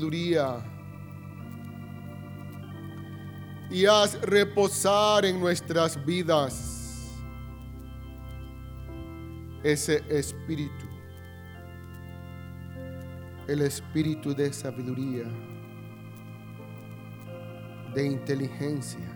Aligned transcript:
sabiduría. 0.00 0.64
Y 3.68 3.84
haz 3.86 4.20
reposar 4.22 5.24
en 5.24 5.40
nuestras 5.40 6.04
vidas 6.06 7.18
ese 9.64 10.04
espíritu, 10.08 10.86
el 13.48 13.62
espíritu 13.62 14.32
de 14.36 14.52
sabiduría, 14.52 15.24
de 17.92 18.06
inteligencia, 18.06 19.12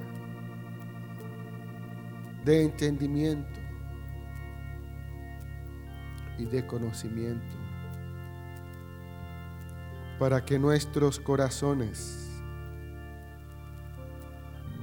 de 2.44 2.64
entendimiento 2.64 3.60
y 6.38 6.44
de 6.46 6.66
conocimiento 6.66 7.61
para 10.18 10.44
que 10.44 10.58
nuestros 10.58 11.18
corazones 11.18 12.28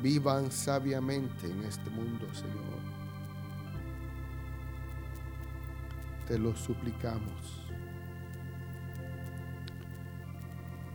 vivan 0.02 0.52
sabiamente 0.52 1.50
en 1.50 1.64
este 1.64 1.90
mundo, 1.90 2.28
Señor. 2.34 2.80
Te 6.28 6.38
lo 6.38 6.56
suplicamos 6.56 7.64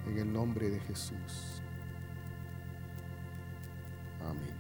en 0.07 0.19
el 0.19 0.33
nombre 0.33 0.71
de 0.71 0.81
Jesús. 0.81 1.61
Amén. 4.23 4.55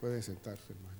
Pueden 0.00 0.22
sentarse, 0.22 0.72
hermano. 0.72 0.91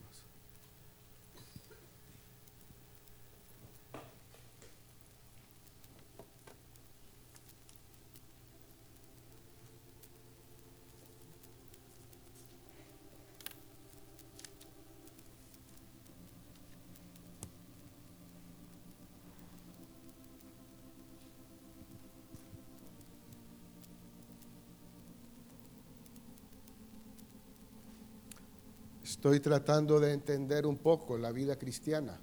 Estoy 29.23 29.39
tratando 29.39 30.01
de 30.01 30.15
entender 30.15 30.67
un 30.67 30.77
poco 30.77 31.17
la 31.17 31.31
vida 31.31 31.57
cristiana. 31.57 32.19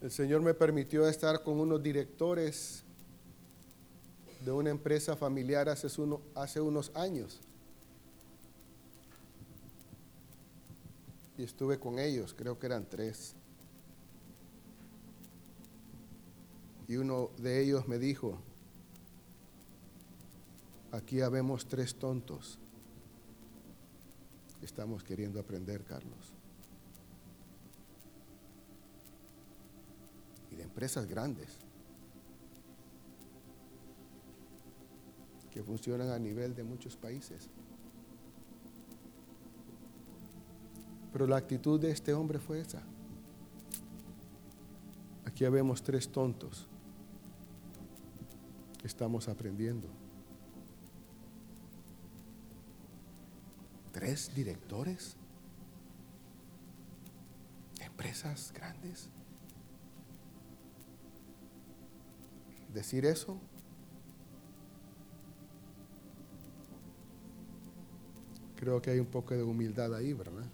El 0.00 0.10
Señor 0.10 0.40
me 0.40 0.54
permitió 0.54 1.06
estar 1.06 1.42
con 1.42 1.60
unos 1.60 1.82
directores 1.82 2.84
de 4.42 4.50
una 4.50 4.70
empresa 4.70 5.14
familiar 5.14 5.68
hace, 5.68 5.90
unos 6.62 6.90
años. 6.94 7.42
Y 11.36 11.42
estuve 11.42 11.78
con 11.78 11.98
ellos, 11.98 12.32
creo 12.32 12.58
que 12.58 12.64
eran 12.64 12.88
tres. 12.88 13.34
Y 16.88 16.96
uno 16.96 17.28
de 17.36 17.62
ellos 17.62 17.86
me 17.86 17.98
dijo, 17.98 18.38
Aquí 20.92 21.22
habemos 21.22 21.66
tres 21.66 21.94
tontos. 21.94 22.58
Estamos 24.60 25.02
queriendo 25.02 25.40
aprender, 25.40 25.82
Carlos. 25.84 26.32
Y 30.50 30.56
de 30.56 30.62
empresas 30.62 31.06
grandes 31.06 31.56
que 35.50 35.62
funcionan 35.62 36.10
a 36.10 36.18
nivel 36.18 36.54
de 36.54 36.62
muchos 36.62 36.94
países. 36.94 37.48
Pero 41.10 41.26
la 41.26 41.36
actitud 41.36 41.80
de 41.80 41.90
este 41.90 42.12
hombre 42.12 42.38
fue 42.38 42.60
esa. 42.60 42.82
Aquí 45.24 45.46
habemos 45.46 45.82
tres 45.82 46.10
tontos. 46.10 46.68
Estamos 48.84 49.28
aprendiendo. 49.28 49.88
Tres 54.02 54.34
directores 54.34 55.14
de 57.78 57.84
empresas 57.84 58.52
grandes. 58.52 59.08
Decir 62.74 63.06
eso 63.06 63.38
creo 68.56 68.82
que 68.82 68.90
hay 68.90 68.98
un 68.98 69.06
poco 69.06 69.34
de 69.34 69.44
humildad 69.44 69.94
ahí, 69.94 70.12
¿verdad? 70.12 70.50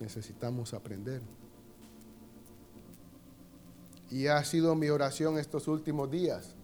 Necesitamos 0.00 0.72
aprender. 0.72 1.20
Y 4.10 4.28
ha 4.28 4.42
sido 4.44 4.74
mi 4.74 4.88
oración 4.88 5.38
estos 5.38 5.68
últimos 5.68 6.10
días. 6.10 6.54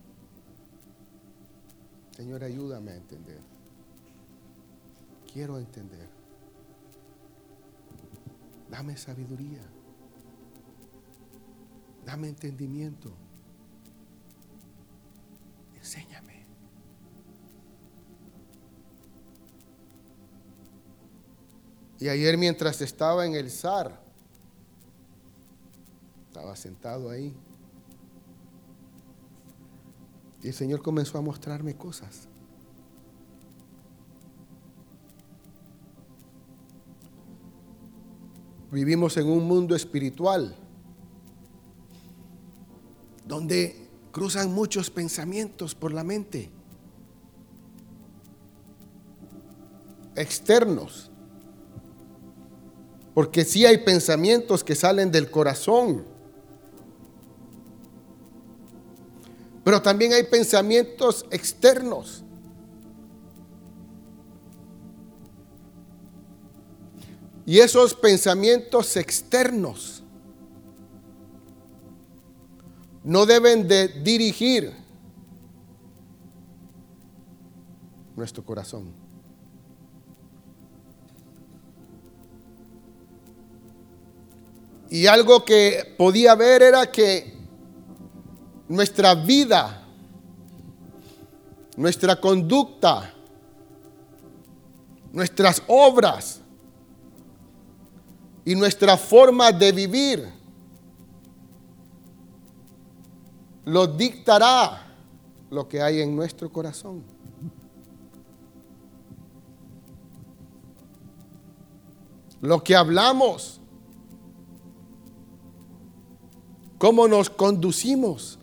Señor, 2.17 2.43
ayúdame 2.45 2.93
a 2.93 2.97
entender 2.97 3.60
quiero 5.33 5.59
entender. 5.59 6.09
Dame 8.69 8.97
sabiduría. 8.97 9.63
Dame 12.05 12.29
entendimiento. 12.29 13.13
Enséñame. 15.77 16.47
Y 21.99 22.09
ayer 22.09 22.39
mientras 22.39 22.81
estaba 22.81 23.27
en 23.27 23.35
el 23.35 23.51
SAR, 23.51 24.01
estaba 26.29 26.57
sentado 26.57 27.11
ahí, 27.11 27.37
y 30.43 30.49
el 30.49 30.55
Señor 30.55 30.81
comenzó 30.81 31.19
a 31.19 31.21
mostrarme 31.21 31.77
cosas. 31.77 32.30
Vivimos 38.73 39.17
en 39.17 39.29
un 39.29 39.45
mundo 39.47 39.75
espiritual 39.75 40.55
donde 43.27 43.89
cruzan 44.13 44.53
muchos 44.53 44.91
pensamientos 44.91 45.75
por 45.75 45.93
la 45.93 46.05
mente, 46.05 46.51
externos, 50.17 51.11
porque 53.15 53.45
sí 53.45 53.67
hay 53.67 53.79
pensamientos 53.79 54.63
que 54.63 54.75
salen 54.75 55.11
del 55.11 55.31
corazón, 55.31 56.05
pero 59.65 59.83
también 59.83 60.13
hay 60.13 60.25
pensamientos 60.25 61.27
externos 61.31 62.25
Y 67.51 67.59
esos 67.59 67.95
pensamientos 67.95 68.97
externos 68.97 70.05
no 73.03 73.27
deben 73.27 73.67
de 73.67 73.89
dirigir 73.89 74.73
nuestro 78.15 78.45
corazón. 78.45 78.93
Y 84.89 85.09
algo 85.09 85.45
que 85.45 85.97
podía 85.99 86.37
ver 86.37 86.63
era 86.63 86.89
que 86.93 87.37
nuestra 88.69 89.17
vida, 89.17 89.89
nuestra 91.77 92.15
conducta, 92.15 93.13
nuestras 95.11 95.61
obras, 95.67 96.41
y 98.45 98.55
nuestra 98.55 98.97
forma 98.97 99.53
de 99.53 99.73
vivir 99.73 100.41
lo 103.65 103.87
dictará 103.87 104.87
lo 105.51 105.69
que 105.69 105.83
hay 105.83 106.01
en 106.01 106.17
nuestro 106.17 106.51
corazón. 106.53 107.03
Lo 112.41 112.65
que 112.65 112.75
hablamos, 112.75 113.61
cómo 116.79 117.07
nos 117.07 117.29
conducimos, 117.29 118.39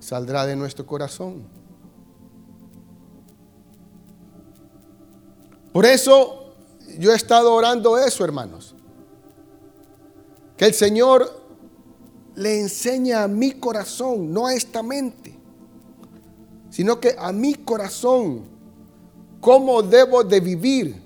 saldrá 0.00 0.46
de 0.46 0.56
nuestro 0.56 0.84
corazón. 0.84 1.44
Por 5.72 5.86
eso 5.86 6.37
yo 6.98 7.12
he 7.12 7.16
estado 7.16 7.54
orando 7.54 7.96
eso, 7.96 8.24
hermanos. 8.24 8.74
Que 10.56 10.66
el 10.66 10.74
Señor 10.74 11.44
le 12.34 12.58
enseña 12.58 13.22
a 13.22 13.28
mi 13.28 13.52
corazón, 13.52 14.32
no 14.32 14.48
a 14.48 14.54
esta 14.54 14.82
mente, 14.82 15.38
sino 16.70 16.98
que 16.98 17.14
a 17.16 17.30
mi 17.30 17.54
corazón, 17.54 18.42
cómo 19.40 19.80
debo 19.80 20.24
de 20.24 20.40
vivir. 20.40 21.00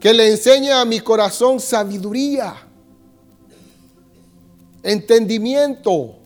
Que 0.00 0.14
le 0.14 0.30
enseña 0.30 0.80
a 0.80 0.86
mi 0.86 1.00
corazón 1.00 1.60
sabiduría, 1.60 2.54
entendimiento. 4.82 6.17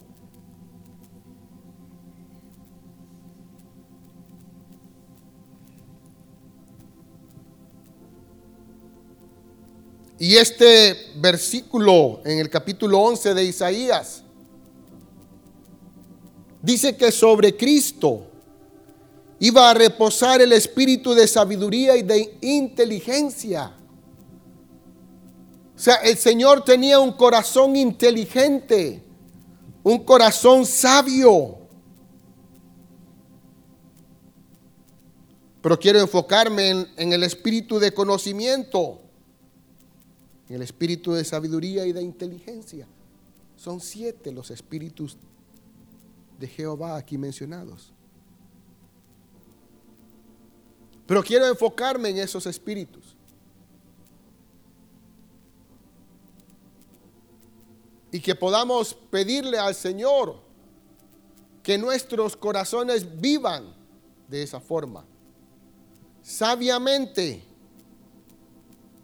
Y 10.23 10.37
este 10.37 11.11
versículo 11.17 12.21
en 12.25 12.39
el 12.39 12.49
capítulo 12.49 13.01
11 13.01 13.35
de 13.35 13.45
Isaías 13.45 14.23
dice 16.63 16.97
que 16.97 17.11
sobre 17.11 17.57
Cristo 17.57 18.29
iba 19.41 19.69
a 19.69 19.75
reposar 19.75 20.41
el 20.41 20.53
espíritu 20.53 21.13
de 21.13 21.27
sabiduría 21.27 21.97
y 21.97 22.03
de 22.03 22.39
inteligencia. 22.41 23.75
O 25.75 25.79
sea, 25.81 25.97
el 25.97 26.17
Señor 26.17 26.65
tenía 26.65 27.01
un 27.01 27.15
corazón 27.15 27.75
inteligente, 27.75 29.03
un 29.83 30.05
corazón 30.05 30.65
sabio. 30.67 31.59
Pero 35.61 35.81
quiero 35.81 35.99
enfocarme 35.99 36.69
en, 36.69 36.89
en 36.97 37.13
el 37.13 37.25
espíritu 37.25 37.81
de 37.81 37.93
conocimiento 37.93 39.02
el 40.55 40.63
espíritu 40.63 41.13
de 41.13 41.25
sabiduría 41.25 41.87
y 41.87 41.93
de 41.93 42.03
inteligencia. 42.03 42.87
Son 43.57 43.81
siete 43.81 44.33
los 44.33 44.51
espíritus 44.51 45.17
de 46.39 46.49
Jehová 46.49 46.97
aquí 46.97 47.17
mencionados. 47.17 47.93
Pero 51.07 51.23
quiero 51.23 51.47
enfocarme 51.47 52.09
en 52.09 52.19
esos 52.19 52.47
espíritus. 52.47 53.17
Y 58.11 58.21
que 58.21 58.35
podamos 58.35 58.95
pedirle 58.95 59.59
al 59.59 59.75
Señor 59.75 60.41
que 61.63 61.79
nuestros 61.79 62.37
corazones 62.37 63.21
vivan 63.21 63.75
de 64.29 64.43
esa 64.43 64.61
forma. 64.61 65.05
Sabiamente 66.23 67.52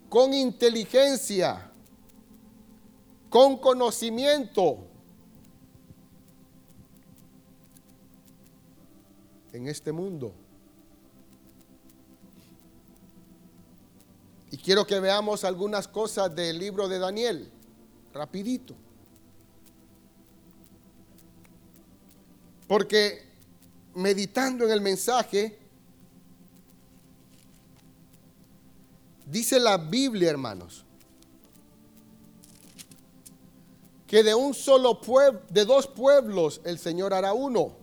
con 0.09 0.33
inteligencia, 0.33 1.71
con 3.29 3.57
conocimiento. 3.57 4.89
en 9.53 9.67
este 9.67 9.91
mundo. 9.91 10.33
Y 14.51 14.57
quiero 14.57 14.85
que 14.85 14.99
veamos 14.99 15.43
algunas 15.43 15.87
cosas 15.87 16.33
del 16.35 16.57
libro 16.57 16.87
de 16.87 16.99
Daniel, 16.99 17.51
rapidito. 18.13 18.75
Porque 22.67 23.23
meditando 23.95 24.65
en 24.65 24.71
el 24.71 24.81
mensaje, 24.81 25.58
Dice 29.29 29.59
la 29.59 29.77
Biblia, 29.77 30.31
hermanos, 30.31 30.83
que 34.07 34.23
de 34.23 34.33
un 34.33 34.55
solo 34.55 34.99
pueblo, 34.99 35.41
de 35.49 35.65
dos 35.65 35.85
pueblos 35.85 36.61
el 36.63 36.79
Señor 36.79 37.13
hará 37.13 37.33
uno. 37.33 37.73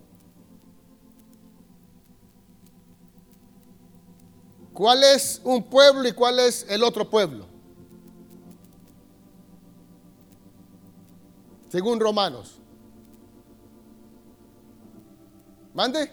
¿Cuál 4.73 5.03
es 5.03 5.41
un 5.45 5.63
pueblo 5.63 6.07
y 6.07 6.11
cuál 6.11 6.39
es 6.39 6.65
el 6.69 6.83
otro 6.83 7.09
pueblo? 7.09 7.47
Según 11.69 11.99
Romanos. 11.99 12.55
Mande. 15.73 16.11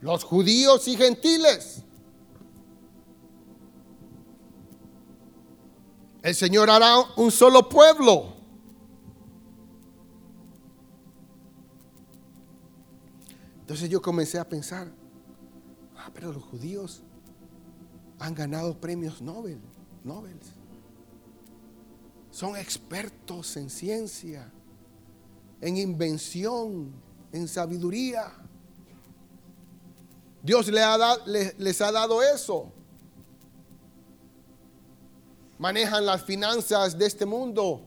Los 0.00 0.22
judíos 0.22 0.86
y 0.86 0.96
gentiles. 0.96 1.82
El 6.26 6.34
Señor 6.34 6.68
hará 6.68 6.98
un 7.16 7.30
solo 7.30 7.68
pueblo. 7.68 8.34
Entonces 13.60 13.88
yo 13.88 14.02
comencé 14.02 14.36
a 14.36 14.48
pensar, 14.48 14.90
ah, 15.96 16.10
pero 16.12 16.32
los 16.32 16.42
judíos 16.42 17.04
han 18.18 18.34
ganado 18.34 18.76
premios 18.76 19.22
Nobel, 19.22 19.60
Nobel. 20.02 20.36
Son 22.32 22.56
expertos 22.56 23.56
en 23.56 23.70
ciencia, 23.70 24.52
en 25.60 25.76
invención, 25.76 26.90
en 27.30 27.46
sabiduría. 27.46 28.32
Dios 30.42 30.66
les 30.72 30.82
ha, 30.82 31.18
les 31.24 31.80
ha 31.80 31.92
dado 31.92 32.20
eso 32.20 32.72
manejan 35.58 36.04
las 36.04 36.22
finanzas 36.22 36.96
de 36.96 37.06
este 37.06 37.24
mundo. 37.24 37.82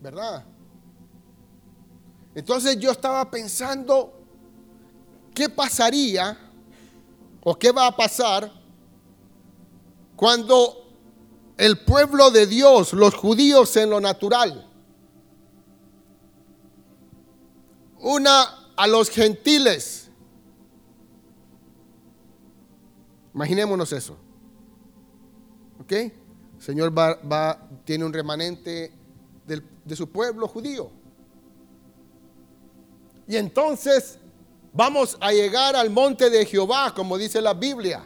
¿Verdad? 0.00 0.44
Entonces 2.34 2.78
yo 2.78 2.90
estaba 2.90 3.30
pensando, 3.30 4.12
¿qué 5.34 5.48
pasaría 5.48 6.38
o 7.42 7.58
qué 7.58 7.72
va 7.72 7.88
a 7.88 7.96
pasar 7.96 8.50
cuando 10.16 10.86
el 11.56 11.78
pueblo 11.84 12.30
de 12.30 12.46
Dios, 12.46 12.92
los 12.94 13.14
judíos 13.14 13.76
en 13.76 13.90
lo 13.90 14.00
natural, 14.00 14.66
una 17.98 18.70
a 18.76 18.86
los 18.86 19.10
gentiles, 19.10 19.99
Imaginémonos 23.34 23.92
eso. 23.92 24.16
¿Ok? 25.80 25.92
El 25.92 26.12
Señor 26.58 26.92
tiene 27.84 28.04
un 28.04 28.12
remanente 28.12 28.92
de 29.46 29.96
su 29.96 30.08
pueblo 30.08 30.46
judío. 30.46 30.90
Y 33.26 33.36
entonces 33.36 34.18
vamos 34.72 35.16
a 35.20 35.32
llegar 35.32 35.76
al 35.76 35.88
monte 35.88 36.30
de 36.30 36.44
Jehová, 36.44 36.92
como 36.94 37.16
dice 37.16 37.40
la 37.40 37.54
Biblia. 37.54 38.04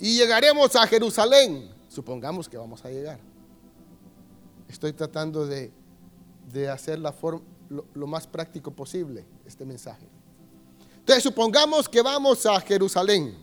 Y 0.00 0.16
llegaremos 0.16 0.74
a 0.76 0.86
Jerusalén. 0.86 1.70
Supongamos 1.88 2.48
que 2.48 2.56
vamos 2.56 2.84
a 2.84 2.90
llegar. 2.90 3.20
Estoy 4.68 4.92
tratando 4.92 5.46
de, 5.46 5.70
hacer 6.70 6.98
la 6.98 7.14
lo 7.68 8.06
más 8.06 8.26
práctico 8.26 8.70
posible 8.70 9.24
este 9.44 9.64
mensaje. 9.64 10.06
Entonces 11.04 11.22
supongamos 11.22 11.86
que 11.86 12.00
vamos 12.00 12.46
a 12.46 12.58
Jerusalén. 12.62 13.36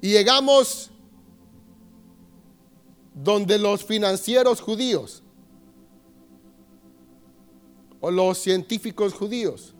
Y 0.00 0.12
llegamos 0.12 0.92
donde 3.12 3.58
los 3.58 3.84
financieros 3.84 4.60
judíos 4.60 5.24
o 8.00 8.08
los 8.12 8.38
científicos 8.38 9.12
judíos 9.12 9.74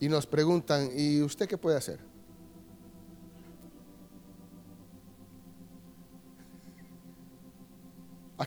y 0.00 0.08
nos 0.08 0.26
preguntan, 0.26 0.90
¿y 0.96 1.22
usted 1.22 1.48
qué 1.48 1.56
puede 1.56 1.76
hacer? 1.76 2.11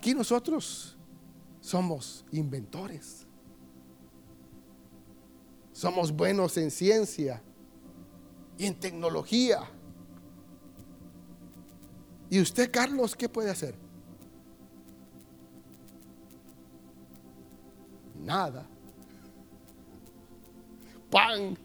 Aquí 0.05 0.13
nosotros 0.13 0.95
somos 1.59 2.23
inventores. 2.31 3.25
Somos 5.73 6.11
buenos 6.11 6.55
en 6.57 6.69
ciencia 6.69 7.41
y 8.55 8.67
en 8.67 8.79
tecnología. 8.79 9.61
¿Y 12.29 12.39
usted, 12.39 12.69
Carlos, 12.71 13.15
qué 13.15 13.27
puede 13.27 13.49
hacer? 13.49 13.73
Nada. 18.13 18.67
Pan. 21.09 21.57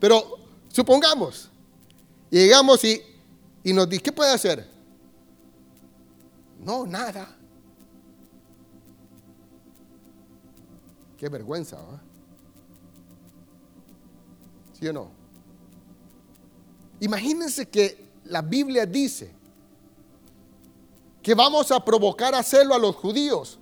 Pero 0.00 0.22
supongamos, 0.68 1.50
llegamos 2.30 2.82
y 2.84 3.02
y 3.62 3.74
nos 3.74 3.86
dice, 3.86 4.02
¿qué 4.04 4.12
puede 4.12 4.32
hacer? 4.32 4.75
No, 6.66 6.84
nada. 6.84 7.28
Qué 11.16 11.28
vergüenza, 11.28 11.76
¿verdad? 11.76 12.02
¿Sí 14.72 14.88
o 14.88 14.92
no? 14.92 15.10
Imagínense 16.98 17.68
que 17.68 18.10
la 18.24 18.42
Biblia 18.42 18.84
dice 18.84 19.32
que 21.22 21.36
vamos 21.36 21.70
a 21.70 21.84
provocar 21.84 22.34
a 22.34 22.42
celo 22.42 22.74
a 22.74 22.78
los 22.78 22.96
judíos. 22.96 23.60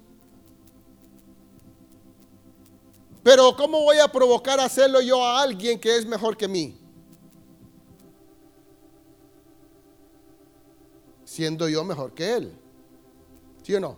Pero 3.22 3.54
¿cómo 3.54 3.82
voy 3.82 3.98
a 3.98 4.08
provocar 4.08 4.58
a 4.60 4.64
hacerlo 4.64 5.02
yo 5.02 5.22
a 5.22 5.42
alguien 5.42 5.78
que 5.78 5.94
es 5.94 6.06
mejor 6.06 6.38
que 6.38 6.48
mí? 6.48 6.80
Siendo 11.26 11.68
yo 11.68 11.84
mejor 11.84 12.14
que 12.14 12.32
él. 12.32 12.63
¿Sí 13.64 13.74
o 13.74 13.80
no? 13.80 13.96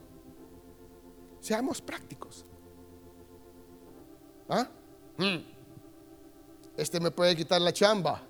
Seamos 1.40 1.82
prácticos. 1.82 2.44
¿Ah? 4.48 4.68
Hmm. 5.18 5.38
Este 6.76 7.00
me 7.00 7.10
puede 7.10 7.34
quitar 7.34 7.60
la 7.60 7.72
chamba. 7.72 8.22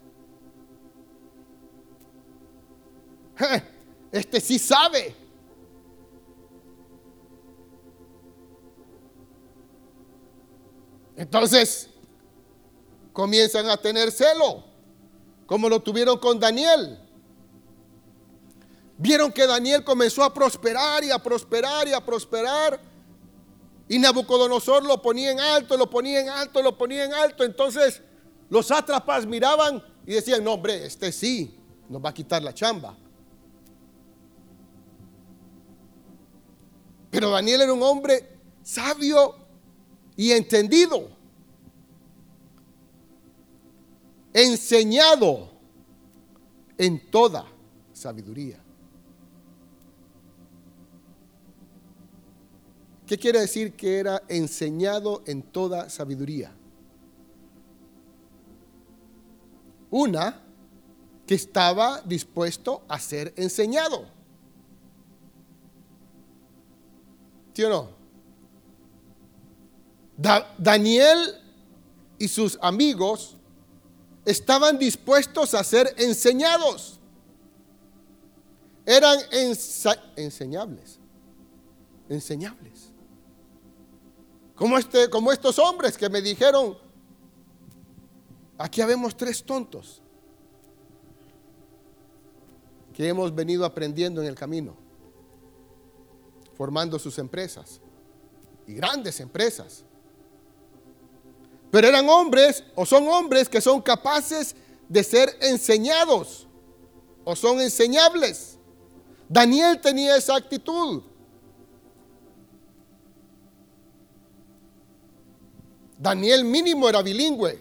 Este 4.11 4.41
sí 4.41 4.59
sabe. 4.59 5.15
Entonces, 11.17 11.91
comienzan 13.13 13.69
a 13.69 13.77
tener 13.77 14.11
celo, 14.11 14.65
como 15.45 15.69
lo 15.69 15.81
tuvieron 15.81 16.19
con 16.19 16.41
Daniel. 16.41 17.06
Vieron 18.99 19.31
que 19.31 19.47
Daniel 19.47 19.85
comenzó 19.85 20.25
a 20.25 20.33
prosperar 20.33 21.05
y 21.05 21.11
a 21.11 21.19
prosperar 21.19 21.87
y 21.87 21.93
a 21.93 22.05
prosperar. 22.05 22.81
Y 23.89 23.99
Nabucodonosor 23.99 24.85
lo 24.85 25.01
ponía 25.01 25.31
en 25.31 25.41
alto, 25.41 25.77
lo 25.77 25.89
ponía 25.89 26.21
en 26.21 26.29
alto, 26.29 26.63
lo 26.63 26.77
ponía 26.77 27.05
en 27.05 27.13
alto. 27.13 27.45
Entonces 27.45 28.03
los 28.49 28.67
sátrapas 28.67 29.27
miraban 29.27 29.83
y 30.07 30.15
decían, 30.15 30.43
no 30.43 30.55
hombre, 30.55 30.87
este 30.87 31.13
sí, 31.13 31.55
nos 31.89 32.05
va 32.05 32.11
a 32.11 32.15
quitar 32.15 32.43
la 32.43 32.55
chamba. 32.55 32.97
Pero 37.11 37.31
Daniel 37.31 37.63
era 37.63 37.73
un 37.73 37.83
hombre 37.83 38.39
sabio 38.63 39.37
y 40.17 40.33
entendido, 40.33 41.09
enseñado 44.33 45.51
en 46.79 47.11
toda 47.11 47.47
sabiduría. 47.93 48.66
¿Qué 53.07 53.17
quiere 53.17 53.41
decir 53.41 53.75
que 53.75 53.99
era 53.99 54.23
enseñado 54.29 55.23
en 55.27 55.43
toda 55.43 55.89
sabiduría? 55.89 56.53
Una, 59.91 60.43
que 61.25 61.35
estaba 61.35 62.01
dispuesto 62.03 62.83
a 62.89 62.99
ser 62.99 63.33
enseñado. 63.37 64.07
¿Sí 67.55 67.63
o 67.65 67.69
no? 67.69 67.89
Daniel 70.59 71.19
y 72.19 72.29
sus 72.29 72.59
amigos 72.61 73.37
estaban 74.25 74.79
dispuestos 74.79 75.55
a 75.55 75.63
ser 75.63 75.95
enseñados. 75.97 76.99
Eran 78.85 79.19
enseñables. 80.17 80.99
Enseñables. 82.09 82.96
Como, 84.57 84.79
este, 84.79 85.09
como 85.11 85.31
estos 85.31 85.59
hombres 85.59 85.97
que 85.97 86.09
me 86.09 86.23
dijeron, 86.23 86.77
aquí 88.57 88.81
habemos 88.81 89.17
tres 89.17 89.45
tontos 89.45 90.03
que 92.95 93.07
hemos 93.07 93.35
venido 93.35 93.67
aprendiendo 93.67 94.23
en 94.23 94.29
el 94.29 94.35
camino, 94.35 94.75
formando 96.57 96.99
sus 96.99 97.19
empresas 97.19 97.83
y 98.67 98.73
grandes 98.73 99.21
empresas. 99.21 99.85
Pero 101.71 101.89
eran 101.89 102.09
hombres 102.09 102.65
o 102.75 102.87
son 102.87 103.07
hombres 103.09 103.51
que 103.51 103.61
son 103.61 103.83
capaces 103.83 104.57
de 104.89 105.05
ser 105.05 105.37
enseñados 105.43 106.47
o 107.25 107.37
son 107.37 107.61
enseñables. 107.61 108.57
Daniel 109.29 109.79
tenía 109.83 110.17
esa 110.17 110.37
actitud. 110.37 111.03
Daniel 115.99 116.45
mínimo 116.45 116.89
era 116.89 117.03
bilingüe. 117.03 117.59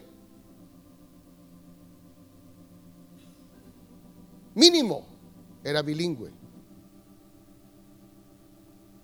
Mínimo 4.55 5.05
era 5.63 5.81
bilingüe. 5.81 6.31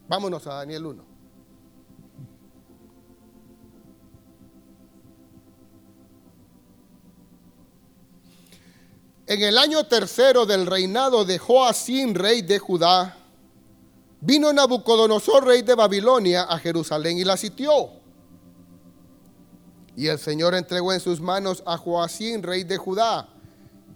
Vámonos 0.08 0.46
a 0.48 0.56
Daniel 0.56 0.86
1. 0.86 1.12
En 9.28 9.42
el 9.42 9.58
año 9.58 9.86
tercero 9.86 10.46
del 10.46 10.66
reinado 10.66 11.24
de 11.24 11.40
Joacín, 11.40 12.16
rey 12.16 12.42
de 12.42 12.60
Judá, 12.60 13.16
vino 14.20 14.52
Nabucodonosor, 14.52 15.46
rey 15.46 15.62
de 15.62 15.74
Babilonia, 15.74 16.44
a 16.44 16.58
Jerusalén 16.60 17.18
y 17.18 17.24
la 17.24 17.38
sitió. 17.38 18.01
Y 19.96 20.08
el 20.08 20.20
Señor 20.20 20.56
entregó 20.56 20.94
en 20.94 21.00
sus 21.00 21.20
manos 21.20 21.62
a 21.66 21.78
Joacín, 21.78 22.44
rey 22.44 22.64
de 22.64 22.78
Judá, 22.78 23.28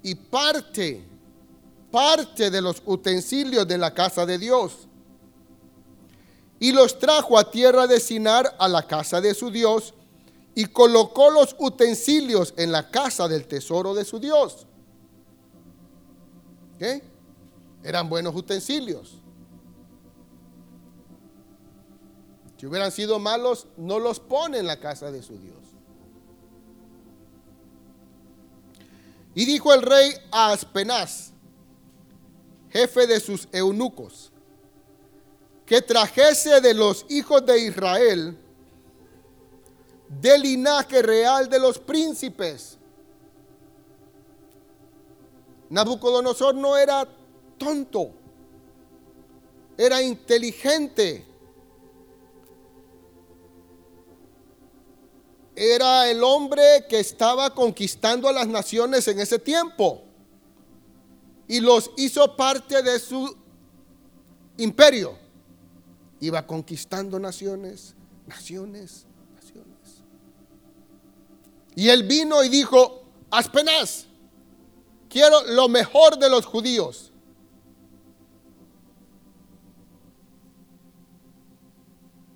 y 0.04 0.16
parte, 0.16 1.04
parte 1.92 2.52
de 2.52 2.62
los 2.62 2.82
utensilios 2.86 3.68
de 3.68 3.78
la 3.78 3.94
casa 3.94 4.26
de 4.26 4.38
Dios. 4.38 4.88
Y 6.60 6.72
los 6.72 7.00
trajo 7.00 7.38
a 7.38 7.50
tierra 7.50 7.88
de 7.88 8.00
Sinar 8.00 8.56
a 8.60 8.68
la 8.68 8.86
casa 8.86 9.22
de 9.22 9.34
su 9.34 9.50
Dios, 9.50 9.94
y 10.54 10.66
colocó 10.66 11.30
los 11.30 11.56
utensilios 11.60 12.54
en 12.56 12.72
la 12.72 12.90
casa 12.90 13.28
del 13.28 13.46
tesoro 13.46 13.94
de 13.94 14.06
su 14.06 14.20
Dios. 14.20 14.66
¿Qué? 16.80 17.04
Eran 17.84 18.10
buenos 18.10 18.34
utensilios. 18.36 19.16
Si 22.58 22.66
hubieran 22.66 22.92
sido 22.92 23.20
malos, 23.20 23.68
no 23.76 24.00
los 24.00 24.20
pone 24.20 24.60
en 24.60 24.68
la 24.68 24.80
casa 24.80 25.12
de 25.12 25.22
su 25.22 25.38
Dios. 25.38 25.65
Y 29.36 29.46
dijo 29.46 29.74
el 29.74 29.84
rey 29.84 30.14
a 30.32 30.54
Aspenaz, 30.54 31.32
jefe 32.72 33.06
de 33.06 33.20
sus 33.20 33.48
eunucos, 33.52 34.32
que 35.66 35.82
trajese 35.82 36.62
de 36.62 36.74
los 36.74 37.06
hijos 37.10 37.46
de 37.46 37.60
Israel 37.60 38.38
del 40.08 40.42
linaje 40.42 41.02
real 41.02 41.50
de 41.50 41.60
los 41.60 41.78
príncipes 41.78 42.78
Nabucodonosor 45.70 46.56
no 46.56 46.78
era 46.78 47.08
tonto, 47.58 48.12
era 49.78 50.02
inteligente. 50.02 51.26
Era 55.56 56.10
el 56.10 56.24
hombre 56.24 56.86
que 56.90 57.00
estaba 57.00 57.54
conquistando 57.54 58.28
a 58.28 58.34
las 58.34 58.48
naciones 58.48 59.08
en 59.08 59.20
ese 59.20 59.40
tiempo 59.40 60.04
y 61.48 61.60
los 61.62 61.92
hizo 61.98 62.36
parte 62.36 62.84
de 62.84 63.00
su 63.00 63.36
imperio. 64.58 65.18
Iba 66.20 66.46
conquistando 66.46 67.20
naciones, 67.20 67.96
naciones, 68.28 69.06
naciones. 69.34 70.04
Y 71.76 71.90
él 71.90 72.04
vino 72.04 72.44
y 72.44 72.50
dijo, 72.50 73.04
Aspenaz, 73.32 74.08
Quiero 75.16 75.44
lo 75.48 75.70
mejor 75.70 76.20
de 76.20 76.30
los 76.30 76.46
judíos. 76.46 77.14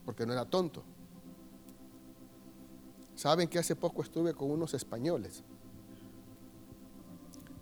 Porque 0.05 0.25
no 0.25 0.31
era 0.31 0.45
tonto. 0.45 0.81
Saben 3.19 3.49
que 3.49 3.59
hace 3.59 3.75
poco 3.75 4.01
estuve 4.01 4.33
con 4.33 4.49
unos 4.49 4.73
españoles 4.73 5.43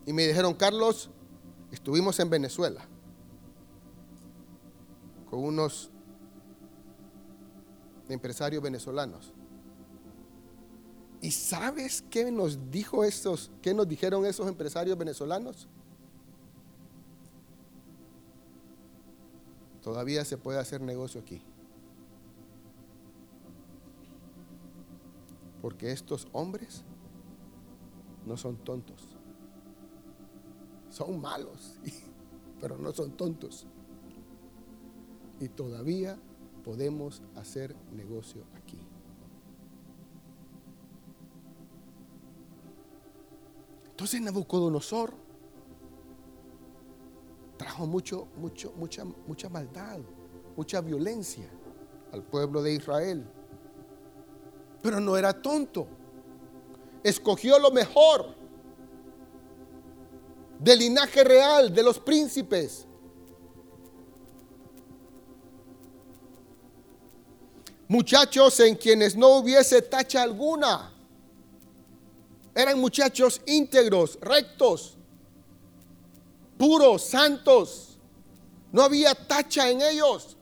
y 0.05 0.13
me 0.13 0.27
dijeron, 0.27 0.53
Carlos, 0.53 1.09
estuvimos 1.71 2.19
en 2.19 2.29
Venezuela 2.29 2.85
con 5.27 5.43
unos 5.43 5.89
empresarios 8.07 8.61
venezolanos. 8.61 9.33
¿Y 11.21 11.31
sabes 11.31 12.03
qué 12.07 12.29
nos 12.29 12.69
dijo 12.69 13.03
esos, 13.03 13.49
qué 13.63 13.73
nos 13.73 13.87
dijeron 13.87 14.27
esos 14.27 14.47
empresarios 14.47 14.95
venezolanos? 14.95 15.67
Todavía 19.81 20.23
se 20.23 20.37
puede 20.37 20.59
hacer 20.59 20.81
negocio 20.81 21.19
aquí. 21.19 21.41
Porque 25.61 25.91
estos 25.91 26.27
hombres 26.31 26.83
no 28.25 28.37
son 28.37 28.57
tontos. 28.57 29.17
Son 30.89 31.19
malos, 31.19 31.79
pero 32.61 32.77
no 32.77 32.91
son 32.91 33.11
tontos. 33.11 33.67
Y 35.39 35.49
todavía 35.49 36.17
podemos 36.63 37.21
hacer 37.35 37.75
negocio 37.93 38.43
aquí. 38.55 38.79
Entonces 43.89 44.21
Nabucodonosor 44.21 45.13
trajo 47.57 47.87
mucho, 47.87 48.27
mucho, 48.37 48.71
mucha, 48.75 49.03
mucha 49.05 49.49
maldad, 49.49 49.99
mucha 50.55 50.81
violencia 50.81 51.49
al 52.11 52.23
pueblo 52.23 52.61
de 52.61 52.73
Israel. 52.73 53.25
Pero 54.87 55.01
no 55.01 55.17
era 55.17 55.33
tonto. 55.33 55.85
Escogió 57.03 57.59
lo 57.59 57.71
mejor 57.71 58.33
del 60.59 60.79
linaje 60.79 61.25
real 61.25 61.73
de 61.73 61.83
los 61.83 61.99
príncipes. 61.99 62.85
Muchachos 67.89 68.61
en 68.61 68.75
quienes 68.75 69.17
no 69.17 69.39
hubiese 69.39 69.81
tacha 69.81 70.21
alguna. 70.21 70.93
Eran 72.55 72.79
muchachos 72.79 73.41
íntegros, 73.45 74.17
rectos, 74.21 74.97
puros, 76.57 77.03
santos. 77.03 77.97
No 78.71 78.83
había 78.83 79.13
tacha 79.13 79.69
en 79.69 79.81
ellos. 79.81 80.36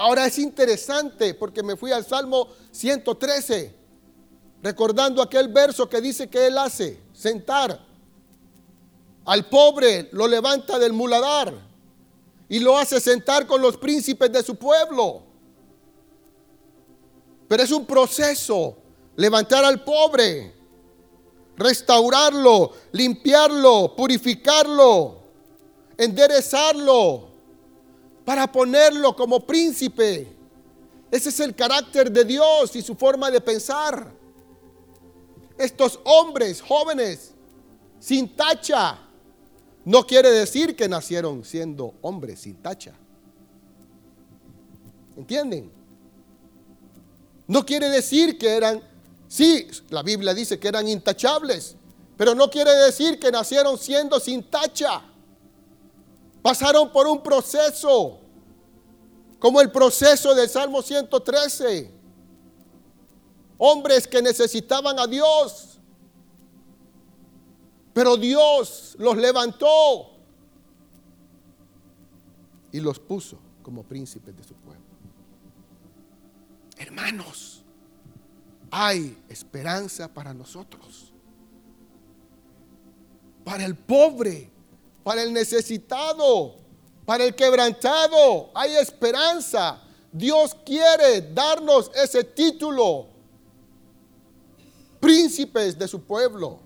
Ahora 0.00 0.24
es 0.24 0.38
interesante 0.38 1.34
porque 1.34 1.62
me 1.62 1.76
fui 1.76 1.92
al 1.92 2.06
Salmo 2.06 2.48
113, 2.70 3.74
recordando 4.62 5.20
aquel 5.20 5.48
verso 5.48 5.90
que 5.90 6.00
dice 6.00 6.26
que 6.26 6.46
Él 6.46 6.56
hace, 6.56 6.98
sentar 7.12 7.78
al 9.26 9.46
pobre, 9.50 10.08
lo 10.12 10.26
levanta 10.26 10.78
del 10.78 10.94
muladar 10.94 11.52
y 12.48 12.60
lo 12.60 12.78
hace 12.78 12.98
sentar 12.98 13.46
con 13.46 13.60
los 13.60 13.76
príncipes 13.76 14.32
de 14.32 14.42
su 14.42 14.56
pueblo. 14.56 15.22
Pero 17.46 17.62
es 17.62 17.70
un 17.70 17.84
proceso 17.84 18.78
levantar 19.16 19.66
al 19.66 19.84
pobre, 19.84 20.54
restaurarlo, 21.58 22.72
limpiarlo, 22.92 23.94
purificarlo, 23.94 25.18
enderezarlo, 25.98 27.29
para 28.24 28.50
ponerlo 28.50 29.14
como 29.14 29.40
príncipe. 29.40 30.36
Ese 31.10 31.28
es 31.30 31.40
el 31.40 31.54
carácter 31.54 32.10
de 32.10 32.24
Dios 32.24 32.74
y 32.76 32.82
su 32.82 32.94
forma 32.94 33.30
de 33.30 33.40
pensar. 33.40 34.12
Estos 35.58 35.98
hombres 36.04 36.62
jóvenes 36.62 37.32
sin 37.98 38.34
tacha 38.34 38.98
no 39.84 40.06
quiere 40.06 40.30
decir 40.30 40.76
que 40.76 40.88
nacieron 40.88 41.44
siendo 41.44 41.94
hombres 42.02 42.40
sin 42.40 42.56
tacha. 42.56 42.94
¿Entienden? 45.16 45.70
No 47.46 47.66
quiere 47.66 47.88
decir 47.88 48.38
que 48.38 48.48
eran 48.48 48.90
Sí, 49.30 49.68
la 49.90 50.02
Biblia 50.02 50.34
dice 50.34 50.58
que 50.58 50.66
eran 50.66 50.88
intachables, 50.88 51.76
pero 52.16 52.34
no 52.34 52.50
quiere 52.50 52.72
decir 52.72 53.20
que 53.20 53.30
nacieron 53.30 53.78
siendo 53.78 54.18
sin 54.18 54.42
tacha. 54.42 55.04
Pasaron 56.42 56.90
por 56.90 57.06
un 57.06 57.22
proceso, 57.22 58.20
como 59.38 59.60
el 59.60 59.70
proceso 59.70 60.34
del 60.34 60.48
Salmo 60.48 60.82
113. 60.82 61.92
Hombres 63.58 64.06
que 64.08 64.22
necesitaban 64.22 64.98
a 64.98 65.06
Dios, 65.06 65.78
pero 67.92 68.16
Dios 68.16 68.96
los 68.98 69.16
levantó 69.16 70.12
y 72.72 72.80
los 72.80 72.98
puso 72.98 73.38
como 73.62 73.82
príncipes 73.82 74.34
de 74.36 74.44
su 74.44 74.54
pueblo. 74.54 74.80
Hermanos, 76.78 77.62
hay 78.70 79.22
esperanza 79.28 80.08
para 80.08 80.32
nosotros. 80.32 81.12
Para 83.44 83.64
el 83.64 83.76
pobre, 83.76 84.50
para 85.02 85.22
el 85.22 85.32
necesitado, 85.32 86.56
para 87.04 87.24
el 87.24 87.34
quebrantado, 87.34 88.50
hay 88.54 88.76
esperanza. 88.76 89.82
Dios 90.12 90.54
quiere 90.64 91.32
darnos 91.32 91.90
ese 91.94 92.24
título. 92.24 93.08
Príncipes 95.00 95.78
de 95.78 95.88
su 95.88 96.02
pueblo. 96.02 96.60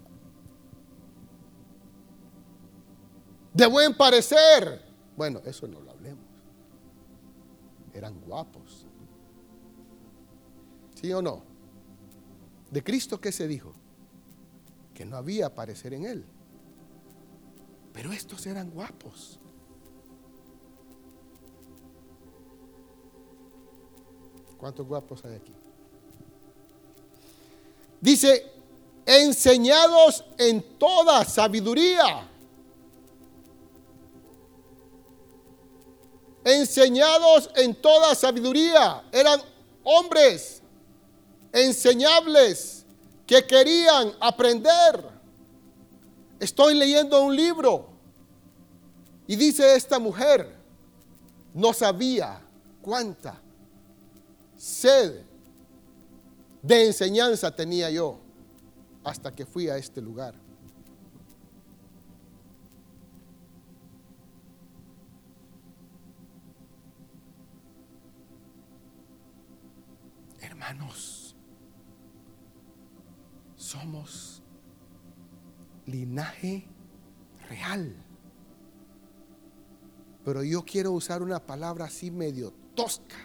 De 3.52 3.66
buen 3.66 3.96
parecer. 3.96 4.82
Bueno, 5.16 5.40
eso 5.44 5.68
no 5.68 5.80
lo 5.80 5.92
hablemos. 5.92 6.24
Eran 7.92 8.20
guapos. 8.20 8.86
¿Sí 11.00 11.12
o 11.12 11.22
no? 11.22 11.42
¿De 12.70 12.82
Cristo 12.82 13.20
qué 13.20 13.30
se 13.30 13.46
dijo? 13.46 13.72
Que 14.92 15.04
no 15.04 15.16
había 15.16 15.54
parecer 15.54 15.94
en 15.94 16.06
él. 16.06 16.24
Pero 17.94 18.12
estos 18.12 18.44
eran 18.44 18.70
guapos. 18.70 19.38
¿Cuántos 24.58 24.86
guapos 24.86 25.24
hay 25.24 25.34
aquí? 25.36 25.54
Dice, 28.00 28.50
enseñados 29.06 30.24
en 30.36 30.60
toda 30.76 31.24
sabiduría. 31.24 32.28
Enseñados 36.42 37.48
en 37.54 37.74
toda 37.76 38.14
sabiduría. 38.16 39.04
Eran 39.12 39.40
hombres 39.84 40.62
enseñables 41.52 42.84
que 43.24 43.46
querían 43.46 44.12
aprender. 44.18 45.13
Estoy 46.44 46.74
leyendo 46.74 47.22
un 47.22 47.34
libro 47.34 47.88
y 49.26 49.34
dice 49.34 49.76
esta 49.76 49.98
mujer, 49.98 50.54
no 51.54 51.72
sabía 51.72 52.38
cuánta 52.82 53.40
sed 54.54 55.22
de 56.60 56.84
enseñanza 56.84 57.50
tenía 57.50 57.88
yo 57.88 58.18
hasta 59.04 59.34
que 59.34 59.46
fui 59.46 59.70
a 59.70 59.78
este 59.78 60.02
lugar. 60.02 60.34
Hermanos, 70.42 71.34
somos 73.56 74.43
linaje 75.86 76.66
real. 77.48 77.94
Pero 80.24 80.42
yo 80.42 80.64
quiero 80.64 80.92
usar 80.92 81.22
una 81.22 81.44
palabra 81.44 81.84
así 81.84 82.10
medio 82.10 82.52
tosca. 82.74 83.16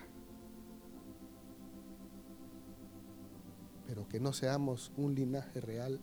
Pero 3.87 4.07
que 4.07 4.19
no 4.19 4.33
seamos 4.33 4.91
un 4.97 5.15
linaje 5.15 5.61
real 5.61 5.99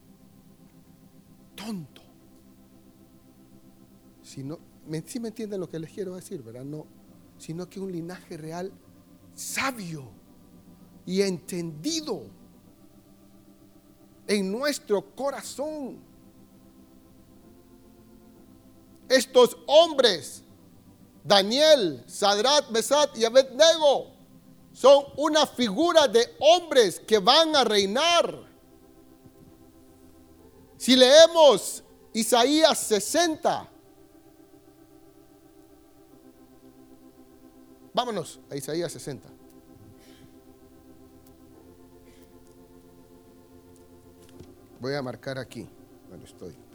tonto. 1.54 2.02
Sino, 4.22 4.58
si 5.04 5.20
me 5.20 5.28
entienden 5.28 5.60
lo 5.60 5.68
que 5.68 5.78
les 5.78 5.90
quiero 5.90 6.16
decir, 6.16 6.42
¿verdad? 6.42 6.64
No, 6.64 6.86
sino 7.38 7.68
que 7.68 7.78
un 7.78 7.92
linaje 7.92 8.36
real 8.36 8.72
sabio 9.34 10.10
y 11.04 11.22
entendido 11.22 12.22
en 14.26 14.50
nuestro 14.50 15.14
corazón. 15.14 15.98
Estos 19.08 19.56
hombres, 19.66 20.42
Daniel, 21.24 22.02
Sadrat, 22.06 22.70
Mesat 22.70 23.16
y 23.16 23.24
Abednego, 23.24 24.12
son 24.72 25.04
una 25.16 25.46
figura 25.46 26.06
de 26.06 26.36
hombres 26.40 27.00
que 27.00 27.18
van 27.18 27.54
a 27.56 27.64
reinar. 27.64 28.46
Si 30.76 30.94
leemos 30.94 31.82
Isaías 32.12 32.78
60, 32.78 33.68
vámonos 37.94 38.38
a 38.50 38.56
Isaías 38.56 38.92
60. 38.92 39.28
Voy 44.78 44.94
a 44.94 45.00
marcar 45.00 45.38
aquí, 45.38 45.66
donde 46.10 46.26
estoy. 46.26 46.65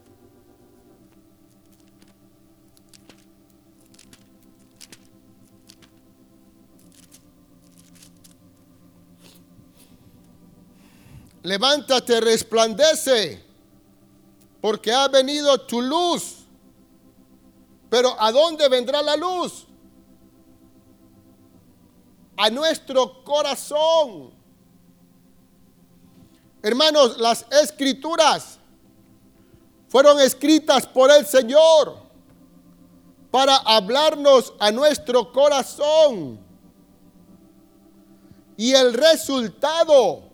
Levántate, 11.43 12.21
resplandece, 12.21 13.43
porque 14.61 14.91
ha 14.91 15.07
venido 15.07 15.57
tu 15.59 15.81
luz. 15.81 16.37
Pero 17.89 18.15
¿a 18.19 18.31
dónde 18.31 18.69
vendrá 18.69 19.01
la 19.01 19.15
luz? 19.15 19.65
A 22.37 22.49
nuestro 22.49 23.23
corazón. 23.23 24.31
Hermanos, 26.61 27.17
las 27.17 27.45
escrituras 27.51 28.59
fueron 29.89 30.19
escritas 30.19 30.87
por 30.87 31.11
el 31.11 31.25
Señor 31.25 31.97
para 33.29 33.57
hablarnos 33.57 34.53
a 34.59 34.71
nuestro 34.71 35.31
corazón. 35.31 36.39
Y 38.55 38.73
el 38.73 38.93
resultado 38.93 40.30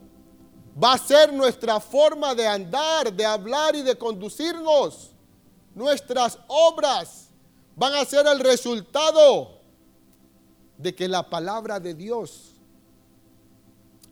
va 0.82 0.94
a 0.94 0.98
ser 0.98 1.34
nuestra 1.34 1.80
forma 1.80 2.36
de 2.36 2.48
andar, 2.48 3.12
de 3.12 3.26
hablar 3.26 3.76
y 3.76 3.82
de 3.82 3.98
conducirnos. 3.98 5.12
Nuestras 5.74 6.38
obras 6.48 7.30
van 7.76 7.94
a 7.94 8.06
ser 8.06 8.26
el 8.28 8.40
resultado 8.40 9.60
de 10.78 10.94
que 10.94 11.08
la 11.08 11.28
palabra 11.28 11.80
de 11.80 11.94
Dios 11.94 12.54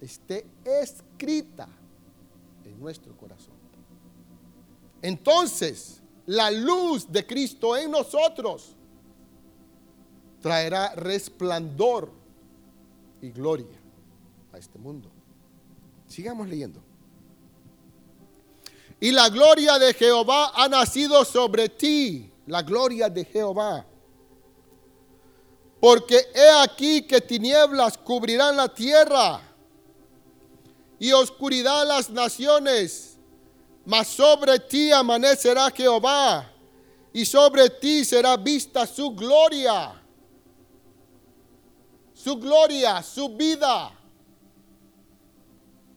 esté 0.01 0.45
escrita 0.63 1.67
en 2.63 2.79
nuestro 2.79 3.15
corazón. 3.15 3.53
Entonces, 5.01 6.01
la 6.25 6.49
luz 6.49 7.11
de 7.11 7.25
Cristo 7.25 7.77
en 7.77 7.91
nosotros 7.91 8.75
traerá 10.41 10.95
resplandor 10.95 12.11
y 13.21 13.29
gloria 13.29 13.77
a 14.51 14.57
este 14.57 14.79
mundo. 14.79 15.14
Sigamos 16.15 16.47
leyendo. 16.47 16.81
Y 19.01 19.11
la 19.11 19.27
gloria 19.27 19.77
de 19.77 19.93
Jehová 19.93 20.53
ha 20.55 20.69
nacido 20.69 21.25
sobre 21.25 21.67
ti, 21.67 22.31
la 22.47 22.61
gloria 22.61 23.09
de 23.09 23.25
Jehová. 23.25 23.85
Porque 25.81 26.25
he 26.33 26.49
aquí 26.63 27.01
que 27.01 27.19
tinieblas 27.19 27.97
cubrirán 27.97 28.55
la 28.55 28.69
tierra 28.73 29.41
y 30.99 31.11
oscuridad 31.11 31.85
las 31.85 32.09
naciones, 32.09 33.17
mas 33.83 34.07
sobre 34.07 34.57
ti 34.57 34.93
amanecerá 34.93 35.69
Jehová 35.69 36.49
y 37.11 37.25
sobre 37.25 37.69
ti 37.69 38.05
será 38.05 38.37
vista 38.37 38.87
su 38.87 39.11
gloria. 39.11 40.01
Su 42.13 42.37
gloria, 42.37 43.03
su 43.03 43.27
vida 43.35 43.94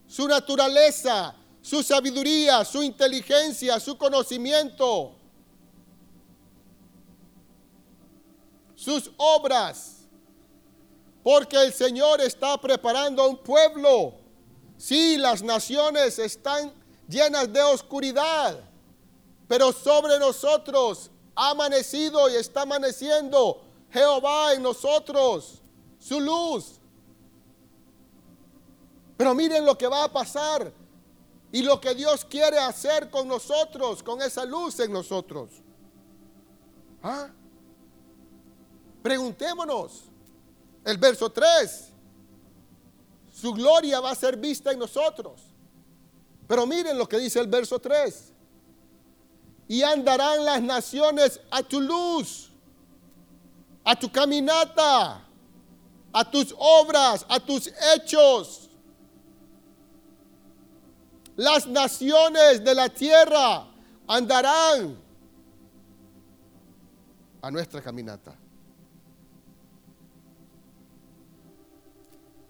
su 0.09 0.27
naturaleza, 0.27 1.35
su 1.61 1.83
sabiduría, 1.83 2.65
su 2.65 2.81
inteligencia, 2.81 3.79
su 3.79 3.95
conocimiento, 3.95 5.15
sus 8.75 9.11
obras. 9.17 9.97
Porque 11.21 11.57
el 11.57 11.71
Señor 11.71 12.21
está 12.21 12.57
preparando 12.59 13.29
un 13.29 13.37
pueblo. 13.37 14.15
Sí, 14.77 15.15
las 15.17 15.43
naciones 15.43 16.17
están 16.17 16.73
llenas 17.07 17.53
de 17.53 17.61
oscuridad, 17.61 18.59
pero 19.47 19.71
sobre 19.71 20.17
nosotros 20.17 21.11
ha 21.35 21.51
amanecido 21.51 22.29
y 22.29 22.35
está 22.35 22.63
amaneciendo 22.63 23.61
Jehová 23.91 24.53
en 24.53 24.63
nosotros, 24.63 25.61
su 25.99 26.19
luz. 26.19 26.78
Pero 29.19 29.35
miren 29.35 29.65
lo 29.65 29.77
que 29.77 29.85
va 29.85 30.05
a 30.05 30.07
pasar 30.13 30.71
y 31.51 31.61
lo 31.61 31.81
que 31.81 31.93
Dios 31.93 32.23
quiere 32.23 32.57
hacer 32.57 33.09
con 33.09 33.27
nosotros, 33.27 34.01
con 34.01 34.21
esa 34.21 34.45
luz 34.45 34.79
en 34.79 34.93
nosotros. 34.93 35.49
¿Ah? 37.03 37.27
Preguntémonos, 39.03 40.03
el 40.85 40.97
verso 40.97 41.29
3, 41.29 41.89
su 43.29 43.51
gloria 43.51 43.99
va 43.99 44.11
a 44.11 44.15
ser 44.15 44.37
vista 44.37 44.71
en 44.71 44.79
nosotros. 44.79 45.41
Pero 46.47 46.65
miren 46.65 46.97
lo 46.97 47.05
que 47.05 47.19
dice 47.19 47.41
el 47.41 47.47
verso 47.47 47.77
3. 47.77 48.31
Y 49.67 49.83
andarán 49.83 50.45
las 50.45 50.61
naciones 50.61 51.41
a 51.51 51.61
tu 51.61 51.81
luz, 51.81 52.51
a 53.83 53.99
tu 53.99 54.09
caminata, 54.09 55.27
a 56.13 56.31
tus 56.31 56.55
obras, 56.57 57.25
a 57.27 57.37
tus 57.41 57.69
hechos 57.93 58.68
las 61.39 61.67
naciones 61.67 62.61
de 62.65 62.75
la 62.75 62.89
tierra 62.89 63.65
andarán 64.07 65.01
a 67.41 67.49
nuestra 67.49 67.81
caminata, 67.81 68.35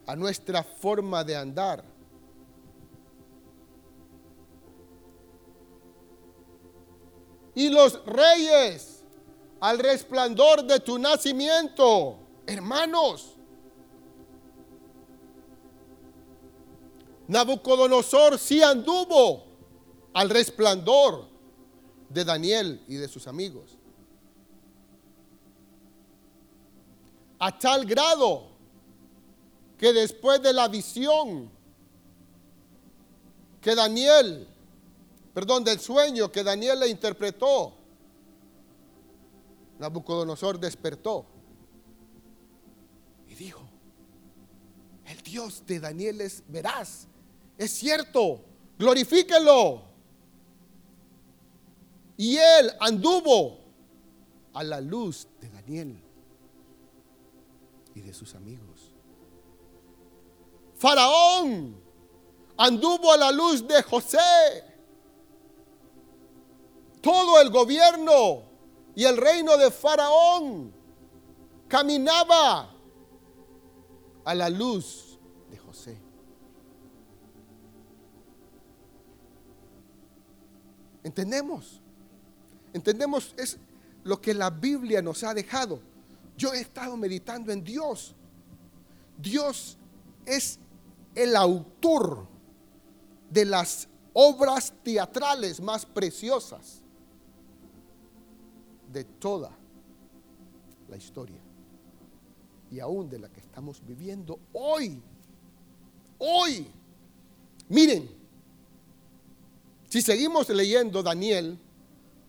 a 0.07 0.15
nuestra 0.15 0.63
forma 0.63 1.23
de 1.23 1.35
andar. 1.35 1.83
Y 7.53 7.69
los 7.69 8.03
reyes 8.05 9.03
al 9.59 9.77
resplandor 9.77 10.63
de 10.63 10.79
tu 10.79 10.97
nacimiento, 10.97 12.17
hermanos, 12.47 13.37
Nabucodonosor 17.29 18.39
sí 18.39 18.63
anduvo 18.63 19.45
al 20.13 20.31
resplandor 20.31 21.27
de 22.09 22.25
Daniel 22.25 22.83
y 22.87 22.95
de 22.95 23.07
sus 23.07 23.27
amigos. 23.27 23.77
A 27.37 27.57
tal 27.57 27.85
grado 27.85 28.47
que 29.77 29.93
después 29.93 30.41
de 30.41 30.53
la 30.53 30.67
visión 30.69 31.51
que 33.61 33.75
Daniel, 33.75 34.47
perdón, 35.31 35.63
del 35.63 35.79
sueño 35.79 36.31
que 36.31 36.43
Daniel 36.43 36.79
le 36.79 36.87
interpretó, 36.87 37.75
Nabucodonosor 39.77 40.59
despertó 40.59 41.27
y 43.27 43.35
dijo, 43.35 43.61
el 45.05 45.21
Dios 45.21 45.63
de 45.67 45.79
Daniel 45.79 46.21
es 46.21 46.43
veraz 46.47 47.05
es 47.59 47.71
cierto, 47.71 48.39
glorifíquelo. 48.79 49.83
Y 52.15 52.37
él 52.37 52.71
anduvo 52.79 53.59
a 54.53 54.63
la 54.63 54.79
luz 54.79 55.27
de 55.41 55.49
Daniel 55.49 56.01
y 57.93 57.99
de 57.99 58.13
sus 58.13 58.33
amigos. 58.35 58.93
Faraón 60.77 61.75
anduvo 62.55 63.11
a 63.11 63.17
la 63.17 63.31
luz 63.33 63.67
de 63.67 63.83
José. 63.83 64.17
Todo 67.01 67.41
el 67.41 67.49
gobierno 67.49 68.43
y 68.95 69.03
el 69.03 69.17
reino 69.17 69.57
de 69.57 69.69
Faraón 69.69 70.73
caminaba 71.67 72.73
a 74.23 74.33
la 74.33 74.49
luz 74.49 75.08
¿Entendemos? 81.03 81.81
Entendemos 82.73 83.33
es 83.37 83.57
lo 84.03 84.21
que 84.21 84.33
la 84.33 84.49
Biblia 84.49 85.01
nos 85.01 85.23
ha 85.23 85.33
dejado. 85.33 85.79
Yo 86.37 86.53
he 86.53 86.61
estado 86.61 86.95
meditando 86.97 87.51
en 87.51 87.63
Dios. 87.63 88.15
Dios 89.17 89.77
es 90.25 90.59
el 91.15 91.35
autor 91.35 92.27
de 93.29 93.45
las 93.45 93.87
obras 94.13 94.73
teatrales 94.83 95.59
más 95.61 95.85
preciosas 95.85 96.81
de 98.91 99.03
toda 99.03 99.51
la 100.87 100.97
historia 100.97 101.39
y 102.71 102.79
aún 102.79 103.09
de 103.09 103.19
la 103.19 103.29
que 103.29 103.39
estamos 103.39 103.85
viviendo 103.85 104.39
hoy. 104.53 105.01
Hoy. 106.17 106.67
Miren, 107.67 108.09
si 109.89 110.03
seguimos 110.03 110.47
leyendo 110.49 111.01
Daniel, 111.01 111.59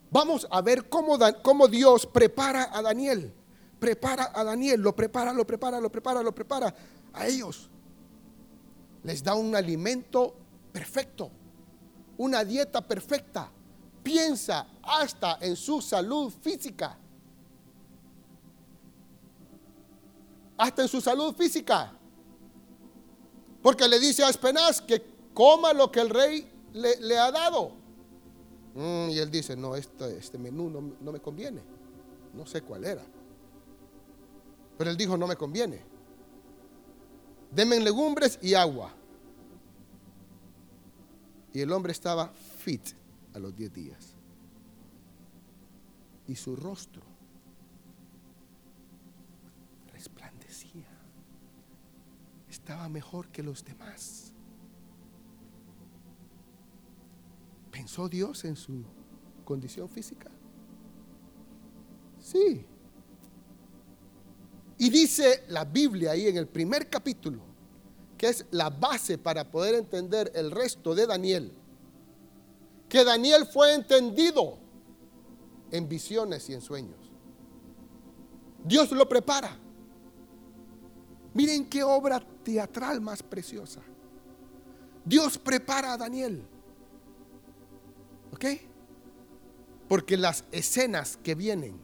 vamos 0.09 0.47
a 0.49 0.61
ver 0.61 0.89
cómo, 0.89 1.67
Dios 1.67 2.07
prepara 2.07 2.75
a 2.75 2.81
Daniel. 2.81 3.31
Prepara 3.79 4.31
a 4.33 4.43
Daniel, 4.43 4.81
lo 4.81 4.95
prepara, 4.95 5.31
lo 5.31 5.45
prepara, 5.45 5.79
lo 5.79 5.91
prepara, 5.91 6.23
lo 6.23 6.33
prepara 6.33 6.73
a 7.13 7.27
ellos. 7.27 7.69
Les 9.03 9.23
da 9.23 9.35
un 9.35 9.55
alimento 9.55 10.35
perfecto, 10.71 11.31
una 12.17 12.43
dieta 12.43 12.81
perfecta. 12.81 13.49
Piensa 14.03 14.67
hasta 14.81 15.37
en 15.39 15.55
su 15.55 15.81
salud 15.81 16.33
física. 16.41 16.97
Hasta 20.57 20.81
en 20.81 20.87
su 20.87 20.99
salud 20.99 21.35
física. 21.35 21.93
Porque 23.61 23.87
le 23.87 23.99
dice 23.99 24.23
a 24.23 24.29
Espenaz 24.29 24.81
que 24.81 25.03
coma 25.33 25.73
lo 25.73 25.91
que 25.91 26.01
el 26.01 26.09
rey 26.09 26.50
le, 26.73 27.17
ha 27.17 27.31
dado. 27.31 27.73
Mm, 28.75 29.09
y 29.09 29.17
él 29.19 29.29
dice, 29.29 29.55
no, 29.55 29.75
este, 29.75 30.17
este 30.17 30.37
menú 30.37 30.69
no, 30.69 30.93
no 30.99 31.11
me 31.11 31.19
conviene. 31.19 31.61
No 32.33 32.45
sé 32.45 32.61
cuál 32.61 32.85
era. 32.85 33.03
Pero 34.77 34.89
él 34.89 34.97
dijo, 34.97 35.17
no 35.17 35.27
me 35.27 35.35
conviene. 35.35 35.81
Denme 37.51 37.79
legumbres 37.79 38.39
y 38.41 38.53
agua. 38.53 38.93
Y 41.53 41.59
el 41.59 41.71
hombre 41.71 41.91
estaba 41.91 42.29
fit 42.29 42.81
a 43.33 43.39
los 43.39 43.55
10 43.55 43.73
días. 43.73 44.15
Y 46.27 46.35
su 46.35 46.55
rostro 46.55 47.03
resplandecía. 49.91 50.87
Estaba 52.49 52.87
mejor 52.87 53.27
que 53.27 53.43
los 53.43 53.63
demás. 53.65 54.30
¿Pensó 57.71 58.09
Dios 58.09 58.43
en 58.45 58.55
su 58.55 58.83
condición 59.45 59.87
física? 59.89 60.29
Sí. 62.19 62.65
Y 64.77 64.89
dice 64.89 65.43
la 65.47 65.63
Biblia 65.63 66.11
ahí 66.11 66.27
en 66.27 66.37
el 66.37 66.47
primer 66.47 66.89
capítulo, 66.89 67.41
que 68.17 68.27
es 68.29 68.45
la 68.51 68.69
base 68.69 69.17
para 69.17 69.49
poder 69.49 69.75
entender 69.75 70.31
el 70.35 70.51
resto 70.51 70.93
de 70.93 71.07
Daniel, 71.07 71.53
que 72.89 73.03
Daniel 73.03 73.45
fue 73.45 73.73
entendido 73.73 74.57
en 75.71 75.87
visiones 75.87 76.49
y 76.49 76.53
en 76.53 76.61
sueños. 76.61 76.99
Dios 78.63 78.91
lo 78.91 79.07
prepara. 79.07 79.57
Miren 81.33 81.69
qué 81.69 81.83
obra 81.83 82.19
teatral 82.43 82.99
más 83.01 83.23
preciosa. 83.23 83.81
Dios 85.05 85.37
prepara 85.37 85.93
a 85.93 85.97
Daniel. 85.97 86.43
¿Ok? 88.41 88.59
Porque 89.87 90.17
las 90.17 90.45
escenas 90.51 91.17
que 91.17 91.35
vienen 91.35 91.79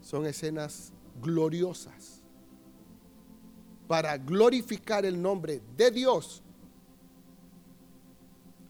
son 0.00 0.26
escenas 0.26 0.92
gloriosas 1.22 2.20
para 3.86 4.18
glorificar 4.18 5.04
el 5.04 5.20
nombre 5.22 5.62
de 5.76 5.90
Dios. 5.92 6.42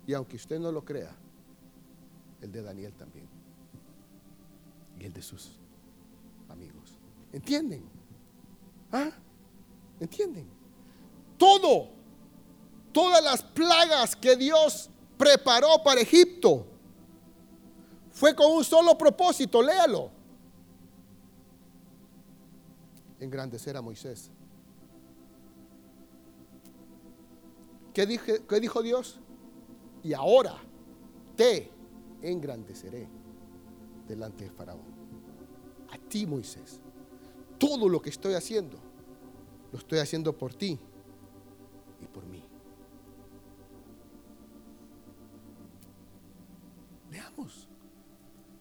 Y 0.06 0.12
aunque 0.12 0.36
usted 0.36 0.58
no 0.58 0.70
lo 0.70 0.84
crea, 0.84 1.16
el 2.42 2.52
de 2.52 2.62
Daniel 2.62 2.92
también. 2.92 3.26
Y 4.98 5.04
el 5.04 5.12
de 5.14 5.22
sus 5.22 5.58
amigos. 6.50 6.98
¿Entienden? 7.32 7.84
¿Ah? 8.92 9.12
¿Entienden? 9.98 10.46
Todo, 11.38 11.88
todas 12.92 13.24
las 13.24 13.42
plagas 13.42 14.14
que 14.14 14.36
Dios 14.36 14.90
preparó 15.18 15.82
para 15.84 16.00
Egipto 16.00 16.64
fue 18.12 18.34
con 18.34 18.50
un 18.50 18.64
solo 18.64 18.96
propósito, 18.96 19.62
léalo. 19.62 20.10
Engrandecer 23.20 23.76
a 23.76 23.82
Moisés. 23.82 24.30
¿Qué, 27.92 28.06
dije, 28.06 28.42
¿Qué 28.48 28.60
dijo 28.60 28.82
Dios? 28.82 29.20
Y 30.02 30.12
ahora 30.14 30.56
te 31.36 31.70
engrandeceré 32.22 33.08
delante 34.06 34.44
de 34.44 34.50
Faraón. 34.50 34.82
A 35.90 35.98
ti, 36.08 36.26
Moisés. 36.26 36.80
Todo 37.58 37.88
lo 37.88 38.00
que 38.00 38.10
estoy 38.10 38.34
haciendo, 38.34 38.78
lo 39.72 39.78
estoy 39.78 39.98
haciendo 39.98 40.36
por 40.36 40.54
ti 40.54 40.78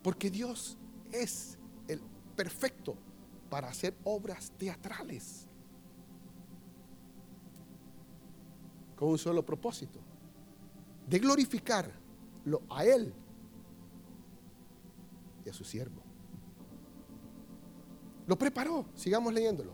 Porque 0.08 0.32
Dios 0.32 0.78
es 1.12 1.58
el 1.86 2.00
perfecto 2.34 2.96
para 3.50 3.67
hacer 3.67 3.93
obras 4.06 4.54
teatrales. 4.58 5.46
Con 8.96 9.10
un 9.10 9.17
solo 9.17 9.46
propósito. 9.46 10.00
De 11.10 11.20
glorificarlo 11.20 12.62
a 12.70 12.86
Él 12.86 13.13
y 15.46 15.50
a 15.50 15.54
su 15.54 15.65
siervo. 15.65 16.02
Lo 18.28 18.38
preparó. 18.38 18.86
Sigamos 18.96 19.34
leyéndolo. 19.34 19.74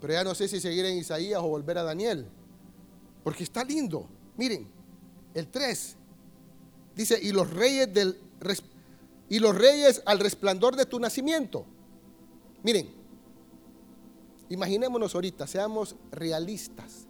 Pero 0.00 0.12
ya 0.12 0.22
no 0.22 0.36
sé 0.36 0.46
si 0.46 0.60
seguir 0.60 0.84
en 0.84 0.98
Isaías 0.98 1.40
o 1.42 1.48
volver 1.48 1.78
a 1.78 1.82
Daniel. 1.82 2.28
Porque 3.24 3.42
está 3.42 3.64
lindo. 3.64 4.08
Miren, 4.36 4.68
el 5.34 5.48
3 5.48 5.96
dice, 6.96 7.18
y 7.22 7.30
los 7.30 7.50
reyes 7.50 7.92
del 7.92 8.18
y 9.28 9.38
los 9.38 9.54
reyes 9.56 10.02
al 10.06 10.18
resplandor 10.20 10.76
de 10.76 10.86
tu 10.86 10.98
nacimiento. 10.98 11.66
Miren, 12.62 12.92
imaginémonos 14.48 15.14
ahorita, 15.14 15.46
seamos 15.46 15.96
realistas. 16.10 17.06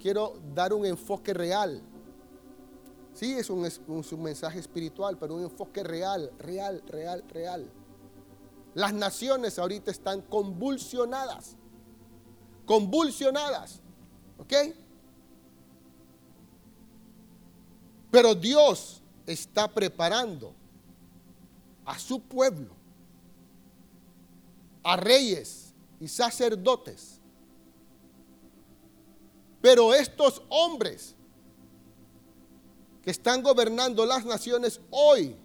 Quiero 0.00 0.40
dar 0.54 0.72
un 0.72 0.86
enfoque 0.86 1.34
real. 1.34 1.82
Sí, 3.12 3.34
es 3.34 3.50
un, 3.50 3.66
es 3.66 3.80
un 3.86 4.22
mensaje 4.22 4.58
espiritual, 4.58 5.18
pero 5.18 5.34
un 5.34 5.42
enfoque 5.42 5.82
real, 5.82 6.32
real, 6.38 6.82
real, 6.86 7.24
real. 7.28 7.70
Las 8.74 8.94
naciones 8.94 9.58
ahorita 9.58 9.90
están 9.90 10.22
convulsionadas. 10.22 11.56
Convulsionadas. 12.64 13.80
¿Ok? 14.38 14.54
Pero 18.10 18.34
Dios 18.34 19.02
está 19.32 19.68
preparando 19.68 20.54
a 21.84 21.98
su 21.98 22.20
pueblo, 22.20 22.74
a 24.82 24.96
reyes 24.96 25.72
y 26.00 26.08
sacerdotes. 26.08 27.20
Pero 29.60 29.92
estos 29.94 30.42
hombres 30.48 31.14
que 33.02 33.10
están 33.10 33.42
gobernando 33.42 34.06
las 34.06 34.24
naciones 34.24 34.80
hoy 34.90 35.36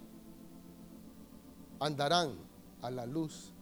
andarán 1.80 2.34
a 2.82 2.90
la 2.90 3.06
luz 3.06 3.52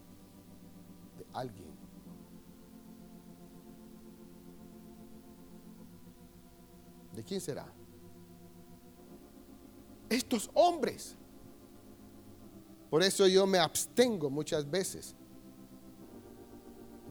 de 1.19 1.27
alguien. 1.33 1.75
¿De 7.15 7.23
quién 7.23 7.41
será? 7.41 7.74
Estos 10.15 10.51
hombres 10.55 11.17
por 12.95 13.03
eso 13.03 13.27
yo 13.27 13.45
me 13.45 13.59
abstengo 13.59 14.31
muchas 14.31 14.71
veces 14.71 15.17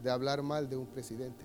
de 0.02 0.10
hablar 0.10 0.42
mal 0.42 0.66
de 0.66 0.78
un 0.78 0.86
presidente. 0.86 1.44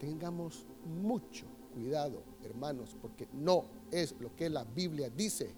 Tengamos 0.00 0.66
mucho 0.84 1.46
cuidado, 1.72 2.24
hermanos, 2.42 2.96
porque 3.00 3.28
no 3.32 3.66
es 3.92 4.12
lo 4.18 4.34
que 4.34 4.50
la 4.50 4.64
Biblia 4.64 5.08
dice. 5.08 5.54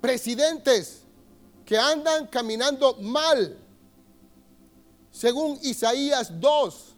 Presidentes 0.00 1.02
que 1.66 1.76
andan 1.76 2.28
caminando 2.28 2.94
mal, 3.02 3.58
según 5.10 5.58
Isaías 5.60 6.40
2, 6.40 6.94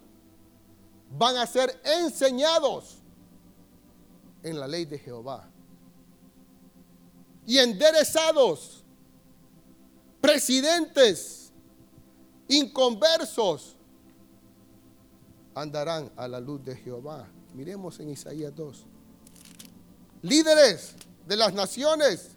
van 1.18 1.38
a 1.38 1.46
ser 1.48 1.76
enseñados 1.84 2.99
en 4.42 4.58
la 4.58 4.66
ley 4.66 4.84
de 4.84 4.98
Jehová 4.98 5.48
y 7.50 7.58
enderezados, 7.58 8.84
presidentes, 10.20 11.50
inconversos, 12.46 13.74
andarán 15.54 16.12
a 16.16 16.28
la 16.28 16.38
luz 16.38 16.64
de 16.64 16.76
Jehová. 16.76 17.28
Miremos 17.54 17.98
en 17.98 18.10
Isaías 18.10 18.54
2. 18.54 18.84
Líderes 20.22 20.94
de 21.26 21.36
las 21.36 21.52
naciones 21.52 22.36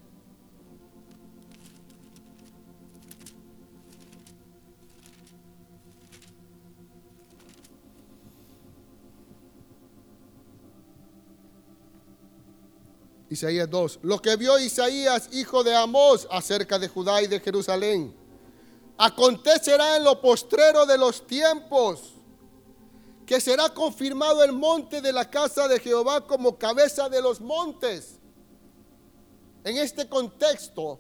Isaías 13.34 13.70
2. 13.70 14.00
Lo 14.04 14.22
que 14.22 14.36
vio 14.36 14.58
Isaías, 14.60 15.30
hijo 15.32 15.64
de 15.64 15.76
Amós, 15.76 16.28
acerca 16.32 16.80
de 16.80 16.88
Judá 16.88 17.22
y 17.22 17.28
de 17.28 17.40
Jerusalén. 17.40 18.16
Acontecerá 18.98 19.98
en 19.98 20.04
lo 20.04 20.22
postrero 20.22 20.86
de 20.86 20.98
los 20.98 21.26
tiempos 21.26 22.14
que 23.26 23.42
será 23.42 23.70
confirmado 23.70 24.44
el 24.44 24.52
monte 24.52 25.02
de 25.02 25.12
la 25.12 25.30
casa 25.30 25.68
de 25.68 25.80
Jehová 25.80 26.26
como 26.28 26.58
cabeza 26.58 27.10
de 27.10 27.22
los 27.22 27.42
montes. 27.42 28.20
En 29.64 29.78
este 29.78 30.08
contexto, 30.08 31.00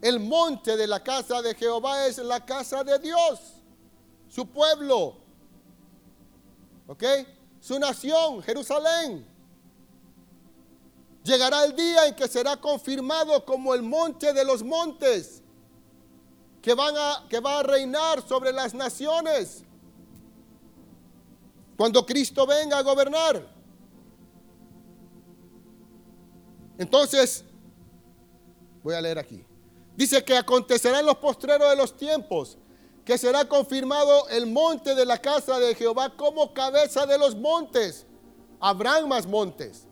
el 0.00 0.20
monte 0.20 0.76
de 0.76 0.86
la 0.86 1.02
casa 1.02 1.42
de 1.42 1.54
Jehová 1.54 2.06
es 2.06 2.18
la 2.18 2.44
casa 2.44 2.82
de 2.84 2.98
Dios, 2.98 3.40
su 4.28 4.46
pueblo, 4.46 5.26
¿Ok? 6.86 7.02
Su 7.60 7.78
nación, 7.78 8.42
Jerusalén. 8.42 9.35
Llegará 11.26 11.64
el 11.64 11.74
día 11.74 12.06
en 12.06 12.14
que 12.14 12.28
será 12.28 12.56
confirmado 12.56 13.44
como 13.44 13.74
el 13.74 13.82
monte 13.82 14.32
de 14.32 14.44
los 14.44 14.62
montes, 14.62 15.42
que, 16.62 16.72
van 16.72 16.94
a, 16.96 17.26
que 17.28 17.40
va 17.40 17.58
a 17.58 17.62
reinar 17.64 18.22
sobre 18.26 18.52
las 18.52 18.72
naciones. 18.72 19.64
Cuando 21.76 22.06
Cristo 22.06 22.46
venga 22.46 22.78
a 22.78 22.82
gobernar. 22.82 23.44
Entonces, 26.78 27.44
voy 28.84 28.94
a 28.94 29.00
leer 29.00 29.18
aquí. 29.18 29.44
Dice 29.96 30.24
que 30.24 30.36
acontecerá 30.36 31.00
en 31.00 31.06
los 31.06 31.16
postreros 31.16 31.68
de 31.68 31.76
los 31.76 31.96
tiempos 31.96 32.56
que 33.04 33.18
será 33.18 33.44
confirmado 33.48 34.28
el 34.28 34.46
monte 34.46 34.94
de 34.94 35.04
la 35.04 35.18
casa 35.18 35.58
de 35.58 35.74
Jehová 35.74 36.16
como 36.16 36.54
cabeza 36.54 37.04
de 37.04 37.18
los 37.18 37.34
montes. 37.34 38.06
Habrán 38.60 39.08
más 39.08 39.26
montes. 39.26 39.85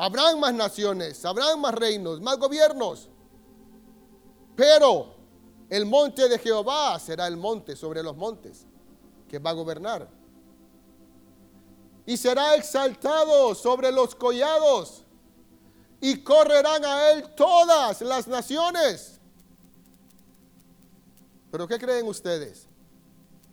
Habrán 0.00 0.38
más 0.38 0.54
naciones, 0.54 1.24
habrán 1.24 1.60
más 1.60 1.74
reinos, 1.74 2.20
más 2.20 2.38
gobiernos. 2.38 3.08
Pero 4.54 5.12
el 5.68 5.86
monte 5.86 6.28
de 6.28 6.38
Jehová 6.38 6.96
será 7.00 7.26
el 7.26 7.36
monte 7.36 7.74
sobre 7.74 8.04
los 8.04 8.16
montes 8.16 8.64
que 9.28 9.40
va 9.40 9.50
a 9.50 9.54
gobernar. 9.54 10.08
Y 12.06 12.16
será 12.16 12.54
exaltado 12.54 13.56
sobre 13.56 13.90
los 13.90 14.14
collados 14.14 15.02
y 16.00 16.22
correrán 16.22 16.84
a 16.84 17.10
él 17.10 17.34
todas 17.34 18.00
las 18.00 18.28
naciones. 18.28 19.18
Pero 21.50 21.66
¿qué 21.66 21.76
creen 21.76 22.06
ustedes? 22.06 22.68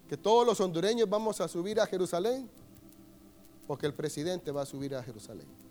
¿Que 0.08 0.16
todos 0.16 0.46
los 0.46 0.62
hondureños 0.62 1.10
vamos 1.10 1.42
a 1.42 1.48
subir 1.48 1.82
a 1.82 1.88
Jerusalén? 1.88 2.48
¿O 3.68 3.76
que 3.76 3.88
el 3.88 3.96
presidente 3.96 4.52
va 4.52 4.62
a 4.62 4.66
subir 4.68 4.96
a 4.96 5.02
Jerusalén? 5.02 5.65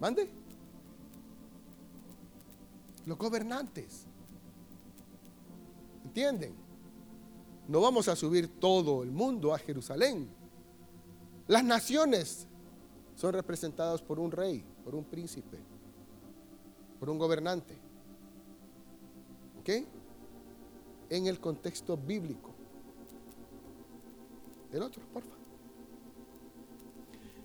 Mande. 0.00 0.28
Los 3.06 3.18
gobernantes. 3.18 4.06
¿Entienden? 6.04 6.54
No 7.68 7.80
vamos 7.80 8.08
a 8.08 8.16
subir 8.16 8.48
todo 8.58 9.02
el 9.02 9.10
mundo 9.12 9.54
a 9.54 9.58
Jerusalén. 9.58 10.28
Las 11.46 11.62
naciones 11.62 12.46
son 13.14 13.34
representadas 13.34 14.02
por 14.02 14.18
un 14.18 14.32
rey, 14.32 14.64
por 14.84 14.94
un 14.94 15.04
príncipe, 15.04 15.58
por 16.98 17.10
un 17.10 17.18
gobernante. 17.18 17.76
¿Ok? 19.60 19.68
En 21.10 21.26
el 21.26 21.38
contexto 21.38 21.96
bíblico. 21.96 22.50
El 24.72 24.82
otro, 24.82 25.02
por 25.12 25.22
favor. 25.22 25.39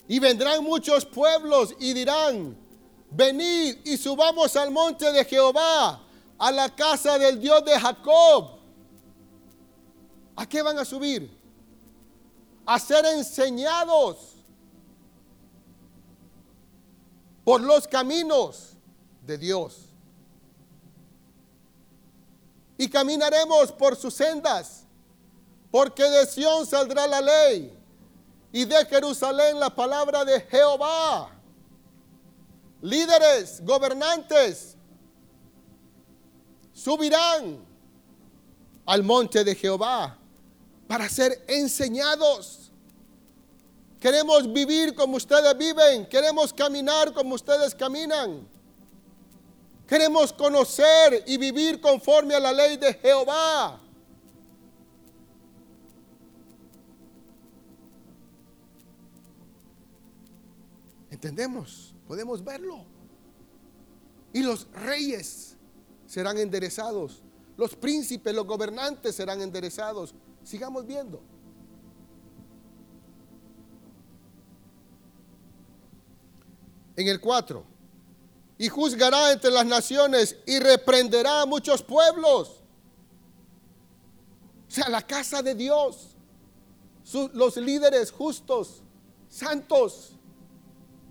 Y 0.08 0.20
vendrán 0.20 0.64
muchos 0.64 1.06
pueblos 1.06 1.76
y 1.80 1.94
dirán, 1.94 2.56
venid 3.10 3.78
y 3.84 3.98
subamos 3.98 4.56
al 4.56 4.72
monte 4.72 5.12
de 5.12 5.26
Jehová, 5.26 6.04
a 6.38 6.52
la 6.52 6.74
casa 6.76 7.18
del 7.18 7.40
Dios 7.40 7.66
de 7.66 7.80
Jacob. 7.80 8.60
¿A 10.36 10.48
qué 10.48 10.62
van 10.62 10.78
a 10.78 10.86
subir? 10.86 11.32
A 12.66 12.80
ser 12.80 13.06
enseñados 13.06 14.36
por 17.44 17.62
los 17.62 17.88
caminos 17.88 18.74
de 19.26 19.38
Dios. 19.38 19.86
Y 22.78 22.90
caminaremos 22.90 23.72
por 23.72 23.96
sus 23.96 24.14
sendas, 24.14 24.84
porque 25.72 26.04
de 26.04 26.26
Sión 26.28 26.66
saldrá 26.66 27.08
la 27.08 27.22
ley 27.22 27.85
y 28.56 28.64
de 28.64 28.86
Jerusalén 28.86 29.60
la 29.60 29.70
palabra 29.70 30.24
de 30.24 30.40
Jehová. 30.40 31.30
Líderes, 32.82 33.60
gobernantes, 33.62 34.78
subirán 36.72 37.60
al 38.86 39.04
monte 39.04 39.44
de 39.44 39.56
Jehová 39.56 40.18
para 40.88 41.10
ser 41.10 41.44
enseñados. 41.50 42.72
Queremos 44.00 44.50
vivir 44.54 44.96
como 44.96 45.18
ustedes 45.18 45.58
viven, 45.58 46.06
queremos 46.06 46.54
caminar 46.54 47.12
como 47.12 47.36
ustedes 47.36 47.76
caminan. 47.76 48.48
Queremos 49.86 50.32
conocer 50.32 51.26
y 51.28 51.36
vivir 51.36 51.82
conforme 51.82 52.36
a 52.36 52.40
la 52.40 52.54
ley 52.54 52.78
de 52.78 52.94
Jehová. 52.94 53.82
¿Entendemos? 61.16 61.96
Podemos 62.10 62.44
verlo. 62.44 62.84
Y 64.34 64.44
los 64.44 64.68
reyes 64.74 65.56
serán 66.06 66.38
enderezados. 66.38 67.24
Los 67.56 67.74
príncipes, 67.74 68.36
los 68.36 68.46
gobernantes 68.46 69.16
serán 69.16 69.42
enderezados. 69.42 70.14
Sigamos 70.44 70.86
viendo. 70.86 71.22
En 76.98 77.08
el 77.08 77.22
4. 77.22 77.64
Y 78.58 78.68
juzgará 78.68 79.32
entre 79.32 79.52
las 79.52 79.66
naciones 79.66 80.36
y 80.46 80.60
reprenderá 80.60 81.44
a 81.44 81.46
muchos 81.46 81.82
pueblos. 81.82 82.62
O 84.68 84.72
sea, 84.72 84.90
la 84.90 85.02
casa 85.02 85.42
de 85.42 85.56
Dios. 85.56 86.18
los 87.32 87.56
líderes 87.56 88.12
justos, 88.12 88.82
santos, 89.30 90.15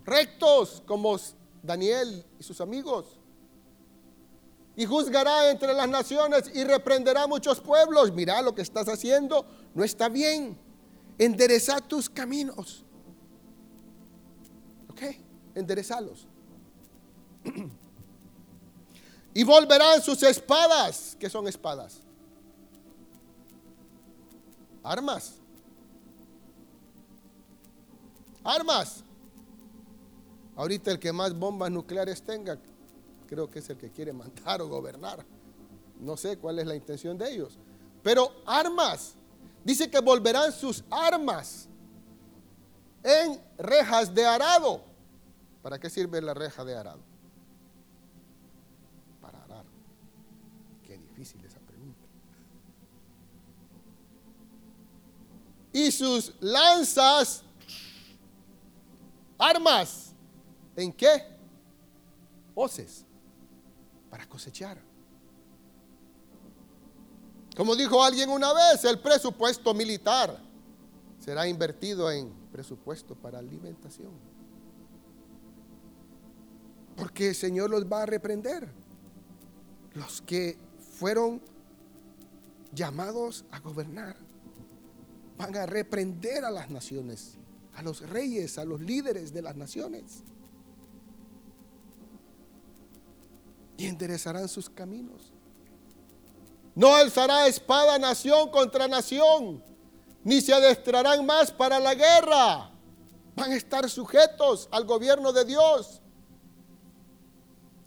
rectos 0.05 0.83
como 0.85 1.17
Daniel 1.63 2.23
y 2.39 2.43
sus 2.43 2.61
amigos. 2.61 3.19
Y 4.77 4.85
juzgará 4.85 5.49
entre 5.51 5.73
las 5.73 5.87
naciones 5.87 6.51
y 6.53 6.63
reprenderá 6.63 7.27
muchos 7.27 7.59
pueblos. 7.61 8.11
Mira 8.11 8.41
lo 8.41 8.53
que 8.53 8.61
estás 8.61 8.87
haciendo, 8.87 9.45
no 9.73 9.83
está 9.83 10.09
bien. 10.09 10.57
Endereza 11.17 11.79
tus 11.79 12.09
caminos. 12.09 12.83
¿Ok? 14.89 15.01
Enderezalos. 15.55 16.27
y 19.33 19.43
volverán 19.43 20.01
sus 20.01 20.21
espadas. 20.23 21.15
¿Qué 21.17 21.29
son 21.29 21.47
espadas? 21.47 22.01
Armas. 24.83 25.35
Armas. 28.43 29.04
Ahorita 30.55 30.91
el 30.91 30.99
que 30.99 31.11
más 31.11 31.37
bombas 31.37 31.69
nucleares 31.69 32.21
tenga, 32.21 32.57
creo 33.27 33.49
que 33.49 33.59
es 33.59 33.69
el 33.69 33.77
que 33.77 33.91
quiere 33.91 34.13
mandar 34.13 34.61
o 34.61 34.67
gobernar. 34.67 35.25
No 35.99 36.15
sé 36.15 36.37
cuál 36.37 36.59
es 36.59 36.67
la 36.67 36.75
intención 36.75 37.17
de 37.17 37.33
ellos. 37.33 37.57
Pero 38.01 38.31
armas. 38.45 39.15
Dice 39.63 39.89
que 39.89 39.99
volverán 39.99 40.51
sus 40.51 40.83
armas 40.89 41.67
en 43.03 43.41
rejas 43.57 44.13
de 44.13 44.25
arado. 44.25 44.81
¿Para 45.61 45.79
qué 45.79 45.89
sirve 45.89 46.21
la 46.21 46.33
reja 46.33 46.63
de 46.63 46.75
arado? 46.75 46.99
Para 49.21 49.43
arar. 49.43 49.65
Qué 50.85 50.97
difícil 50.97 51.43
esa 51.43 51.59
pregunta. 51.59 52.05
Y 55.73 55.91
sus 55.91 56.33
lanzas, 56.39 57.43
armas 59.37 60.14
¿En 60.75 60.91
qué? 60.93 61.23
Hoces 62.53 63.05
para 64.09 64.27
cosechar. 64.27 64.77
Como 67.55 67.75
dijo 67.75 68.03
alguien 68.03 68.29
una 68.29 68.53
vez, 68.53 68.83
el 68.83 68.99
presupuesto 68.99 69.73
militar 69.73 70.37
será 71.19 71.47
invertido 71.47 72.11
en 72.11 72.29
presupuesto 72.51 73.15
para 73.15 73.39
alimentación. 73.39 74.11
Porque 76.97 77.29
el 77.29 77.35
Señor 77.35 77.69
los 77.69 77.85
va 77.85 78.03
a 78.03 78.05
reprender. 78.05 78.69
Los 79.93 80.21
que 80.21 80.57
fueron 80.97 81.41
llamados 82.73 83.45
a 83.51 83.59
gobernar 83.59 84.17
van 85.37 85.55
a 85.55 85.65
reprender 85.65 86.43
a 86.45 86.51
las 86.51 86.69
naciones, 86.69 87.37
a 87.75 87.81
los 87.81 88.01
reyes, 88.01 88.57
a 88.57 88.65
los 88.65 88.81
líderes 88.81 89.33
de 89.33 89.41
las 89.41 89.55
naciones. 89.55 90.23
y 93.77 93.87
enderezarán 93.87 94.47
sus 94.47 94.69
caminos. 94.69 95.33
No 96.73 96.93
alzará 96.95 97.47
espada 97.47 97.97
nación 97.97 98.49
contra 98.49 98.87
nación, 98.87 99.63
ni 100.23 100.41
se 100.41 100.53
adestrarán 100.53 101.25
más 101.25 101.51
para 101.51 101.79
la 101.79 101.95
guerra. 101.95 102.71
Van 103.35 103.51
a 103.51 103.55
estar 103.55 103.89
sujetos 103.89 104.67
al 104.71 104.85
gobierno 104.85 105.31
de 105.31 105.45
Dios, 105.45 106.01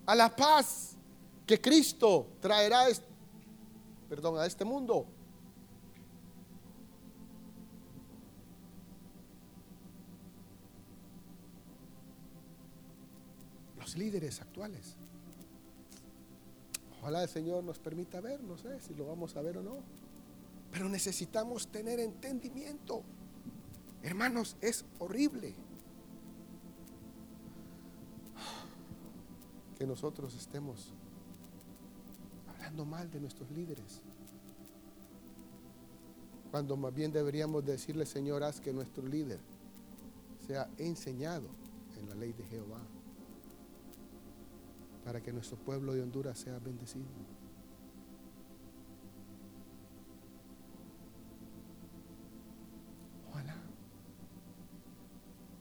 a 0.07 0.15
la 0.15 0.35
paz 0.35 0.97
que 1.47 1.61
Cristo 1.61 2.29
traerá 2.41 2.87
perdón, 4.09 4.39
a 4.39 4.47
este 4.47 4.65
mundo. 4.65 5.07
Los 13.79 13.97
líderes 13.97 14.41
actuales 14.41 14.98
Ojalá 17.09 17.23
el 17.23 17.29
Señor 17.31 17.65
nos 17.65 17.79
permita 17.79 18.21
ver, 18.21 18.43
no 18.43 18.59
sé 18.59 18.79
si 18.83 18.93
lo 18.93 19.07
vamos 19.07 19.35
a 19.35 19.41
ver 19.41 19.57
o 19.57 19.63
no. 19.63 19.79
Pero 20.71 20.91
necesitamos 20.91 21.69
tener 21.69 21.99
entendimiento. 22.01 23.03
Hermanos, 24.03 24.59
es 24.61 24.85
horrible 24.99 25.55
que 29.79 29.87
nosotros 29.87 30.35
estemos 30.35 30.93
hablando 32.47 32.85
mal 32.85 33.11
de 33.11 33.21
nuestros 33.21 33.51
líderes. 33.53 34.03
Cuando 36.51 36.77
más 36.77 36.93
bien 36.95 37.11
deberíamos 37.11 37.65
decirle, 37.65 38.05
Señor, 38.05 38.43
haz 38.43 38.61
que 38.61 38.71
nuestro 38.71 39.07
líder 39.07 39.41
sea 40.47 40.69
enseñado 40.77 41.49
en 41.99 42.07
la 42.07 42.17
ley 42.17 42.35
de 42.35 42.45
Jehová 42.45 42.83
para 45.09 45.23
que 45.23 45.33
nuestro 45.33 45.57
pueblo 45.57 45.95
de 45.95 46.03
Honduras 46.03 46.39
sea 46.39 46.59
bendecido. 46.59 47.07
Ojalá. 53.31 53.57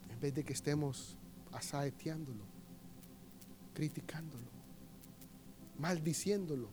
En 0.09 0.19
vez 0.19 0.35
de 0.35 0.43
que 0.43 0.51
estemos 0.51 1.15
asaeteándolo, 1.53 2.43
criticándolo, 3.73 4.49
maldiciéndolo. 5.79 6.67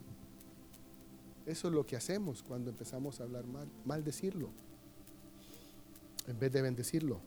Eso 1.46 1.68
es 1.68 1.74
lo 1.74 1.86
que 1.86 1.94
hacemos 1.94 2.42
cuando 2.42 2.70
empezamos 2.70 3.20
a 3.20 3.22
hablar 3.22 3.46
mal, 3.46 3.68
maldecirlo, 3.84 4.50
en 6.26 6.40
vez 6.40 6.52
de 6.52 6.60
bendecirlo. 6.60 7.20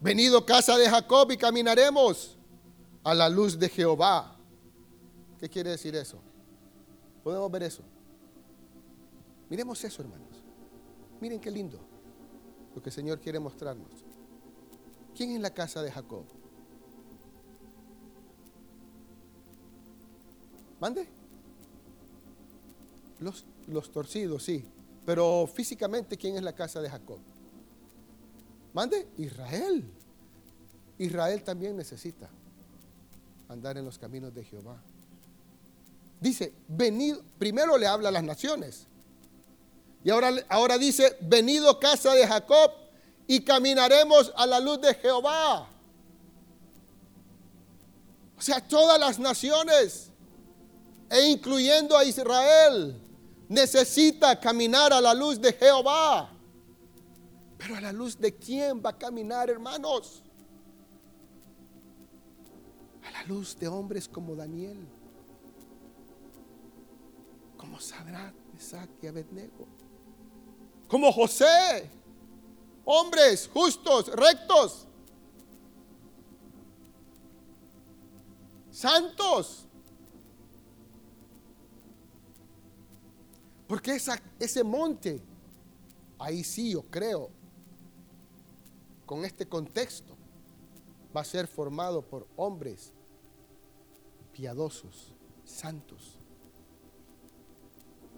Venido 0.00 0.44
casa 0.46 0.76
de 0.76 0.88
Jacob 0.88 1.30
y 1.32 1.36
caminaremos 1.36 2.36
a 3.02 3.14
la 3.14 3.28
luz 3.28 3.58
de 3.58 3.68
Jehová. 3.68 4.36
¿Qué 5.40 5.48
quiere 5.48 5.70
decir 5.70 5.94
eso? 5.96 6.18
¿Podemos 7.24 7.50
ver 7.50 7.64
eso? 7.64 7.82
Miremos 9.50 9.82
eso, 9.82 10.02
hermanos. 10.02 10.42
Miren 11.20 11.40
qué 11.40 11.50
lindo 11.50 11.80
lo 12.74 12.82
que 12.82 12.90
el 12.90 12.94
Señor 12.94 13.20
quiere 13.20 13.40
mostrarnos. 13.40 13.90
¿Quién 15.16 15.32
es 15.32 15.40
la 15.40 15.50
casa 15.50 15.82
de 15.82 15.90
Jacob? 15.90 16.24
¿Mande? 20.80 21.08
Los, 23.18 23.44
los 23.66 23.90
torcidos, 23.90 24.44
sí. 24.44 24.64
Pero 25.04 25.48
físicamente, 25.52 26.16
¿quién 26.16 26.36
es 26.36 26.42
la 26.42 26.54
casa 26.54 26.80
de 26.80 26.88
Jacob? 26.88 27.18
Mande, 28.72 29.08
Israel. 29.16 29.84
Israel 30.98 31.42
también 31.42 31.76
necesita 31.76 32.28
andar 33.48 33.78
en 33.78 33.84
los 33.84 33.98
caminos 33.98 34.34
de 34.34 34.44
Jehová. 34.44 34.80
Dice, 36.20 36.52
venid, 36.66 37.16
primero 37.38 37.78
le 37.78 37.86
habla 37.86 38.08
a 38.08 38.12
las 38.12 38.24
naciones. 38.24 38.86
Y 40.04 40.10
ahora, 40.10 40.32
ahora 40.48 40.78
dice, 40.78 41.16
venido 41.20 41.78
casa 41.78 42.14
de 42.14 42.26
Jacob 42.26 42.72
y 43.26 43.40
caminaremos 43.40 44.32
a 44.36 44.46
la 44.46 44.58
luz 44.58 44.80
de 44.80 44.94
Jehová. 44.94 45.68
O 48.36 48.42
sea, 48.42 48.60
todas 48.60 48.98
las 48.98 49.18
naciones, 49.18 50.10
e 51.10 51.28
incluyendo 51.28 51.96
a 51.96 52.04
Israel, 52.04 52.96
necesita 53.48 54.38
caminar 54.38 54.92
a 54.92 55.00
la 55.00 55.14
luz 55.14 55.40
de 55.40 55.52
Jehová. 55.52 56.30
Pero 57.58 57.76
a 57.76 57.80
la 57.80 57.92
luz 57.92 58.16
de 58.16 58.34
quién 58.34 58.80
va 58.84 58.90
a 58.90 58.96
caminar, 58.96 59.50
hermanos? 59.50 60.22
A 63.04 63.10
la 63.10 63.24
luz 63.24 63.58
de 63.58 63.66
hombres 63.66 64.08
como 64.08 64.36
Daniel, 64.36 64.78
como 67.56 67.80
Sadrach, 67.80 68.34
Isaac 68.56 68.88
y 69.02 69.08
Abednego, 69.08 69.66
como 70.86 71.12
José, 71.12 71.90
hombres 72.84 73.50
justos, 73.52 74.06
rectos, 74.08 74.86
santos. 78.70 79.64
Porque 83.66 84.00
ese 84.38 84.64
monte, 84.64 85.20
ahí 86.18 86.42
sí 86.42 86.70
yo 86.70 86.82
creo, 86.82 87.37
con 89.08 89.24
este 89.24 89.48
contexto, 89.48 90.14
va 91.16 91.22
a 91.22 91.24
ser 91.24 91.46
formado 91.46 92.02
por 92.02 92.28
hombres 92.36 92.92
piadosos, 94.34 95.14
santos. 95.46 96.18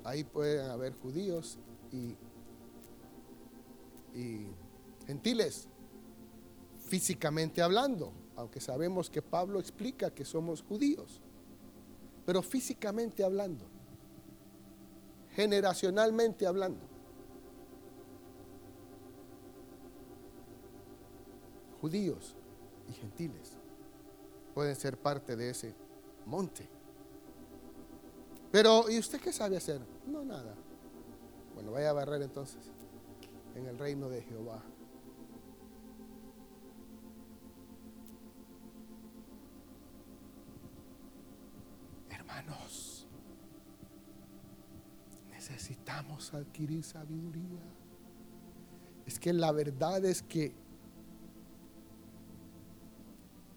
Ahí 0.03 0.25
pueden 0.25 0.69
haber 0.69 0.93
judíos 0.95 1.61
y, 1.93 2.17
gentiles, 5.07 5.69
físicamente 6.89 7.63
hablando, 7.63 8.13
aunque 8.35 8.61
sabemos 8.61 9.09
que 9.09 9.23
Pablo 9.23 9.61
explica 9.61 10.11
que 10.13 10.25
somos 10.25 10.61
judíos, 10.61 11.21
pero 12.27 12.43
físicamente 12.43 13.23
hablando, 13.23 13.65
generacionalmente 15.37 16.49
hablando. 16.49 16.90
Judíos 21.81 22.37
y 22.89 22.93
gentiles 22.93 23.57
pueden 24.55 24.77
ser 24.77 24.99
parte 24.99 25.37
de 25.37 25.51
ese 25.51 25.75
monte. 26.27 26.69
Pero, 28.53 28.91
¿y 28.91 28.99
usted 28.99 29.21
qué 29.21 29.33
sabe 29.33 29.57
hacer? 29.57 29.81
No, 30.07 30.25
nada. 30.25 30.55
Bueno, 31.55 31.73
vaya 31.73 31.91
a 31.91 31.93
barrer 31.93 32.23
entonces 32.23 32.61
en 33.55 33.67
el 33.67 33.79
reino 33.79 34.09
de 34.09 34.23
Jehová. 34.23 34.63
Hermanos, 42.11 43.07
necesitamos 45.31 46.35
adquirir 46.35 46.83
sabiduría. 46.83 47.63
Es 49.07 49.19
que 49.19 49.33
la 49.33 49.53
verdad 49.53 50.05
es 50.05 50.23
que 50.23 50.55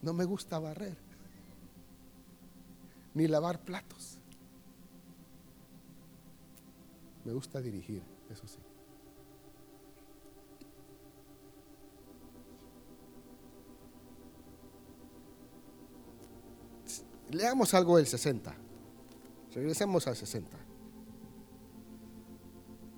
no 0.03 0.13
me 0.13 0.25
gusta 0.25 0.59
barrer, 0.59 0.97
ni 3.13 3.27
lavar 3.27 3.59
platos. 3.61 4.17
Me 7.23 7.31
gusta 7.31 7.61
dirigir, 7.61 8.03
eso 8.29 8.45
sí. 8.45 8.59
Leamos 17.31 17.73
algo 17.73 17.97
del 17.97 18.05
60. 18.05 18.53
Regresemos 19.55 20.05
al 20.05 20.17
60. 20.17 20.57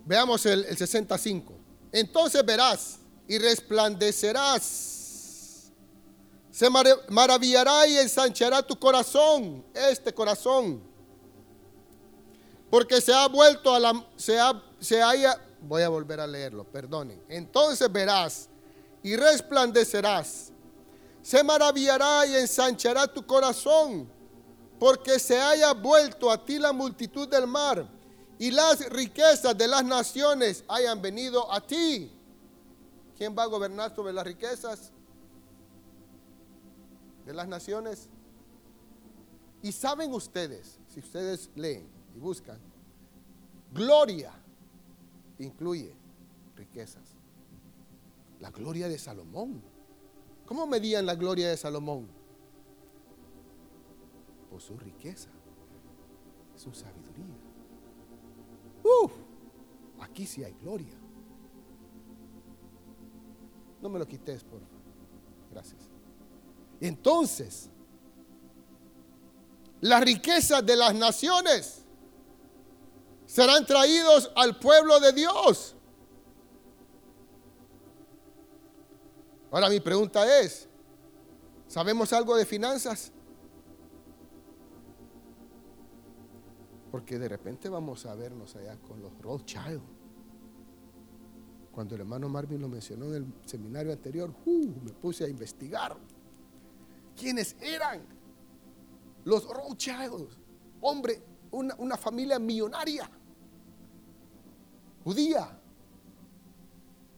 Veamos 0.05 0.45
el, 0.47 0.65
el 0.65 0.75
65. 0.75 1.53
Entonces 1.91 2.43
verás 2.45 2.99
y 3.27 3.37
resplandecerás 3.37 4.94
se 6.55 6.69
maravillará 7.09 7.85
y 7.85 7.97
ensanchará 7.97 8.61
tu 8.61 8.79
corazón, 8.79 9.61
este 9.73 10.13
corazón. 10.13 10.81
Porque 12.69 13.01
se 13.01 13.13
ha 13.13 13.27
vuelto 13.27 13.75
a 13.75 13.79
la, 13.81 14.07
se, 14.15 14.37
se 14.79 15.03
haya, 15.03 15.37
voy 15.59 15.81
a 15.81 15.89
volver 15.89 16.21
a 16.21 16.25
leerlo, 16.25 16.63
perdonen. 16.63 17.21
Entonces 17.27 17.91
verás 17.91 18.47
y 19.03 19.17
resplandecerás. 19.17 20.53
Se 21.21 21.43
maravillará 21.43 22.25
y 22.25 22.37
ensanchará 22.37 23.05
tu 23.05 23.25
corazón, 23.25 24.09
porque 24.79 25.19
se 25.19 25.37
haya 25.37 25.73
vuelto 25.73 26.31
a 26.31 26.45
ti 26.45 26.57
la 26.57 26.71
multitud 26.71 27.27
del 27.27 27.47
mar 27.47 27.85
y 28.39 28.51
las 28.51 28.79
riquezas 28.91 29.57
de 29.57 29.67
las 29.67 29.83
naciones 29.83 30.63
hayan 30.69 31.01
venido 31.01 31.51
a 31.51 31.59
ti. 31.59 32.13
¿Quién 33.17 33.35
va 33.37 33.43
a 33.43 33.47
gobernar 33.47 33.93
sobre 33.93 34.13
las 34.13 34.23
riquezas? 34.23 34.93
De 37.25 37.33
las 37.33 37.47
naciones. 37.47 38.09
Y 39.61 39.71
saben 39.71 40.13
ustedes, 40.13 40.79
si 40.87 40.99
ustedes 40.99 41.49
leen 41.55 41.87
y 42.15 42.19
buscan, 42.19 42.59
gloria 43.73 44.31
incluye 45.39 45.93
riquezas. 46.55 47.15
La 48.39 48.51
gloria 48.51 48.87
de 48.87 48.97
Salomón. 48.97 49.61
¿Cómo 50.45 50.67
medían 50.67 51.05
la 51.05 51.15
gloria 51.15 51.49
de 51.49 51.57
Salomón? 51.57 52.07
Por 54.51 54.61
su 54.61 54.77
riqueza, 54.77 55.29
su 56.55 56.71
sabiduría. 56.73 57.35
Uf, 58.83 59.11
aquí 59.99 60.27
sí 60.27 60.43
hay 60.43 60.53
gloria. 60.61 60.93
No 63.81 63.89
me 63.89 63.97
lo 63.97 64.07
quites, 64.07 64.43
por. 64.43 64.61
Gracias. 65.51 65.94
Entonces, 66.79 67.69
las 69.81 70.03
riquezas 70.03 70.65
de 70.65 70.75
las 70.75 70.95
naciones 70.95 71.83
serán 73.25 73.65
traídos 73.65 74.31
al 74.35 74.59
pueblo 74.59 74.99
de 74.99 75.13
Dios. 75.13 75.75
Ahora 79.51 79.69
mi 79.69 79.79
pregunta 79.79 80.41
es, 80.41 80.67
¿sabemos 81.67 82.11
algo 82.13 82.35
de 82.35 82.45
finanzas? 82.45 83.11
Porque 86.91 87.19
de 87.19 87.29
repente 87.29 87.69
vamos 87.69 88.05
a 88.05 88.15
vernos 88.15 88.55
allá 88.55 88.77
con 88.77 89.01
los 89.01 89.17
Rothschild. 89.21 89.81
Cuando 91.71 91.95
el 91.95 92.01
hermano 92.01 92.29
Marvin 92.29 92.61
lo 92.61 92.69
mencionó 92.69 93.07
en 93.07 93.15
el 93.15 93.33
seminario 93.45 93.91
anterior, 93.91 94.33
uh, 94.45 94.67
me 94.81 94.91
puse 94.93 95.25
a 95.25 95.27
investigar 95.27 95.97
quiénes 97.15 97.55
eran 97.61 98.05
los 99.23 99.47
Rothschild. 99.47 100.29
Hombre, 100.81 101.21
una, 101.51 101.75
una 101.75 101.97
familia 101.97 102.37
millonaria, 102.37 103.09
judía, 105.03 105.59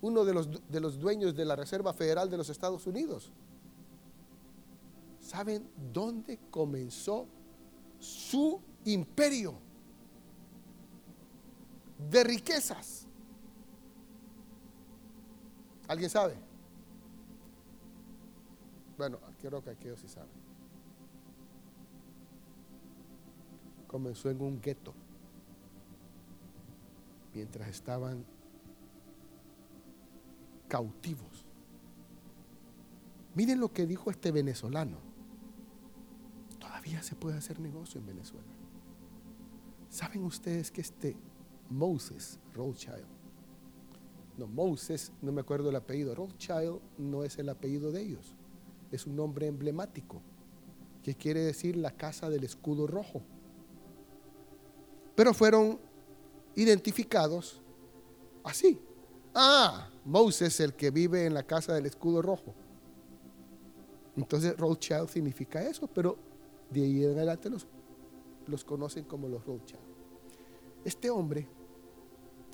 uno 0.01 0.23
de 0.23 0.33
los, 0.33 0.49
de 0.69 0.79
los 0.79 0.99
dueños 0.99 1.35
de 1.35 1.45
la 1.45 1.55
Reserva 1.55 1.93
Federal 1.93 2.29
de 2.29 2.37
los 2.37 2.49
Estados 2.49 2.85
Unidos. 2.87 3.31
¿Saben 5.19 5.69
dónde 5.91 6.39
comenzó 6.49 7.27
su 7.99 8.61
imperio? 8.85 9.67
de 11.97 12.23
riquezas. 12.23 13.05
¿Alguien 15.87 16.09
sabe? 16.09 16.35
Bueno, 18.97 19.19
quiero 19.39 19.63
que 19.63 19.71
aquellos 19.71 19.99
sí 19.99 20.07
saben. 20.07 20.29
Comenzó 23.87 24.29
en 24.29 24.41
un 24.41 24.61
gueto 24.61 24.93
mientras 27.33 27.69
estaban 27.69 28.25
cautivos. 30.67 31.45
Miren 33.35 33.59
lo 33.59 33.71
que 33.71 33.85
dijo 33.85 34.09
este 34.09 34.31
venezolano. 34.31 34.97
Todavía 36.59 37.01
se 37.03 37.15
puede 37.15 37.37
hacer 37.37 37.59
negocio 37.59 37.99
en 37.99 38.07
Venezuela. 38.07 38.47
¿Saben 39.89 40.23
ustedes 40.23 40.71
que 40.71 40.81
este 40.81 41.15
Moses 41.69 42.39
Rothschild. 42.53 43.05
No, 44.37 44.47
Moses, 44.47 45.11
no 45.21 45.31
me 45.31 45.41
acuerdo 45.41 45.69
el 45.69 45.75
apellido. 45.75 46.13
Rothschild 46.15 46.79
no 46.97 47.23
es 47.23 47.37
el 47.39 47.49
apellido 47.49 47.91
de 47.91 48.01
ellos. 48.01 48.35
Es 48.91 49.05
un 49.05 49.15
nombre 49.15 49.47
emblemático 49.47 50.21
que 51.03 51.15
quiere 51.15 51.41
decir 51.41 51.75
la 51.77 51.91
casa 51.91 52.29
del 52.29 52.43
escudo 52.43 52.87
rojo. 52.87 53.21
Pero 55.15 55.33
fueron 55.33 55.79
identificados 56.55 57.61
así. 58.43 58.79
Ah, 59.33 59.89
Moses, 60.05 60.59
el 60.59 60.73
que 60.73 60.91
vive 60.91 61.25
en 61.25 61.33
la 61.33 61.43
casa 61.43 61.73
del 61.73 61.85
escudo 61.85 62.21
rojo. 62.21 62.53
Entonces 64.15 64.57
Rothschild 64.57 65.09
significa 65.09 65.61
eso, 65.61 65.87
pero 65.87 66.17
de 66.71 66.81
ahí 66.81 67.05
en 67.05 67.11
adelante 67.11 67.49
los, 67.49 67.67
los 68.47 68.63
conocen 68.63 69.05
como 69.05 69.27
los 69.27 69.45
Rothschild. 69.45 69.81
Este 70.83 71.09
hombre 71.09 71.47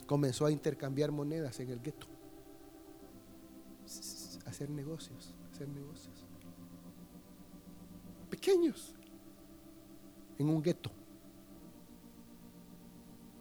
comenzó 0.06 0.46
a 0.46 0.52
intercambiar 0.52 1.12
monedas 1.12 1.60
en 1.60 1.70
el 1.70 1.82
gueto. 1.82 2.08
Hacer 4.46 4.70
negocios, 4.70 5.34
hacer 5.52 5.70
negocios. 5.70 6.23
Pequeños. 8.34 8.96
En 10.40 10.50
un 10.50 10.64
gueto. 10.64 10.90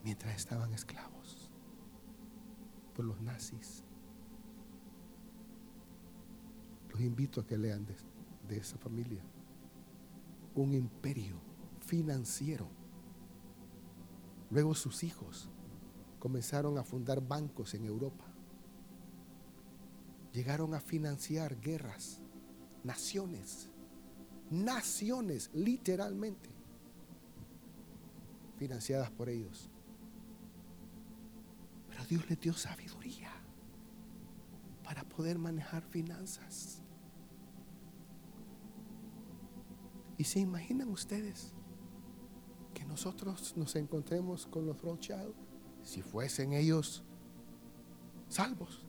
Mientras 0.03 0.35
estaban 0.35 0.71
esclavos 0.71 1.49
por 2.93 3.03
los 3.03 3.19
nazis. 3.19 3.83
Los 6.91 7.01
invito 7.01 7.41
a 7.41 7.47
que 7.47 7.57
lean 7.57 7.87
de, 7.87 7.95
de 8.47 8.57
esa 8.57 8.77
familia. 8.77 9.23
Un 10.53 10.75
imperio 10.75 11.37
financiero. 11.79 12.67
Luego 14.51 14.75
sus 14.75 15.03
hijos 15.03 15.49
comenzaron 16.19 16.77
a 16.77 16.83
fundar 16.83 17.19
bancos 17.19 17.73
en 17.73 17.85
Europa. 17.85 18.25
Llegaron 20.33 20.75
a 20.75 20.79
financiar 20.79 21.59
guerras, 21.59 22.21
naciones, 22.83 23.71
naciones 24.53 25.49
literalmente, 25.53 26.49
financiadas 28.57 29.09
por 29.11 29.29
ellos. 29.29 29.69
Pero 31.89 32.05
Dios 32.05 32.29
les 32.29 32.39
dio 32.39 32.53
sabiduría 32.53 33.31
para 34.83 35.03
poder 35.03 35.37
manejar 35.37 35.83
finanzas. 35.83 36.81
¿Y 40.17 40.23
se 40.23 40.39
imaginan 40.39 40.89
ustedes 40.89 41.53
que 42.73 42.85
nosotros 42.85 43.55
nos 43.57 43.75
encontremos 43.75 44.45
con 44.47 44.65
los 44.65 44.81
Rothschild 44.81 45.33
si 45.83 46.01
fuesen 46.01 46.53
ellos 46.53 47.03
salvos. 48.33 48.81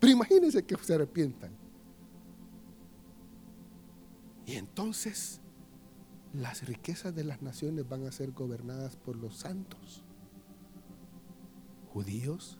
Pero 0.00 0.12
imagínense 0.12 0.64
que 0.64 0.76
se 0.76 0.94
arrepientan. 0.94 1.50
Y 4.48 4.56
entonces 4.56 5.42
las 6.32 6.66
riquezas 6.66 7.14
de 7.14 7.22
las 7.22 7.42
naciones 7.42 7.86
van 7.86 8.06
a 8.06 8.12
ser 8.12 8.32
gobernadas 8.32 8.96
por 8.96 9.14
los 9.14 9.36
santos, 9.36 10.02
judíos 11.92 12.56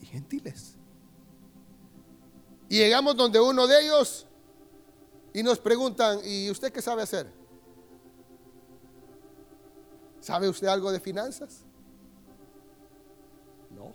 y 0.00 0.06
gentiles. 0.06 0.76
Y 2.68 2.76
llegamos 2.76 3.16
donde 3.16 3.40
uno 3.40 3.66
de 3.66 3.82
ellos 3.82 4.28
y 5.34 5.42
nos 5.42 5.58
preguntan, 5.58 6.20
¿y 6.24 6.48
usted 6.52 6.72
qué 6.72 6.80
sabe 6.80 7.02
hacer? 7.02 7.28
¿Sabe 10.20 10.48
usted 10.48 10.68
algo 10.68 10.92
de 10.92 11.00
finanzas? 11.00 11.64
No. 13.70 13.92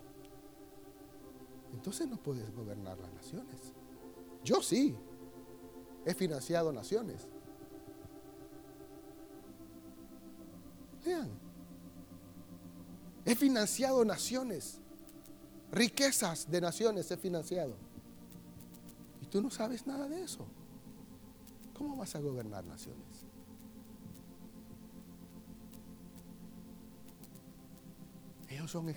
Entonces 1.71 2.05
no 2.05 2.17
puedes 2.17 2.53
gobernar 2.53 2.99
las 2.99 3.13
naciones. 3.13 3.71
Yo 4.43 4.61
sí. 4.61 4.97
He 6.06 6.14
financiado 6.14 6.72
naciones. 6.72 7.28
Vean. 11.06 11.30
He 13.26 13.36
financiado 13.36 14.04
naciones. 14.04 14.80
Riquezas 15.72 16.49
de 16.49 16.62
naciones 16.62 17.10
he 17.10 17.18
financiado. 17.18 17.76
Y 19.22 19.26
tú 19.28 19.41
no 19.41 19.49
sabes 19.49 19.88
nada 19.88 20.08
de 20.08 20.24
eso. 20.24 20.45
¿Cómo 21.74 21.95
vas 21.97 22.16
a 22.16 22.20
gobernar 22.20 22.64
naciones? 22.66 23.26
Ellos 28.49 28.70
son 28.70 28.89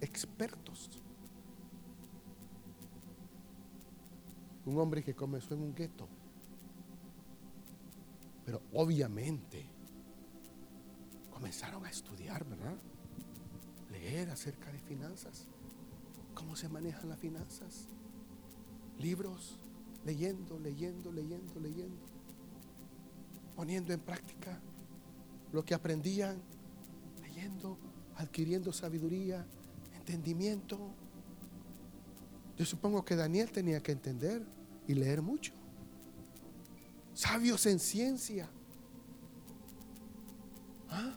expertos. 0.00 0.90
Un 4.66 4.78
hombre 4.78 5.02
que 5.02 5.14
comenzó 5.14 5.54
en 5.54 5.62
un 5.62 5.74
gueto. 5.74 6.08
Pero 8.44 8.62
obviamente 8.74 9.66
comenzaron 11.30 11.84
a 11.84 11.90
estudiar, 11.90 12.44
¿verdad? 12.44 12.76
Leer 13.90 14.30
acerca 14.30 14.70
de 14.70 14.78
finanzas. 14.80 15.46
¿Cómo 16.34 16.54
se 16.54 16.68
manejan 16.68 17.08
las 17.08 17.18
finanzas? 17.18 17.88
Libros, 18.98 19.58
leyendo, 20.04 20.58
leyendo, 20.58 21.12
leyendo, 21.12 21.60
leyendo. 21.60 22.06
Poniendo 23.54 23.92
en 23.92 24.00
práctica 24.00 24.60
lo 25.52 25.64
que 25.64 25.74
aprendían, 25.74 26.40
leyendo, 27.22 27.78
adquiriendo 28.16 28.72
sabiduría, 28.72 29.46
entendimiento. 29.94 30.94
Yo 32.56 32.64
supongo 32.64 33.04
que 33.04 33.16
Daniel 33.16 33.50
tenía 33.50 33.82
que 33.82 33.92
entender 33.92 34.42
y 34.88 34.94
leer 34.94 35.20
mucho. 35.20 35.52
Sabios 37.12 37.66
en 37.66 37.78
ciencia. 37.78 38.48
¿Ah? 40.88 41.16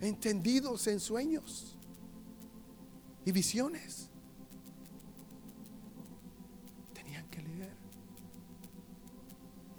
Entendidos 0.00 0.86
en 0.86 0.98
sueños 0.98 1.76
y 3.24 3.32
visiones. 3.32 4.08
Tenían 6.94 7.28
que 7.28 7.42
leer 7.42 7.76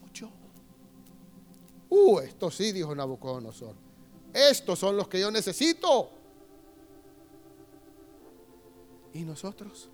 mucho. 0.02 0.32
Uh, 1.90 2.20
esto 2.20 2.52
sí, 2.52 2.72
dijo 2.72 2.94
Nabucodonosor. 2.94 3.76
Estos 4.32 4.78
son 4.78 4.96
los 4.96 5.08
que 5.08 5.20
yo 5.20 5.32
necesito. 5.32 6.12
¿Y 9.14 9.24
nosotros? 9.24 9.90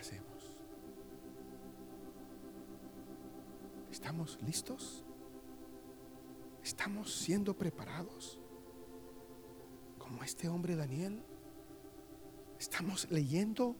¿Qué 0.00 0.06
hacemos? 0.06 0.56
¿Estamos 3.90 4.38
listos? 4.46 5.04
¿Estamos 6.64 7.14
siendo 7.14 7.52
preparados? 7.54 8.40
Como 9.98 10.22
este 10.22 10.48
hombre 10.48 10.74
Daniel. 10.74 11.22
¿Estamos 12.58 13.10
leyendo? 13.10 13.76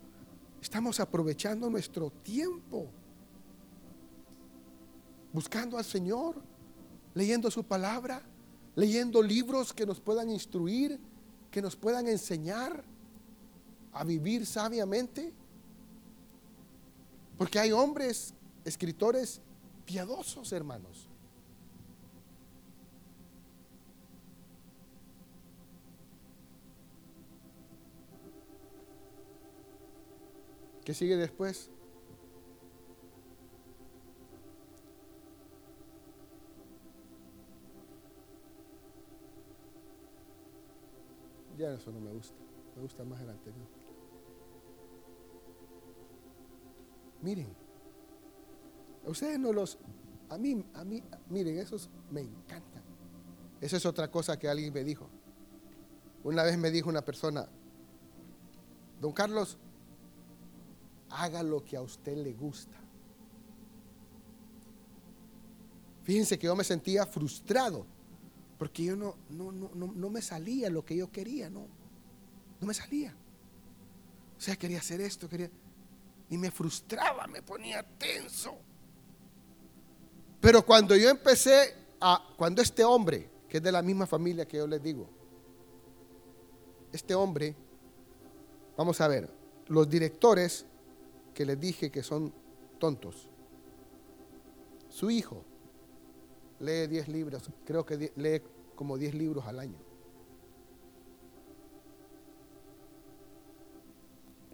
¿Estamos 0.60 1.00
aprovechando 1.00 1.70
nuestro 1.70 2.10
tiempo? 2.10 2.90
Buscando 5.32 5.78
al 5.78 5.86
Señor, 5.86 6.42
leyendo 7.14 7.50
su 7.50 7.64
palabra, 7.64 8.22
leyendo 8.74 9.22
libros 9.22 9.72
que 9.72 9.86
nos 9.86 10.00
puedan 10.00 10.28
instruir, 10.28 11.00
que 11.50 11.62
nos 11.62 11.76
puedan 11.76 12.08
enseñar 12.08 12.84
a 13.92 14.04
vivir 14.04 14.44
sabiamente. 14.44 15.32
Porque 17.41 17.59
hay 17.59 17.72
hombres, 17.72 18.34
escritores 18.66 19.41
piadosos, 19.86 20.53
hermanos. 20.53 21.09
¿Qué 30.84 30.93
sigue 30.93 31.16
después? 31.16 31.70
Ya 41.57 41.72
eso 41.72 41.91
no 41.91 42.01
me 42.01 42.12
gusta. 42.12 42.36
Me 42.76 42.82
gusta 42.82 43.03
más 43.05 43.18
el 43.22 43.30
anterior. 43.30 43.89
Miren, 47.22 47.48
a 49.06 49.10
ustedes 49.10 49.38
no 49.38 49.52
los, 49.52 49.78
a 50.28 50.38
mí, 50.38 50.64
a 50.74 50.84
mí, 50.84 51.02
miren, 51.28 51.58
esos 51.58 51.90
me 52.10 52.22
encantan. 52.22 52.82
Esa 53.60 53.76
es 53.76 53.86
otra 53.86 54.10
cosa 54.10 54.38
que 54.38 54.48
alguien 54.48 54.72
me 54.72 54.84
dijo. 54.84 55.08
Una 56.24 56.42
vez 56.42 56.56
me 56.58 56.70
dijo 56.70 56.88
una 56.88 57.04
persona, 57.04 57.48
don 59.00 59.12
Carlos, 59.12 59.58
haga 61.10 61.42
lo 61.42 61.64
que 61.64 61.76
a 61.76 61.82
usted 61.82 62.16
le 62.16 62.32
gusta. 62.32 62.76
Fíjense 66.02 66.38
que 66.38 66.46
yo 66.46 66.56
me 66.56 66.64
sentía 66.64 67.06
frustrado 67.06 67.86
porque 68.60 68.84
yo 68.84 68.94
no, 68.94 69.16
no, 69.30 69.52
no, 69.52 69.70
no, 69.74 70.10
me 70.10 70.20
salía 70.20 70.68
lo 70.68 70.84
que 70.84 70.94
yo 70.94 71.10
quería, 71.10 71.48
no. 71.48 71.66
No 72.60 72.66
me 72.66 72.74
salía. 72.74 73.16
O 74.36 74.40
sea, 74.40 74.54
quería 74.54 74.80
hacer 74.80 75.00
esto, 75.00 75.30
quería. 75.30 75.50
Y 76.31 76.39
me 76.39 76.51
frustraba, 76.51 77.26
me 77.26 77.43
ponía 77.43 77.83
tenso. 77.83 78.57
Pero 80.41 80.64
cuando 80.64 80.97
yo 80.97 81.11
empecé 81.11 81.74
a. 82.01 82.35
Cuando 82.37 82.62
este 82.62 82.85
hombre, 82.85 83.28
que 83.49 83.59
es 83.59 83.62
de 83.62 83.72
la 83.72 83.83
misma 83.83 84.07
familia 84.07 84.47
que 84.47 84.57
yo 84.57 84.66
les 84.66 84.83
digo, 84.83 85.09
este 86.93 87.14
hombre, 87.14 87.55
vamos 88.76 89.01
a 89.01 89.09
ver, 89.09 89.28
los 89.66 89.89
directores 89.89 90.64
que 91.35 91.45
les 91.45 91.61
dije 91.61 91.91
que 91.91 92.03
son 92.03 92.33
tontos, 92.78 93.28
su 94.89 95.11
hijo 95.11 95.45
lee 96.61 96.87
10 96.87 97.09
libros, 97.09 97.51
creo 97.64 97.85
que 97.85 98.12
lee 98.16 98.43
como 98.74 98.97
10 98.97 99.14
libros 99.14 99.45
al 99.47 99.59
año. 99.59 99.89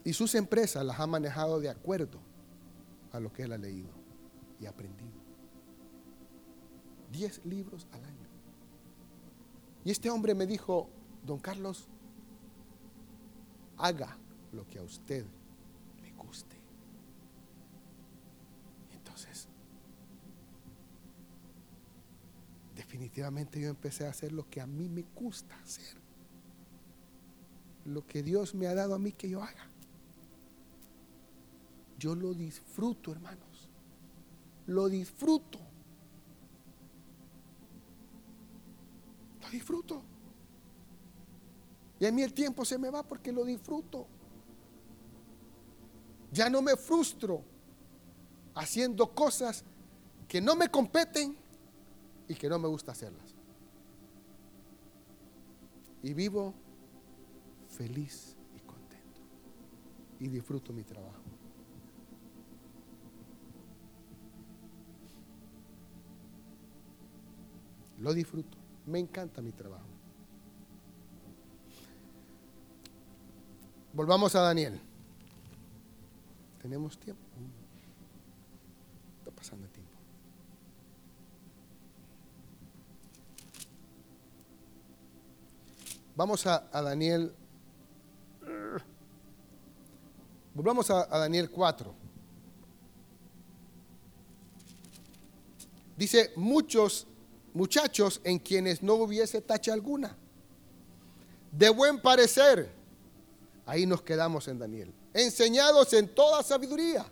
Y 0.07 0.14
sus 0.14 0.34
empresas 0.34 0.86
las 0.86 0.98
ha 0.98 1.07
manejado 1.07 1.61
de 1.61 1.68
acuerdo 1.68 2.20
a 3.12 3.20
lo 3.20 3.30
que 3.30 3.42
él 3.42 3.52
ha 3.52 3.59
leído 3.59 3.90
y 4.59 4.64
aprendido. 4.64 5.20
10 7.12 7.44
libros 7.44 7.86
al 7.92 8.04
año. 8.04 8.28
Y 9.84 9.90
este 9.90 10.09
hombre 10.09 10.34
me 10.34 10.46
dijo, 10.46 10.88
don 11.22 11.38
Carlos, 11.38 11.88
haga 13.76 14.16
lo 14.52 14.66
que 14.66 14.78
a 14.78 14.82
usted 14.82 15.26
definitivamente 22.96 23.61
yo 23.61 23.68
empecé 23.68 24.07
a 24.07 24.11
hacer 24.11 24.32
lo 24.32 24.48
que 24.48 24.61
a 24.61 24.66
mí 24.66 24.88
me 24.88 25.04
gusta 25.14 25.54
hacer. 25.61 25.96
Lo 27.84 28.07
que 28.07 28.22
Dios 28.22 28.54
me 28.54 28.66
ha 28.66 28.74
dado 28.74 28.94
a 28.94 28.98
mí 28.98 29.12
que 29.12 29.28
yo 29.28 29.42
haga. 29.42 29.68
Yo 32.07 32.14
lo 32.14 32.34
disfruto, 32.34 33.11
hermanos. 33.11 33.68
Lo 34.68 34.88
disfruto. 34.88 35.59
Lo 39.42 39.50
disfruto. 39.50 40.02
Y 41.98 42.07
a 42.07 42.12
mí 42.12 42.22
el 42.22 42.32
tiempo 42.32 42.64
se 42.64 42.78
me 42.78 42.90
va 42.90 43.02
porque 43.02 43.32
lo 43.32 43.44
disfruto. 43.44 44.07
Ya 46.30 46.48
no 46.48 46.62
me 46.62 46.76
frustro 46.76 47.42
haciendo 48.54 49.12
cosas 49.12 49.64
que 50.28 50.40
no 50.40 50.54
me 50.54 50.68
competen 50.68 51.36
y 52.28 52.36
que 52.36 52.48
no 52.48 52.61
me 52.61 52.68
gusta 52.68 52.92
hacerlas. 52.92 53.34
Y 56.04 56.14
vivo 56.14 56.54
feliz 57.68 58.36
y 58.54 58.61
contento. 58.61 59.22
Y 60.20 60.28
disfruto 60.28 60.72
mi 60.72 60.84
trabajo. 60.84 61.26
Lo 68.07 68.14
disfruto. 68.14 68.57
Me 68.86 69.00
encanta 69.00 69.42
mi 69.42 69.50
trabajo. 69.50 69.82
Volvamos 73.92 74.32
a 74.36 74.42
Daniel. 74.42 74.78
¿Tenemos 76.62 76.96
tiempo? 77.00 77.20
Está 79.18 79.32
pasando 79.32 79.66
el 79.66 79.72
tiempo. 79.72 79.90
Vamos 86.14 86.46
a, 86.46 86.61
Daniel. 86.70 87.34
Volvamos 90.54 90.88
a, 90.92 91.12
a 91.12 91.18
Daniel 91.18 91.50
4. 91.50 91.92
Dice, 95.96 96.32
muchos 96.36 97.09
muchachos 97.57 98.20
en 98.22 98.38
quienes 98.38 98.82
no 98.82 98.94
hubiese 98.94 99.40
tacha 99.40 99.72
alguna. 99.72 100.16
De 101.50 101.68
buen 101.70 102.00
parecer. 102.00 102.70
Ahí 103.64 103.86
nos 103.86 104.02
quedamos 104.02 104.46
en 104.48 104.59
Daniel. 104.59 104.92
Enseñados 105.12 105.92
en 105.94 106.14
toda 106.14 106.42
sabiduría. 106.42 107.11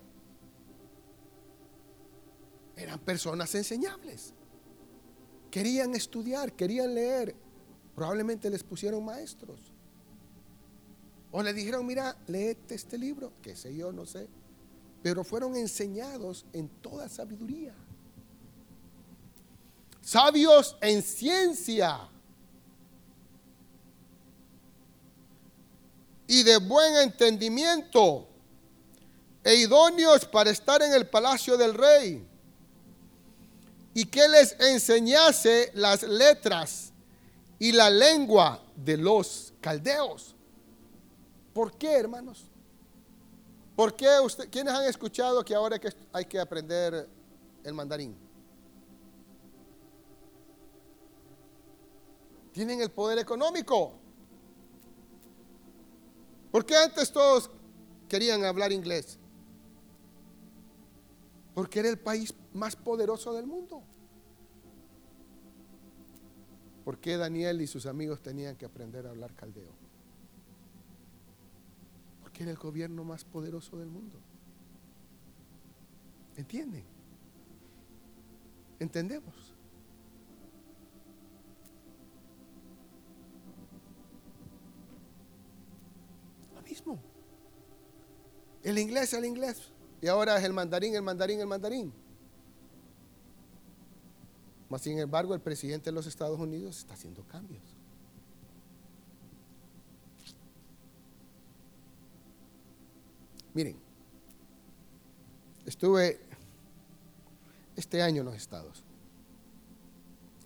Eran 2.77 2.99
personas 2.99 3.53
enseñables. 3.55 4.33
Querían 5.49 5.95
estudiar, 5.95 6.53
querían 6.53 6.93
leer, 6.93 7.35
Probablemente 7.95 8.49
les 8.49 8.61
pusieron 8.61 9.05
maestros. 9.05 9.71
O 11.31 11.41
le 11.41 11.53
dijeron, 11.53 11.85
mira, 11.85 12.17
léete 12.27 12.75
este 12.75 12.97
libro, 12.97 13.31
qué 13.41 13.55
sé 13.55 13.73
yo, 13.73 13.91
no 13.93 14.05
sé. 14.05 14.27
Pero 15.01 15.23
fueron 15.23 15.55
enseñados 15.55 16.45
en 16.51 16.67
toda 16.67 17.07
sabiduría. 17.07 17.73
Sabios 20.05 20.77
en 20.81 21.01
ciencia. 21.01 22.07
Y 26.27 26.43
de 26.43 26.57
buen 26.57 26.95
entendimiento. 26.97 28.27
E 29.43 29.55
idóneos 29.55 30.25
para 30.25 30.51
estar 30.51 30.83
en 30.83 30.93
el 30.93 31.07
palacio 31.07 31.57
del 31.57 31.73
rey. 31.73 32.23
Y 33.95 34.05
que 34.05 34.27
les 34.27 34.55
enseñase 34.59 35.71
las 35.73 36.03
letras 36.03 36.93
y 37.57 37.71
la 37.71 37.89
lengua 37.89 38.61
de 38.75 38.97
los 38.97 39.53
caldeos. 39.59 40.35
¿Por 41.51 41.75
qué, 41.75 41.93
hermanos? 41.93 42.43
¿Por 43.75 43.95
qué 43.95 44.19
usted, 44.19 44.49
quiénes 44.51 44.73
han 44.73 44.85
escuchado 44.85 45.43
que 45.43 45.55
ahora 45.55 45.79
hay 46.13 46.25
que 46.25 46.39
aprender 46.39 47.09
el 47.63 47.73
mandarín? 47.73 48.24
Tienen 52.55 52.79
el 52.79 52.89
poder 52.89 53.19
económico. 53.19 53.99
¿Por 56.53 56.65
qué 56.65 56.77
antes 56.77 57.11
todos 57.11 57.51
querían 58.07 58.45
hablar 58.45 58.71
inglés? 58.71 59.19
Porque 61.53 61.79
era 61.79 61.89
el 61.89 61.99
país 61.99 62.33
más 62.53 62.77
poderoso 62.77 63.33
del 63.33 63.45
mundo. 63.45 63.83
¿Por 66.85 66.97
qué 66.97 67.17
Daniel 67.17 67.59
y 67.59 67.67
sus 67.67 67.85
amigos 67.87 68.21
tenían 68.21 68.55
que 68.55 68.65
aprender 68.65 69.05
a 69.05 69.09
hablar 69.09 69.35
caldeo? 69.35 69.73
Porque 72.21 72.43
era 72.43 72.53
el 72.53 72.57
gobierno 72.57 73.03
más 73.03 73.25
poderoso 73.25 73.75
del 73.75 73.89
mundo. 73.89 74.17
¿Entienden? 76.37 76.85
¿Entendemos? 78.79 79.44
El 88.63 88.77
inglés, 88.79 89.13
el 89.13 89.25
inglés. 89.25 89.71
Y 90.01 90.07
ahora 90.07 90.37
es 90.37 90.43
el 90.43 90.53
mandarín, 90.53 90.95
el 90.95 91.01
mandarín, 91.01 91.39
el 91.39 91.47
mandarín. 91.47 91.93
Mas 94.69 94.81
sin 94.81 94.99
embargo, 94.99 95.33
el 95.33 95.41
presidente 95.41 95.85
de 95.85 95.91
los 95.91 96.07
Estados 96.07 96.39
Unidos 96.39 96.79
está 96.79 96.95
haciendo 96.95 97.23
cambios. 97.23 97.63
Miren, 103.53 103.77
estuve 105.65 106.19
este 107.75 108.01
año 108.01 108.21
en 108.21 108.25
los 108.25 108.35
estados. 108.35 108.83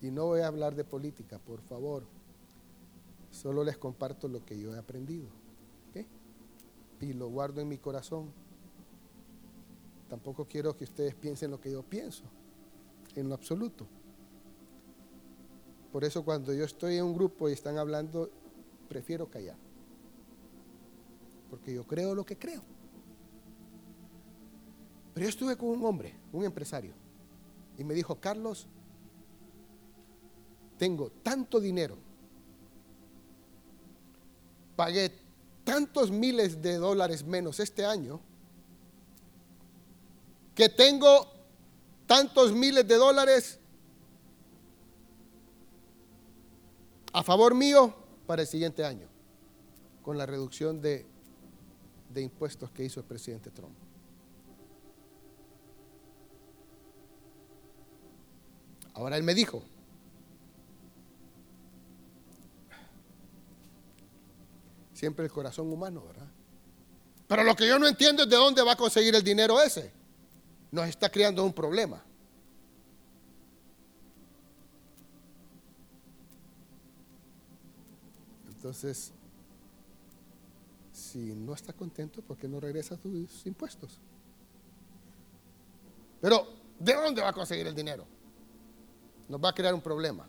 Y 0.00 0.10
no 0.10 0.26
voy 0.26 0.40
a 0.40 0.46
hablar 0.46 0.74
de 0.74 0.84
política, 0.84 1.38
por 1.38 1.60
favor. 1.62 2.04
Solo 3.30 3.64
les 3.64 3.76
comparto 3.76 4.28
lo 4.28 4.44
que 4.44 4.58
yo 4.58 4.74
he 4.74 4.78
aprendido. 4.78 5.39
Y 7.00 7.12
lo 7.12 7.28
guardo 7.28 7.60
en 7.60 7.68
mi 7.68 7.78
corazón. 7.78 8.30
Tampoco 10.08 10.44
quiero 10.44 10.76
que 10.76 10.84
ustedes 10.84 11.14
piensen 11.14 11.50
lo 11.50 11.60
que 11.60 11.70
yo 11.70 11.82
pienso, 11.82 12.24
en 13.14 13.28
lo 13.28 13.34
absoluto. 13.34 13.86
Por 15.92 16.04
eso 16.04 16.24
cuando 16.24 16.52
yo 16.52 16.64
estoy 16.64 16.96
en 16.96 17.04
un 17.04 17.14
grupo 17.14 17.48
y 17.48 17.52
están 17.52 17.78
hablando, 17.78 18.30
prefiero 18.88 19.28
callar. 19.28 19.56
Porque 21.48 21.74
yo 21.74 21.84
creo 21.84 22.14
lo 22.14 22.24
que 22.24 22.36
creo. 22.36 22.62
Pero 25.14 25.24
yo 25.24 25.30
estuve 25.30 25.56
con 25.56 25.68
un 25.70 25.84
hombre, 25.84 26.14
un 26.32 26.44
empresario, 26.44 26.94
y 27.76 27.84
me 27.84 27.94
dijo, 27.94 28.16
Carlos, 28.16 28.66
tengo 30.78 31.10
tanto 31.22 31.60
dinero, 31.60 31.96
pagué 34.76 35.12
tantos 35.70 36.10
miles 36.10 36.60
de 36.60 36.78
dólares 36.78 37.24
menos 37.24 37.60
este 37.60 37.86
año, 37.86 38.20
que 40.52 40.68
tengo 40.68 41.28
tantos 42.08 42.52
miles 42.52 42.88
de 42.88 42.96
dólares 42.96 43.60
a 47.12 47.22
favor 47.22 47.54
mío 47.54 47.94
para 48.26 48.42
el 48.42 48.48
siguiente 48.48 48.84
año, 48.84 49.06
con 50.02 50.18
la 50.18 50.26
reducción 50.26 50.80
de, 50.80 51.06
de 52.12 52.20
impuestos 52.20 52.72
que 52.72 52.84
hizo 52.84 52.98
el 52.98 53.06
presidente 53.06 53.52
Trump. 53.52 53.76
Ahora 58.94 59.16
él 59.16 59.22
me 59.22 59.34
dijo, 59.34 59.62
siempre 65.00 65.24
el 65.24 65.32
corazón 65.32 65.72
humano, 65.72 66.04
¿verdad? 66.06 66.28
Pero 67.26 67.42
lo 67.42 67.56
que 67.56 67.66
yo 67.66 67.78
no 67.78 67.88
entiendo 67.88 68.24
es 68.24 68.28
de 68.28 68.36
dónde 68.36 68.60
va 68.60 68.72
a 68.72 68.76
conseguir 68.76 69.14
el 69.14 69.24
dinero 69.24 69.58
ese. 69.58 69.90
Nos 70.70 70.86
está 70.86 71.08
creando 71.08 71.42
un 71.42 71.54
problema. 71.54 72.04
Entonces, 78.46 79.10
si 80.92 81.34
no 81.34 81.54
está 81.54 81.72
contento, 81.72 82.20
¿por 82.20 82.36
qué 82.36 82.46
no 82.46 82.60
regresa 82.60 82.98
sus 82.98 83.46
impuestos? 83.46 83.98
Pero, 86.20 86.46
¿de 86.78 86.92
dónde 86.92 87.22
va 87.22 87.30
a 87.30 87.32
conseguir 87.32 87.66
el 87.66 87.74
dinero? 87.74 88.04
Nos 89.30 89.42
va 89.42 89.48
a 89.48 89.54
crear 89.54 89.72
un 89.72 89.80
problema. 89.80 90.28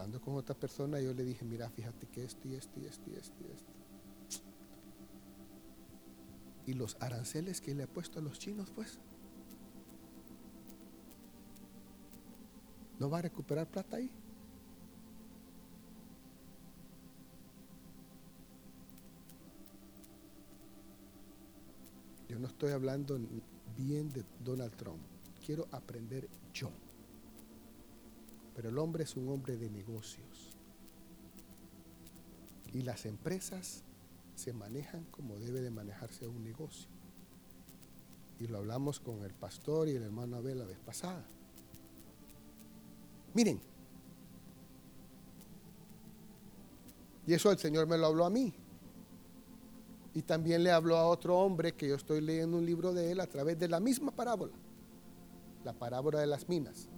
Hablando 0.00 0.22
con 0.22 0.34
otra 0.36 0.54
persona, 0.54 0.98
yo 0.98 1.12
le 1.12 1.24
dije, 1.24 1.44
mira, 1.44 1.68
fíjate 1.68 2.06
que 2.06 2.24
esto 2.24 2.48
y 2.48 2.54
esto 2.54 2.80
y 2.80 2.86
esto 2.86 3.10
y 3.10 3.16
esto 3.16 3.36
y 3.42 3.52
esto. 3.52 3.72
Y 6.64 6.72
los 6.72 6.96
aranceles 7.00 7.60
que 7.60 7.74
le 7.74 7.82
ha 7.82 7.86
puesto 7.86 8.18
a 8.18 8.22
los 8.22 8.38
chinos, 8.38 8.70
pues, 8.70 8.98
¿no 12.98 13.10
va 13.10 13.18
a 13.18 13.22
recuperar 13.22 13.70
plata 13.70 13.98
ahí? 13.98 14.10
Yo 22.26 22.38
no 22.38 22.46
estoy 22.46 22.72
hablando 22.72 23.20
bien 23.76 24.08
de 24.08 24.24
Donald 24.42 24.74
Trump. 24.76 25.02
Quiero 25.44 25.68
aprender 25.70 26.26
yo. 26.54 26.70
Pero 28.54 28.68
el 28.68 28.78
hombre 28.78 29.04
es 29.04 29.16
un 29.16 29.28
hombre 29.28 29.56
de 29.56 29.70
negocios. 29.70 30.56
Y 32.72 32.82
las 32.82 33.06
empresas 33.06 33.82
se 34.34 34.52
manejan 34.52 35.04
como 35.10 35.38
debe 35.38 35.60
de 35.60 35.70
manejarse 35.70 36.26
un 36.26 36.42
negocio. 36.42 36.88
Y 38.38 38.46
lo 38.46 38.58
hablamos 38.58 39.00
con 39.00 39.22
el 39.22 39.34
pastor 39.34 39.88
y 39.88 39.92
el 39.92 40.02
hermano 40.02 40.36
Abel 40.36 40.58
la 40.58 40.64
vez 40.64 40.78
pasada. 40.78 41.24
Miren. 43.34 43.60
Y 47.26 47.34
eso 47.34 47.50
el 47.52 47.58
Señor 47.58 47.86
me 47.86 47.98
lo 47.98 48.06
habló 48.06 48.24
a 48.24 48.30
mí. 48.30 48.54
Y 50.14 50.22
también 50.22 50.64
le 50.64 50.72
habló 50.72 50.96
a 50.96 51.06
otro 51.06 51.38
hombre 51.38 51.74
que 51.74 51.88
yo 51.88 51.94
estoy 51.94 52.20
leyendo 52.20 52.56
un 52.56 52.66
libro 52.66 52.92
de 52.92 53.12
él 53.12 53.20
a 53.20 53.26
través 53.26 53.58
de 53.58 53.68
la 53.68 53.78
misma 53.78 54.10
parábola. 54.10 54.52
La 55.64 55.72
parábola 55.72 56.20
de 56.20 56.26
las 56.26 56.48
minas. 56.48 56.88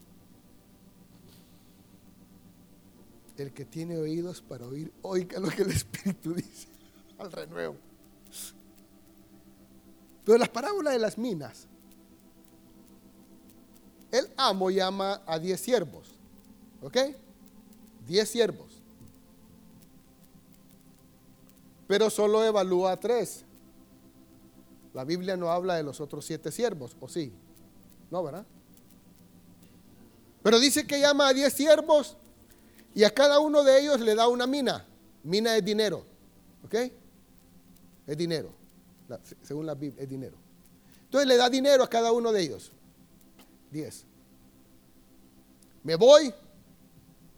El 3.36 3.52
que 3.52 3.64
tiene 3.64 3.96
oídos 3.96 4.42
para 4.42 4.66
oír, 4.66 4.92
oiga 5.02 5.40
lo 5.40 5.48
que 5.48 5.62
el 5.62 5.70
Espíritu 5.72 6.34
dice 6.34 6.68
al 7.18 7.32
renuevo. 7.32 7.76
Pero 10.24 10.38
las 10.38 10.48
parábolas 10.48 10.92
de 10.92 10.98
las 10.98 11.18
minas, 11.18 11.66
el 14.10 14.28
amo 14.36 14.70
llama 14.70 15.22
a 15.26 15.38
diez 15.38 15.60
siervos. 15.60 16.08
¿Ok? 16.82 16.96
Diez 18.06 18.28
siervos. 18.28 18.82
Pero 21.86 22.10
solo 22.10 22.44
evalúa 22.44 22.92
a 22.92 23.00
tres. 23.00 23.44
La 24.92 25.04
Biblia 25.04 25.36
no 25.36 25.50
habla 25.50 25.76
de 25.76 25.82
los 25.82 26.00
otros 26.00 26.24
siete 26.24 26.52
siervos, 26.52 26.96
¿o 27.00 27.08
sí? 27.08 27.32
No, 28.10 28.22
¿verdad? 28.22 28.44
Pero 30.42 30.60
dice 30.60 30.86
que 30.86 31.00
llama 31.00 31.28
a 31.28 31.32
diez 31.32 31.52
siervos 31.52 32.16
y 32.94 33.04
a 33.04 33.10
cada 33.10 33.40
uno 33.40 33.62
de 33.62 33.80
ellos 33.80 34.00
le 34.00 34.14
da 34.14 34.28
una 34.28 34.46
mina. 34.46 34.86
Mina 35.22 35.56
es 35.56 35.64
dinero. 35.64 36.04
¿Ok? 36.64 36.74
Es 38.06 38.16
dinero. 38.16 38.52
según 39.42 39.66
la 39.66 39.74
Biblia, 39.74 40.02
es 40.02 40.08
dinero. 40.08 40.36
Entonces 41.04 41.28
le 41.28 41.36
da 41.36 41.48
dinero 41.48 41.82
a 41.84 41.88
cada 41.88 42.12
uno 42.12 42.32
de 42.32 42.42
ellos. 42.42 42.72
Diez. 43.70 44.04
Me 45.82 45.96
voy, 45.96 46.32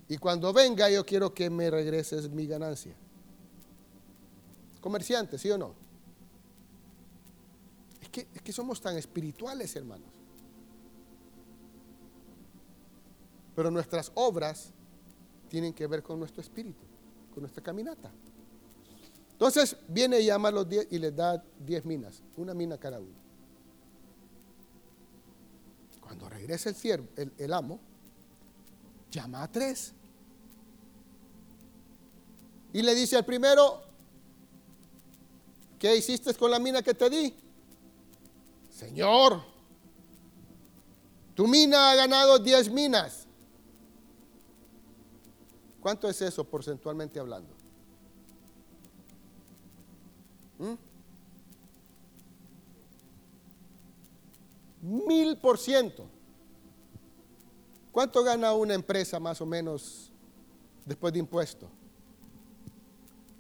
y 0.09 0.19
cuando 0.19 0.53
venga 0.53 0.91
yo 0.91 1.05
quiero 1.05 1.33
que 1.33 1.49
me 1.49 1.71
regreses 1.71 2.29
mi 2.29 2.47
ganancia. 2.47 2.95
Comerciante, 4.81 5.39
¿sí 5.39 5.51
o 5.51 5.57
no? 5.57 5.75
Es 8.03 8.09
que, 8.11 8.29
es 8.35 8.43
que 8.43 8.53
somos 8.53 8.81
tan 8.81 8.99
espirituales, 8.99 9.75
hermanos. 9.77 10.09
Pero 13.57 13.71
nuestras 13.71 14.13
obras 14.15 14.73
tienen 15.55 15.73
que 15.73 15.87
ver 15.87 16.03
con 16.03 16.19
nuestro 16.19 16.43
espíritu, 16.43 16.85
con 17.33 17.45
nuestra 17.45 17.63
caminata. 17.63 18.11
Entonces 19.31 19.77
viene 19.87 20.19
y 20.19 20.27
llama 20.27 20.49
a 20.49 20.51
los 20.51 20.69
diez 20.69 20.89
y 20.91 20.99
les 20.99 21.15
da 21.15 21.41
diez 21.65 21.85
minas, 21.85 22.25
una 22.37 22.55
mina 22.55 22.77
cada 22.77 22.99
uno. 22.99 23.15
Cuando 26.01 26.29
regresa 26.29 26.71
el, 26.71 26.75
siervo, 26.75 27.07
el 27.39 27.53
amo, 27.53 27.79
llama 29.13 29.45
a 29.45 29.53
tres. 29.53 29.93
Y 32.73 32.83
le 32.83 32.93
dice 32.97 33.17
al 33.17 33.25
primero, 33.25 33.81
¿qué 35.79 35.95
hiciste 35.95 36.35
con 36.35 36.51
la 36.51 36.59
mina 36.59 36.83
que 36.83 36.95
te 36.95 37.09
di? 37.09 37.33
Señor, 38.73 39.41
tu 41.37 41.47
mina 41.47 41.93
ha 41.93 41.95
ganado 41.95 42.41
10 42.41 42.71
minas. 42.73 43.24
¿Cuánto 45.85 46.09
es 46.09 46.19
eso 46.23 46.43
porcentualmente 46.45 47.21
hablando? 47.21 47.53
¿Mm? 50.59 50.73
Mil 55.07 55.37
por 55.37 55.59
ciento. 55.59 56.07
¿Cuánto 57.93 58.25
gana 58.25 58.55
una 58.55 58.73
empresa 58.73 59.21
más 59.21 59.43
o 59.43 59.45
menos 59.45 60.11
después 60.87 61.13
de 61.13 61.19
impuestos? 61.19 61.69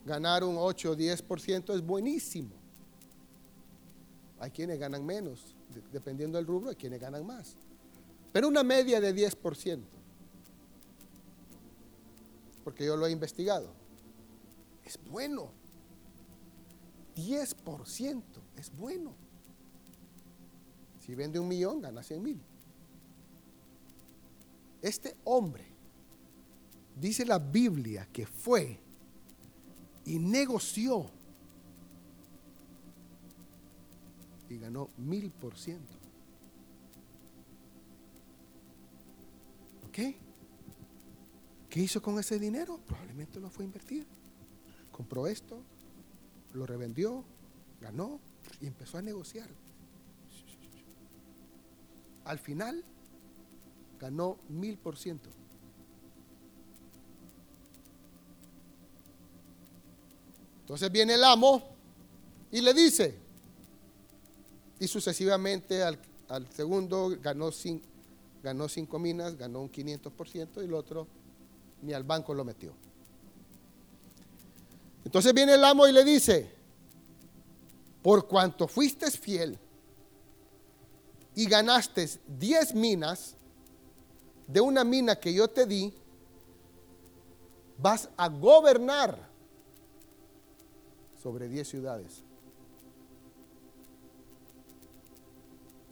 Ganar 0.04 0.44
un 0.44 0.56
8 0.58 0.90
o 0.90 0.94
10% 0.94 1.74
es 1.74 1.80
buenísimo. 1.80 2.50
Hay 4.38 4.50
quienes 4.50 4.78
ganan 4.78 5.02
menos, 5.06 5.56
dependiendo 5.90 6.36
del 6.36 6.46
rubro, 6.46 6.68
hay 6.68 6.76
quienes 6.76 7.00
ganan 7.00 7.24
más. 7.26 7.56
Pero 8.32 8.48
una 8.48 8.62
media 8.62 9.00
de 9.00 9.14
10%, 9.14 9.80
porque 12.64 12.86
yo 12.86 12.96
lo 12.96 13.06
he 13.06 13.10
investigado, 13.12 13.70
es 14.84 14.98
bueno. 15.10 15.50
10% 17.14 18.22
es 18.56 18.76
bueno. 18.76 19.14
Si 21.04 21.14
vende 21.14 21.38
un 21.38 21.46
millón, 21.46 21.82
gana 21.82 22.02
100 22.02 22.22
mil. 22.22 22.40
Este 24.80 25.14
hombre, 25.24 25.64
dice 26.98 27.24
la 27.24 27.38
Biblia, 27.38 28.08
que 28.12 28.26
fue 28.26 28.80
y 30.06 30.18
negoció 30.18 31.10
y 34.48 34.58
ganó 34.58 34.88
mil 34.96 35.30
por 35.30 35.56
ciento. 35.56 35.94
¿Ok? 39.86 40.23
¿Qué 41.74 41.80
hizo 41.80 42.00
con 42.00 42.20
ese 42.20 42.38
dinero? 42.38 42.78
Probablemente 42.86 43.40
lo 43.40 43.50
fue 43.50 43.64
a 43.64 43.66
invertir. 43.66 44.06
Compró 44.92 45.26
esto, 45.26 45.60
lo 46.52 46.66
revendió, 46.66 47.24
ganó 47.80 48.20
y 48.60 48.68
empezó 48.68 48.98
a 48.98 49.02
negociar. 49.02 49.48
Al 52.26 52.38
final 52.38 52.84
ganó 53.98 54.38
mil 54.50 54.78
por 54.78 54.96
ciento. 54.96 55.28
Entonces 60.60 60.92
viene 60.92 61.14
el 61.14 61.24
amo 61.24 61.60
y 62.52 62.60
le 62.60 62.72
dice, 62.72 63.16
y 64.78 64.86
sucesivamente 64.86 65.82
al, 65.82 65.98
segundo 66.52 67.18
ganó, 67.20 67.50
ganó 68.44 68.68
cinco 68.68 69.00
minas, 69.00 69.36
ganó 69.36 69.62
un 69.62 69.72
500% 69.72 70.62
y 70.62 70.66
el 70.66 70.74
otro 70.74 71.08
ni 71.84 71.92
al 71.92 72.02
banco 72.02 72.32
lo 72.34 72.44
metió. 72.44 72.72
Entonces 75.04 75.34
viene 75.34 75.54
el 75.54 75.64
amo 75.64 75.86
y 75.86 75.92
le 75.92 76.02
dice, 76.02 76.50
por 78.02 78.26
cuanto 78.26 78.66
fuiste 78.66 79.10
fiel 79.10 79.58
y 81.34 81.46
ganaste 81.46 82.08
10 82.26 82.74
minas 82.74 83.36
de 84.46 84.60
una 84.60 84.82
mina 84.82 85.16
que 85.16 85.32
yo 85.32 85.48
te 85.48 85.66
di, 85.66 85.92
vas 87.78 88.08
a 88.16 88.28
gobernar 88.28 89.18
sobre 91.22 91.48
10 91.48 91.68
ciudades. 91.68 92.22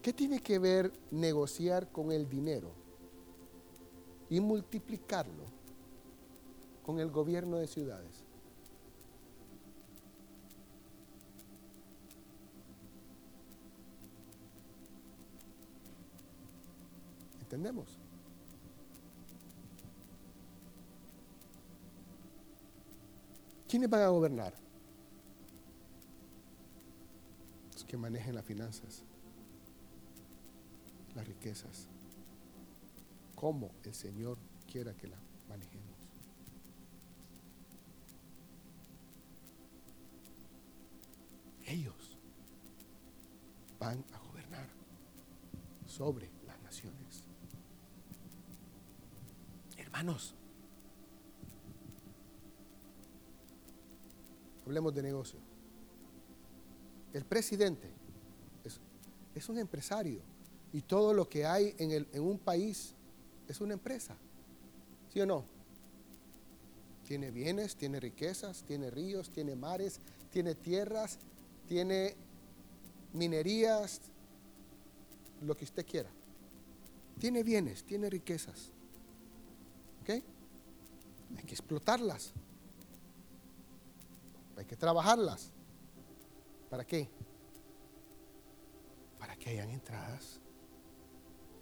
¿Qué 0.00 0.12
tiene 0.12 0.40
que 0.40 0.58
ver 0.58 0.92
negociar 1.10 1.92
con 1.92 2.10
el 2.12 2.28
dinero 2.28 2.72
y 4.30 4.40
multiplicarlo 4.40 5.61
con 6.82 6.98
el 6.98 7.10
gobierno 7.10 7.58
de 7.58 7.66
ciudades? 7.66 8.24
¿Entendemos? 17.40 17.98
¿Quiénes 23.68 23.88
van 23.88 24.02
a 24.02 24.08
gobernar? 24.08 24.62
que 27.92 27.98
manejen 27.98 28.34
las 28.34 28.46
finanzas, 28.46 29.04
las 31.14 31.28
riquezas, 31.28 31.88
como 33.34 33.70
el 33.84 33.92
Señor 33.92 34.38
quiera 34.66 34.94
que 34.94 35.08
las 35.08 35.20
manejemos. 35.46 35.91
Ellos 41.72 42.18
van 43.80 44.04
a 44.12 44.18
gobernar 44.26 44.68
sobre 45.86 46.28
las 46.46 46.60
naciones. 46.60 47.24
Hermanos, 49.78 50.34
hablemos 54.66 54.94
de 54.94 55.02
negocio. 55.02 55.38
El 57.14 57.24
presidente 57.24 57.88
es, 59.34 59.48
un 59.48 59.56
empresario 59.56 60.20
y 60.74 60.82
todo 60.82 61.14
lo 61.14 61.26
que 61.26 61.46
hay 61.46 61.74
en, 61.78 61.90
en 61.90 62.22
un 62.22 62.38
país 62.38 62.94
es 63.48 63.62
una 63.62 63.72
empresa. 63.72 64.14
¿Sí 65.10 65.22
o 65.22 65.26
no? 65.26 65.46
Tiene 67.06 67.30
bienes, 67.30 67.76
tiene 67.76 67.98
riquezas, 67.98 68.62
tiene 68.62 68.90
ríos, 68.90 69.30
tiene 69.30 69.56
mares, 69.56 70.00
tiene 70.30 70.54
tierras, 70.54 71.18
tiene 71.72 72.14
minerías, 73.14 74.02
lo 75.40 75.56
que 75.56 75.64
usted 75.64 75.86
quiera. 75.86 76.10
Tiene 77.18 77.42
bienes, 77.42 77.82
tiene 77.82 78.10
riquezas. 78.10 78.70
¿Ok? 80.02 80.10
Hay 80.10 81.44
que 81.44 81.54
explotarlas. 81.54 82.34
Hay 84.58 84.66
que 84.66 84.76
trabajarlas. 84.76 85.50
¿Para 86.68 86.84
qué? 86.84 87.08
Para 89.18 89.34
que 89.36 89.48
hayan 89.48 89.70
entradas 89.70 90.40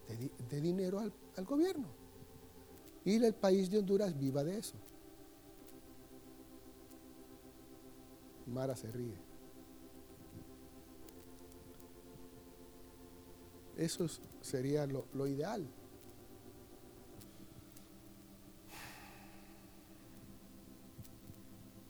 de, 0.08 0.60
dinero 0.60 0.98
al, 0.98 1.12
al 1.36 1.44
gobierno. 1.44 1.86
Y 3.04 3.14
el 3.14 3.34
país 3.34 3.70
de 3.70 3.78
Honduras 3.78 4.18
viva 4.18 4.42
de 4.42 4.58
eso. 4.58 4.74
Mara 8.48 8.74
se 8.74 8.90
ríe. 8.90 9.29
Eso 13.80 14.06
sería 14.42 14.86
lo, 14.86 15.26
ideal. 15.26 15.66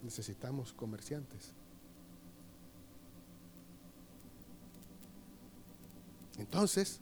Necesitamos 0.01 0.72
comerciantes. 0.72 1.53
Entonces, 6.38 7.01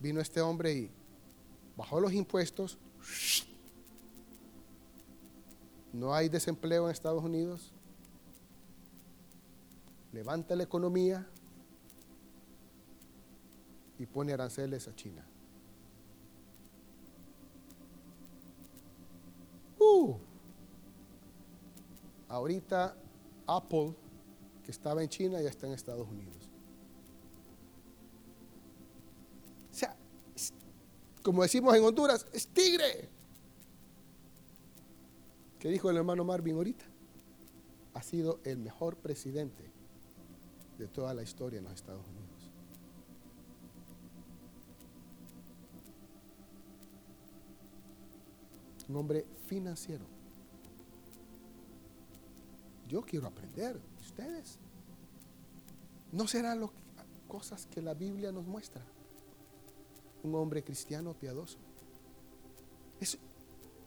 vino 0.00 0.22
este 0.22 0.40
hombre 0.40 0.72
y 0.72 0.90
bajó 1.76 2.00
los 2.00 2.14
impuestos. 2.14 2.78
No 5.92 6.14
hay 6.14 6.30
desempleo 6.30 6.86
en 6.86 6.92
Estados 6.92 7.22
Unidos. 7.22 7.74
Levanta 10.14 10.56
la 10.56 10.62
economía 10.62 11.28
y 13.98 14.06
pone 14.06 14.32
aranceles 14.32 14.88
a 14.88 14.94
China. 14.94 15.24
Uh, 19.78 20.16
ahorita 22.28 22.96
Apple, 23.46 23.94
que 24.64 24.70
estaba 24.70 25.02
en 25.02 25.08
China, 25.08 25.40
ya 25.40 25.48
está 25.48 25.66
en 25.66 25.72
Estados 25.74 26.08
Unidos. 26.08 26.50
como 31.26 31.42
decimos 31.42 31.74
en 31.74 31.82
Honduras, 31.82 32.24
es 32.32 32.46
tigre. 32.46 33.08
¿Qué 35.58 35.68
dijo 35.68 35.90
el 35.90 35.96
hermano 35.96 36.22
Marvin 36.22 36.54
ahorita? 36.54 36.84
Ha 37.94 38.02
sido 38.04 38.38
el 38.44 38.58
mejor 38.58 38.96
presidente 38.98 39.64
de 40.78 40.86
toda 40.86 41.12
la 41.14 41.24
historia 41.24 41.58
en 41.58 41.64
los 41.64 41.74
Estados 41.74 42.06
Unidos. 42.06 42.15
Un 48.88 48.96
hombre 48.96 49.24
financiero. 49.46 50.04
Yo 52.88 53.02
quiero 53.02 53.26
aprender, 53.26 53.80
ustedes. 54.00 54.58
¿No 56.12 56.28
serán 56.28 56.60
las 56.60 56.70
cosas 57.26 57.66
que 57.66 57.82
la 57.82 57.94
Biblia 57.94 58.30
nos 58.30 58.46
muestra? 58.46 58.84
un 60.26 60.34
hombre 60.34 60.62
cristiano 60.62 61.14
piadoso. 61.14 61.58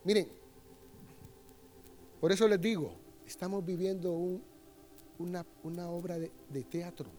miren, 0.03 0.27
por 2.21 2.31
eso 2.31 2.47
les 2.47 2.59
digo, 2.61 2.93
estamos 3.25 3.65
viviendo 3.65 4.13
una, 5.17 5.45
una, 5.63 5.89
obra 5.89 6.17
de, 6.17 6.31
de 6.49 6.63
teatro. 6.63 7.09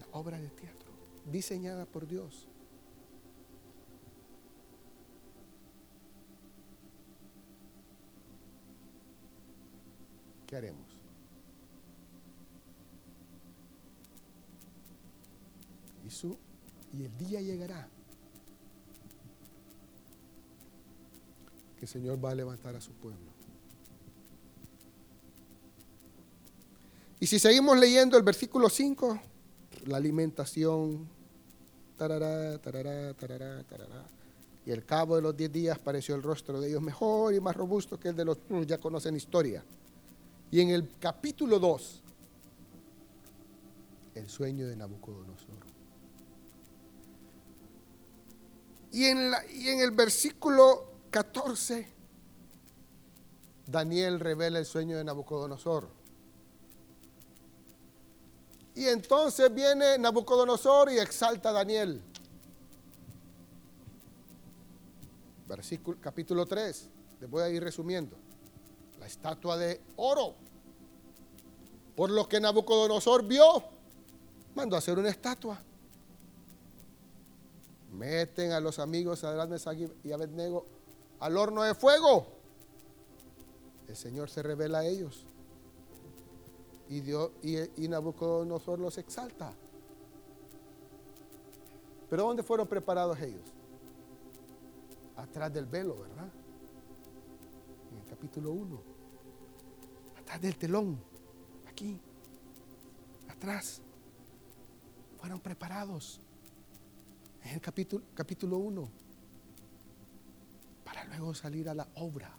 La 0.00 0.18
obra 0.18 0.40
de 0.40 0.48
teatro, 0.48 0.79
diseñada 1.26 1.86
por 1.86 2.06
Dios. 2.06 2.46
¿Qué 10.46 10.56
haremos? 10.56 10.88
Y 16.06 16.10
su 16.10 16.36
y 16.92 17.04
el 17.04 17.16
día 17.16 17.40
llegará 17.40 17.88
que 21.78 21.84
el 21.84 21.88
Señor 21.88 22.22
va 22.22 22.30
a 22.30 22.34
levantar 22.34 22.74
a 22.74 22.80
su 22.80 22.92
pueblo. 22.92 23.30
Y 27.20 27.26
si 27.26 27.38
seguimos 27.38 27.78
leyendo 27.78 28.16
el 28.16 28.22
versículo 28.22 28.68
5, 28.68 29.20
la 29.90 29.96
alimentación, 29.98 31.08
tarará, 31.96 32.58
tarará, 32.58 33.12
tarará, 33.14 33.62
tarará. 33.64 34.04
Y 34.64 34.72
al 34.72 34.84
cabo 34.84 35.16
de 35.16 35.22
los 35.22 35.36
diez 35.36 35.52
días 35.52 35.78
pareció 35.78 36.14
el 36.14 36.22
rostro 36.22 36.60
de 36.60 36.68
ellos 36.68 36.80
mejor 36.80 37.34
y 37.34 37.40
más 37.40 37.56
robusto 37.56 37.98
que 37.98 38.08
el 38.08 38.16
de 38.16 38.24
los 38.24 38.38
ya 38.66 38.78
conocen 38.78 39.16
historia. 39.16 39.64
Y 40.50 40.60
en 40.60 40.70
el 40.70 40.88
capítulo 40.98 41.58
2, 41.58 42.02
el 44.14 44.28
sueño 44.28 44.66
de 44.66 44.76
Nabucodonosor. 44.76 45.70
Y 48.92 49.04
en, 49.04 49.30
la, 49.30 49.46
y 49.46 49.68
en 49.68 49.80
el 49.80 49.92
versículo 49.92 50.92
14, 51.10 51.86
Daniel 53.66 54.18
revela 54.18 54.58
el 54.58 54.66
sueño 54.66 54.96
de 54.96 55.04
Nabucodonosor. 55.04 55.99
Y 58.74 58.86
entonces 58.86 59.52
viene 59.52 59.98
Nabucodonosor 59.98 60.92
y 60.92 60.98
exalta 60.98 61.50
a 61.50 61.52
Daniel. 61.52 62.02
Versículo, 65.46 65.98
capítulo 66.00 66.46
3, 66.46 66.88
les 67.20 67.30
voy 67.30 67.42
a 67.42 67.48
ir 67.48 67.62
resumiendo. 67.62 68.16
La 69.00 69.06
estatua 69.06 69.56
de 69.56 69.80
oro. 69.96 70.34
Por 71.96 72.10
lo 72.10 72.28
que 72.28 72.40
Nabucodonosor 72.40 73.24
vio, 73.24 73.64
mandó 74.54 74.76
a 74.76 74.78
hacer 74.78 74.98
una 74.98 75.08
estatua. 75.08 75.60
Meten 77.92 78.52
a 78.52 78.60
los 78.60 78.78
amigos 78.78 79.20
de 79.22 79.90
y 80.04 80.12
Abednego 80.12 80.64
al 81.18 81.36
horno 81.36 81.62
de 81.62 81.74
fuego. 81.74 82.26
El 83.88 83.96
Señor 83.96 84.30
se 84.30 84.42
revela 84.42 84.78
a 84.78 84.86
ellos. 84.86 85.26
Y, 86.90 87.00
Dios, 87.00 87.30
y, 87.42 87.88
Nabucodonosor 87.88 88.78
los 88.78 88.98
exalta. 88.98 89.54
Pero 92.10 92.24
¿dónde 92.24 92.42
fueron 92.42 92.66
preparados 92.66 93.18
ellos? 93.20 93.54
Atrás 95.16 95.52
del 95.54 95.64
velo, 95.64 95.94
¿verdad? 95.94 96.28
En 97.90 97.98
el 97.98 98.04
capítulo 98.06 98.50
1. 98.52 98.82
Atrás 100.20 100.40
del 100.42 100.56
telón. 100.58 101.00
Aquí. 101.66 101.98
Atrás. 103.28 103.80
Fueron 105.18 105.40
preparados. 105.40 106.20
En 107.44 107.54
el 107.54 107.60
capítulo, 107.62 108.04
capítulo 108.14 108.58
1 108.58 109.10
para 110.90 111.04
luego 111.04 111.32
salir 111.34 111.68
a 111.68 111.74
la 111.74 111.86
obra 111.94 112.34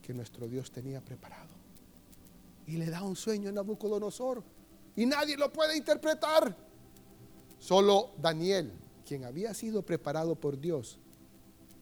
que 0.00 0.14
nuestro 0.14 0.46
Dios 0.46 0.70
tenía 0.70 1.00
preparado. 1.00 1.55
Y 2.66 2.76
le 2.76 2.86
da 2.86 3.02
un 3.02 3.16
sueño 3.16 3.48
a 3.48 3.52
Nabucodonosor 3.52 4.42
y 4.96 5.06
nadie 5.06 5.36
lo 5.36 5.52
puede 5.52 5.76
interpretar. 5.76 6.56
Solo 7.58 8.10
Daniel, 8.18 8.72
quien 9.06 9.24
había 9.24 9.54
sido 9.54 9.82
preparado 9.82 10.34
por 10.34 10.58
Dios 10.58 10.98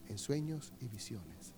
en 0.08 0.18
sueños 0.18 0.72
y 0.80 0.88
visiones. 0.88 1.52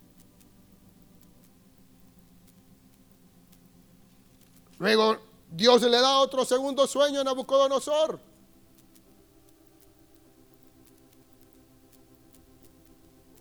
Luego 4.78 5.16
Dios 5.50 5.82
le 5.82 6.00
da 6.00 6.18
otro 6.18 6.44
segundo 6.44 6.86
sueño 6.86 7.20
a 7.20 7.24
Nabucodonosor. 7.24 8.20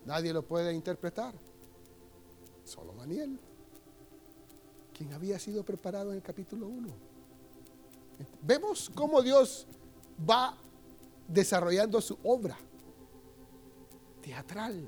Nadie 0.06 0.32
lo 0.32 0.44
puede 0.44 0.74
interpretar. 0.74 1.34
Solo 2.64 2.94
Daniel, 2.94 3.40
quien 4.96 5.12
había 5.14 5.38
sido 5.40 5.64
preparado 5.64 6.12
en 6.12 6.18
el 6.18 6.24
capítulo 6.24 6.68
1. 6.68 6.88
Vemos 8.42 8.90
cómo 8.96 9.22
Dios 9.22 9.68
va 10.28 10.58
desarrollando 11.28 12.00
su 12.00 12.18
obra 12.24 12.58
teatral, 14.22 14.88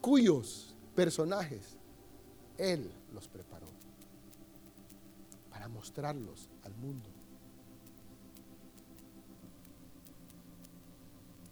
cuyos 0.00 0.74
personajes 0.94 1.76
Él 2.56 2.90
los 3.12 3.26
preparó 3.26 3.66
para 5.50 5.66
mostrarlos 5.66 6.48
al 6.62 6.74
mundo. 6.76 7.10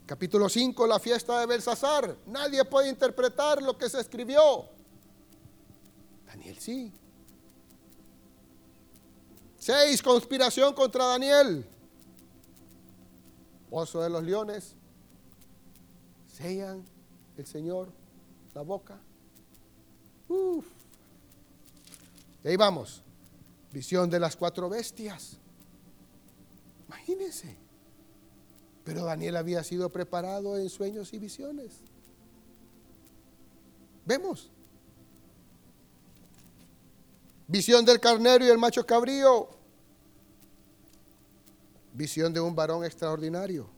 Capítulo 0.06 0.48
5, 0.48 0.86
la 0.86 1.00
fiesta 1.00 1.40
de 1.40 1.46
Belsasar. 1.46 2.16
Nadie 2.26 2.64
puede 2.66 2.88
interpretar 2.88 3.62
lo 3.62 3.76
que 3.76 3.88
se 3.88 4.00
escribió. 4.00 4.68
Sí. 6.58 6.92
6, 9.58 10.02
conspiración 10.02 10.74
contra 10.74 11.04
Daniel. 11.06 11.64
Pozo 13.70 14.00
de 14.02 14.10
los 14.10 14.22
leones. 14.24 14.74
Sellan 16.26 16.84
el 17.36 17.46
Señor 17.46 17.88
la 18.54 18.62
boca. 18.62 18.98
Uf. 20.28 20.66
Y 22.44 22.48
ahí 22.48 22.56
vamos. 22.56 23.02
Visión 23.72 24.10
de 24.10 24.20
las 24.20 24.36
cuatro 24.36 24.68
bestias. 24.68 25.38
Imagínense. 26.88 27.56
Pero 28.84 29.04
Daniel 29.04 29.36
había 29.36 29.62
sido 29.62 29.90
preparado 29.90 30.58
en 30.58 30.68
sueños 30.68 31.12
y 31.12 31.18
visiones. 31.18 31.80
Vemos. 34.04 34.50
Visión 37.52 37.84
del 37.84 38.00
carnero 38.00 38.46
y 38.46 38.48
el 38.48 38.56
macho 38.56 38.86
cabrío. 38.86 39.46
Visión 41.92 42.32
de 42.32 42.40
un 42.40 42.56
varón 42.56 42.82
extraordinario. 42.82 43.68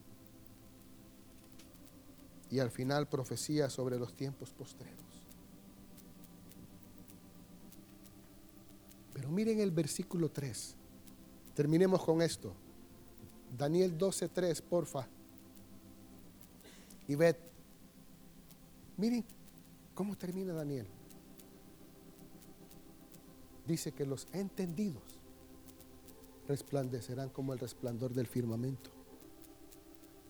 Y 2.52 2.60
al 2.60 2.70
final 2.70 3.08
profecía 3.08 3.68
sobre 3.68 3.98
los 3.98 4.14
tiempos 4.14 4.52
postreros. 4.52 4.94
Pero 9.12 9.28
miren 9.28 9.58
el 9.58 9.72
versículo 9.72 10.30
3. 10.30 10.76
Terminemos 11.56 12.04
con 12.04 12.22
esto. 12.22 12.54
Daniel 13.58 13.98
12:3, 13.98 14.62
porfa. 14.62 15.08
Y 17.08 17.16
ved, 17.16 17.34
miren 18.96 19.24
cómo 19.96 20.16
termina 20.16 20.52
Daniel. 20.52 20.86
Dice 23.66 23.92
que 23.92 24.04
los 24.04 24.26
entendidos 24.32 25.02
resplandecerán 26.46 27.30
como 27.30 27.52
el 27.52 27.58
resplandor 27.58 28.12
del 28.12 28.26
firmamento. 28.26 28.90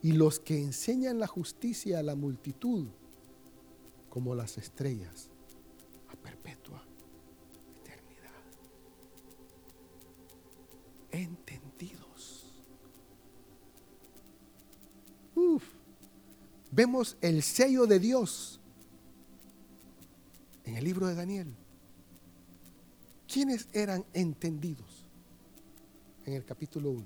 Y 0.02 0.12
los 0.12 0.38
que 0.38 0.60
enseñan 0.60 1.18
la 1.18 1.26
justicia 1.26 1.98
a 1.98 2.02
la 2.02 2.14
multitud 2.14 2.86
como 4.10 4.34
las 4.34 4.58
estrellas 4.58 5.30
a 6.08 6.16
perpetua 6.16 6.84
eternidad. 7.82 8.30
Entendidos. 11.10 11.64
Vemos 16.74 17.16
el 17.20 17.44
sello 17.44 17.86
de 17.86 18.00
Dios 18.00 18.58
en 20.64 20.76
el 20.76 20.82
libro 20.82 21.06
de 21.06 21.14
Daniel. 21.14 21.54
¿Quiénes 23.34 23.66
eran 23.72 24.04
entendidos 24.12 25.04
en 26.24 26.34
el 26.34 26.44
capítulo 26.44 26.92
1? 26.92 27.04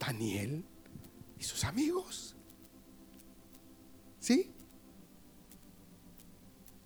Daniel 0.00 0.64
y 1.38 1.44
sus 1.44 1.62
amigos. 1.62 2.34
¿Sí? 4.18 4.50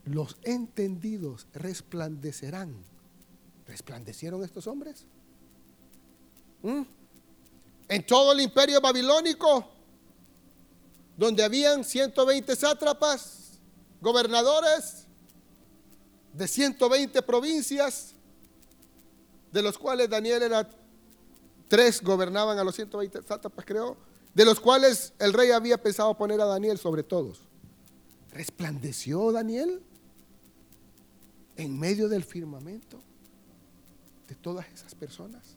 Los 0.04 0.36
entendidos 0.42 1.46
resplandecerán. 1.54 2.84
¿Resplandecieron 3.66 4.44
estos 4.44 4.66
hombres? 4.66 5.06
¿Mm? 6.62 6.82
en 7.88 8.06
todo 8.06 8.32
el 8.32 8.40
imperio 8.40 8.82
babilónico, 8.82 9.66
donde 11.16 11.42
habían 11.42 11.84
120 11.84 12.54
sátrapas, 12.54 13.58
gobernadores 14.02 15.06
de 16.32 16.48
120 16.48 17.22
provincias, 17.22 18.14
de 19.52 19.62
los 19.62 19.78
cuales 19.78 20.08
Daniel 20.08 20.42
era 20.42 20.68
tres 21.68 22.02
gobernaban 22.02 22.58
a 22.58 22.64
los 22.64 22.74
120 22.74 23.22
sátrapas, 23.22 23.64
creo, 23.64 23.96
de 24.34 24.44
los 24.44 24.60
cuales 24.60 25.12
el 25.18 25.32
rey 25.32 25.50
había 25.50 25.76
pensado 25.82 26.16
poner 26.16 26.40
a 26.40 26.46
Daniel 26.46 26.78
sobre 26.78 27.02
todos. 27.02 27.40
¿Resplandeció 28.32 29.30
Daniel? 29.32 29.82
en 31.56 31.78
medio 31.78 32.08
del 32.08 32.24
firmamento 32.24 33.00
de 34.28 34.34
todas 34.34 34.66
esas 34.72 34.94
personas. 34.94 35.56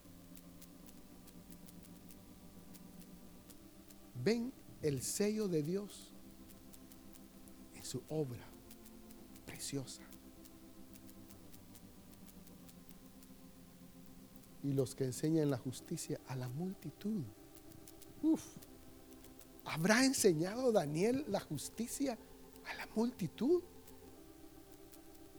Ven 4.23 4.51
el 4.81 5.01
sello 5.01 5.47
de 5.47 5.63
Dios 5.63 6.11
en 7.75 7.85
su 7.85 8.01
obra 8.09 8.45
preciosa. 9.45 10.01
Y 14.65 14.73
los 14.73 14.95
que 14.95 15.03
enseñan 15.03 15.51
la 15.51 15.59
justicia 15.59 16.19
a 16.27 16.35
la 16.35 16.49
multitud. 16.49 17.21
Uf. 18.23 18.43
¿Habrá 19.63 20.03
enseñado 20.03 20.71
Daniel 20.71 21.23
la 21.27 21.39
justicia 21.39 22.17
a 22.65 22.73
la 22.73 22.87
multitud? 22.95 23.61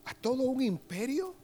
¿A 0.04 0.14
todo 0.14 0.44
un 0.44 0.62
imperio? 0.62 1.34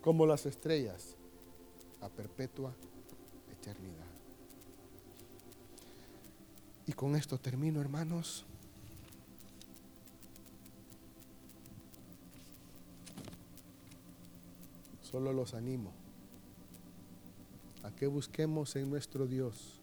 Como 0.00 0.24
las 0.24 0.46
estrellas 0.46 1.14
a 2.00 2.08
perpetua 2.08 2.74
eternidad. 3.50 4.06
Y 6.86 6.92
con 6.94 7.14
esto 7.14 7.38
termino, 7.38 7.78
hermanos. 7.82 8.46
Solo 15.12 15.34
los 15.34 15.52
animo 15.52 15.92
a 17.82 17.94
que 17.94 18.06
busquemos 18.06 18.74
en 18.76 18.88
nuestro 18.88 19.26
Dios 19.26 19.78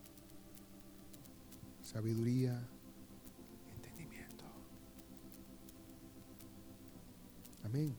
sabiduría, 1.84 2.60
entendimiento. 3.76 4.44
Amén. 7.64 7.96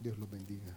Dios 0.00 0.16
los 0.20 0.30
bendiga. 0.30 0.76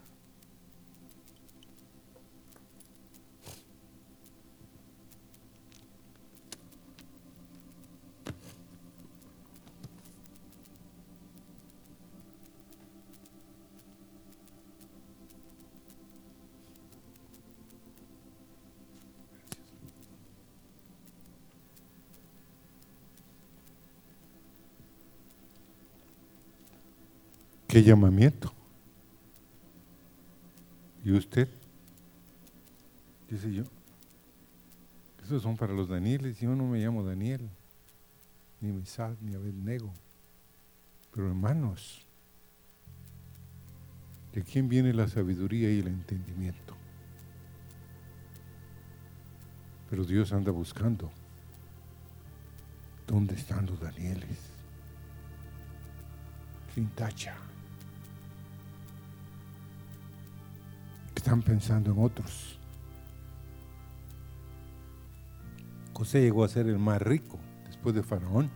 ¿Qué 27.74 27.82
llamamiento? 27.82 28.54
¿Y 31.04 31.12
usted? 31.12 31.50
Dice 33.28 33.52
yo. 33.52 33.64
Esos 35.24 35.42
son 35.42 35.58
para 35.58 35.74
los 35.74 35.90
Danieles. 35.90 36.40
Yo 36.40 36.56
no 36.56 36.68
me 36.68 36.78
llamo 36.78 37.04
Daniel, 37.04 37.50
ni 38.62 38.72
Misal, 38.72 39.18
ni 39.22 39.34
Abednego. 39.34 39.92
Pero 41.16 41.30
hermanos, 41.30 42.06
¿de 44.34 44.44
quién 44.44 44.70
viene 44.70 44.94
la 44.94 45.08
sabiduría 45.08 45.72
y 45.72 45.80
el 45.80 45.88
entendimiento? 45.88 46.76
Pero 49.90 50.06
Dios 50.06 50.32
anda 50.32 50.52
buscando. 50.52 51.12
¿Dónde 53.08 53.34
están 53.34 53.66
los 53.66 53.80
Danieles? 53.80 54.38
Sin 56.76 56.88
están 61.24 61.42
pensando 61.42 61.90
en 61.94 62.04
otros. 62.04 62.60
José 65.94 66.22
llegó 66.22 66.44
a 66.44 66.50
ser 66.50 66.68
el 66.68 66.78
más 66.78 67.02
rico 67.02 67.40
después 67.66 67.96
de 67.96 68.04
Faraón. 68.04 68.52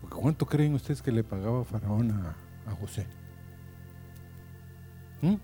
Porque 0.00 0.16
¿Cuánto 0.16 0.46
creen 0.46 0.72
ustedes 0.72 1.02
que 1.02 1.12
le 1.12 1.22
pagaba 1.22 1.62
Faraón 1.62 2.10
a, 2.10 2.34
José? 2.80 3.06
¿Mm? 5.20 5.34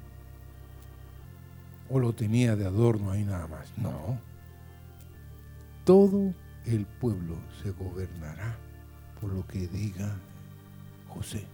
¿O 1.91 1.99
lo 1.99 2.15
tenía 2.15 2.57
de 2.57 2.65
adorno 2.65 3.11
ahí 3.11 3.25
nada 3.25 3.47
más? 3.49 3.77
No. 3.77 4.19
Todo 5.85 6.33
el 6.65 6.87
pueblo 6.87 7.37
se 7.63 7.71
gobernará 7.73 8.57
por 9.21 9.31
lo 9.31 9.47
que 9.47 9.69
diga 9.69 10.11
José. 11.09 11.47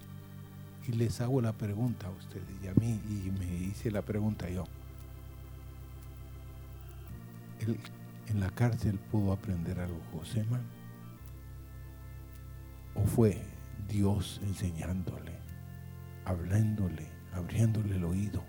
Y 0.88 0.92
les 0.92 1.20
hago 1.20 1.42
la 1.42 1.52
pregunta 1.52 2.06
a 2.06 2.10
ustedes 2.10 2.46
y 2.62 2.66
a 2.66 2.74
mí, 2.74 2.98
y 3.10 3.30
me 3.30 3.46
hice 3.46 3.90
la 3.90 4.00
pregunta 4.00 4.48
yo. 4.48 4.64
¿En 8.28 8.40
la 8.40 8.48
cárcel 8.50 8.98
pudo 8.98 9.32
aprender 9.32 9.78
algo 9.80 10.00
José, 10.12 10.44
man? 10.44 10.62
¿O 12.94 13.04
fue 13.04 13.42
Dios 13.86 14.40
enseñándole, 14.44 15.32
hablándole, 16.24 17.06
abriéndole 17.34 17.96
el 17.96 18.04
oído? 18.04 18.42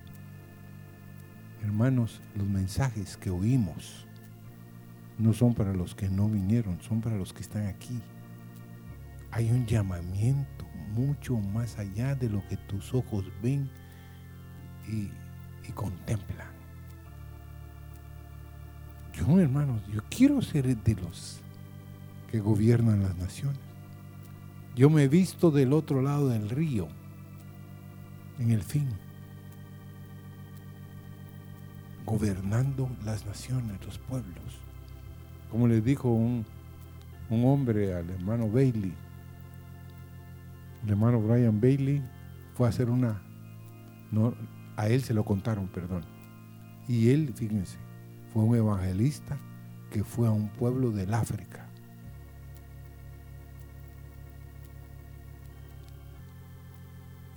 Hermanos, 1.62 2.22
los 2.36 2.48
mensajes 2.48 3.18
que 3.18 3.32
oímos 3.32 4.08
no 5.18 5.34
son 5.34 5.54
para 5.54 5.74
los 5.74 5.94
que 5.94 6.08
no 6.08 6.30
vinieron, 6.30 6.82
son 6.82 7.02
para 7.02 7.18
los 7.18 7.34
que 7.34 7.42
están 7.42 7.68
aquí. 7.68 8.00
Hay 9.32 9.52
un 9.52 9.66
llamamiento 9.66 10.69
mucho 11.00 11.38
más 11.38 11.80
allá 11.80 12.16
de 12.16 12.30
lo 12.30 12.46
que 12.48 12.58
tus 12.58 12.94
ojos 12.94 13.26
ven 13.42 13.70
y, 14.88 15.10
contemplan. 15.74 16.48
Yo, 19.14 19.40
hermanos, 19.40 19.82
yo 19.94 20.02
quiero 20.10 20.42
ser 20.42 20.76
de 20.76 20.96
los 20.96 21.40
que 22.32 22.40
gobiernan 22.40 23.04
las 23.04 23.16
naciones. 23.18 23.60
Yo 24.76 24.90
me 24.90 25.04
he 25.04 25.08
visto 25.08 25.52
del 25.52 25.74
otro 25.74 26.02
lado 26.02 26.30
del 26.30 26.50
río, 26.50 26.88
en 28.40 28.50
el 28.50 28.64
fin, 28.64 28.90
gobernando 32.04 32.90
las 33.06 33.28
naciones, 33.28 33.80
los 33.86 34.00
pueblos. 34.00 34.60
Como 35.52 35.68
le 35.68 35.82
dijo 35.82 36.10
un, 36.10 36.46
un 37.30 37.46
hombre 37.46 37.94
al 37.94 38.10
hermano 38.10 38.50
Bailey, 38.50 38.96
el 40.84 40.90
hermano 40.90 41.22
Brian 41.22 41.60
Bailey 41.60 42.02
fue 42.54 42.68
a 42.68 42.70
hacer 42.70 42.90
una, 42.90 43.22
no, 44.12 44.34
a 44.78 44.88
él 44.88 45.04
se 45.04 45.14
lo 45.14 45.24
contaron, 45.26 45.68
perdón. 45.68 46.04
Y 46.88 47.10
él, 47.10 47.34
fíjense, 47.36 47.78
fue 48.34 48.44
un 48.44 48.56
evangelista 48.56 49.38
que 49.92 50.04
fue 50.04 50.28
a 50.28 50.32
un 50.32 50.50
pueblo 50.50 50.92
del 50.92 51.14
África. 51.14 51.66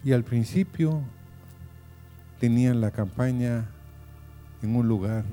Y 0.05 0.13
al 0.13 0.25
principio 0.25 1.01
tenían 2.41 2.81
la 2.81 2.91
campaña 2.91 3.67
en 4.63 4.75
un 4.75 4.89
lugar 4.89 5.25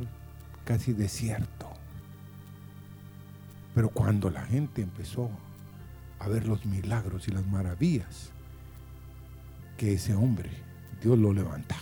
casi 0.64 0.94
desierto. 0.94 1.68
Pero 3.73 3.90
cuando 3.90 4.30
la 4.30 4.44
gente 4.44 4.81
empezó 4.81 5.30
a 6.19 6.27
ver 6.27 6.47
los 6.47 6.65
milagros 6.65 7.27
y 7.27 7.31
las 7.31 7.45
maravillas 7.47 8.31
que 9.77 9.93
ese 9.93 10.13
hombre, 10.13 10.49
Dios 11.01 11.17
lo 11.17 11.33
levantó. 11.33 11.75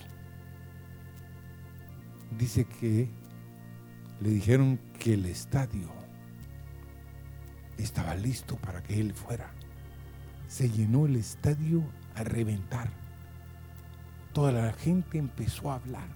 Dice 2.38 2.66
que 2.66 3.10
le 4.22 4.30
dijeron 4.30 4.80
que 5.00 5.16
el 5.16 5.26
estadio 5.26 5.90
estaba 7.78 8.16
listo 8.16 8.56
para 8.58 8.84
que 8.84 9.00
él 9.00 9.14
fuera. 9.14 9.52
Se 10.48 10.70
llenó 10.70 11.08
el 11.08 11.16
estadio 11.16 11.84
a 12.16 12.24
reventar. 12.24 12.92
Toda 14.34 14.52
la 14.52 14.74
gente 14.74 15.18
empezó 15.18 15.72
a 15.72 15.76
hablar 15.76 16.08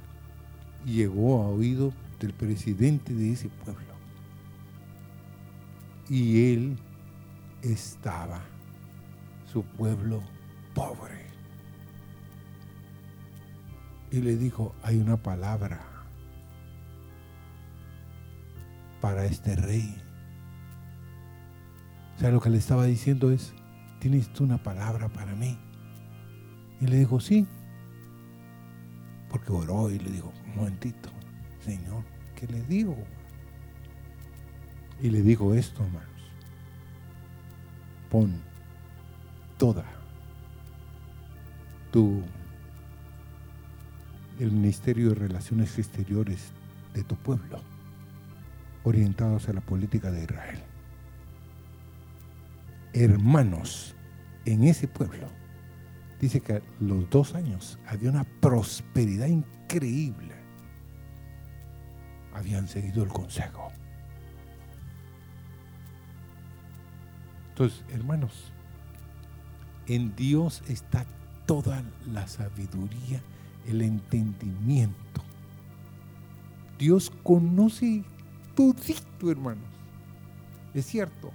y 0.85 0.93
llegó 0.93 1.41
a 1.41 1.47
oído 1.47 1.93
del 2.19 2.33
presidente 2.33 3.13
de 3.13 3.33
ese 3.33 3.49
pueblo. 3.49 3.95
Y 6.09 6.53
él 6.53 6.77
estaba 7.61 8.41
su 9.51 9.63
pueblo 9.63 10.21
pobre. 10.73 11.25
Y 14.11 14.21
le 14.21 14.35
dijo, 14.35 14.75
hay 14.83 14.99
una 14.99 15.17
palabra 15.17 15.81
para 18.99 19.25
este 19.25 19.55
rey. 19.55 19.95
O 22.15 22.19
sea, 22.19 22.31
lo 22.31 22.39
que 22.39 22.49
le 22.49 22.57
estaba 22.57 22.85
diciendo 22.85 23.31
es, 23.31 23.53
¿tienes 23.99 24.31
tú 24.33 24.43
una 24.43 24.61
palabra 24.61 25.09
para 25.09 25.33
mí? 25.35 25.57
Y 26.79 26.87
le 26.87 26.97
dijo, 26.97 27.19
sí. 27.19 27.47
Porque 29.29 29.51
oró 29.51 29.89
y 29.89 29.97
le 29.97 30.11
dijo, 30.11 30.33
un 30.45 30.55
momentito, 30.55 31.09
Señor, 31.63 32.03
¿qué 32.35 32.47
le 32.47 32.61
digo? 32.63 32.97
Y 35.01 35.09
le 35.09 35.21
dijo 35.21 35.53
esto, 35.53 35.83
hermanos. 35.83 36.10
Pon 38.11 38.29
toda 39.57 39.85
tu 41.91 42.21
el 44.37 44.51
Ministerio 44.51 45.09
de 45.09 45.15
Relaciones 45.15 45.79
Exteriores 45.79 46.51
de 46.93 47.03
tu 47.03 47.15
pueblo 47.15 47.61
orientados 48.83 49.47
a 49.47 49.53
la 49.53 49.61
política 49.61 50.11
de 50.11 50.23
Israel. 50.23 50.59
Hermanos, 52.93 53.95
en 54.45 54.65
ese 54.65 54.87
pueblo, 54.87 55.27
dice 56.19 56.41
que 56.41 56.53
a 56.55 56.61
los 56.79 57.09
dos 57.09 57.35
años 57.35 57.79
había 57.87 58.09
una 58.09 58.25
prosperidad 58.41 59.27
increíble. 59.27 60.35
Habían 62.33 62.67
seguido 62.67 63.03
el 63.03 63.09
consejo. 63.09 63.70
Entonces, 67.51 67.83
hermanos, 67.89 68.51
en 69.87 70.15
Dios 70.15 70.63
está 70.67 71.05
toda 71.45 71.83
la 72.11 72.27
sabiduría, 72.27 73.21
el 73.67 73.81
entendimiento. 73.81 75.21
Dios 76.79 77.11
conoce 77.23 78.03
todito, 78.55 79.29
hermanos. 79.29 79.65
Es 80.73 80.85
cierto, 80.85 81.31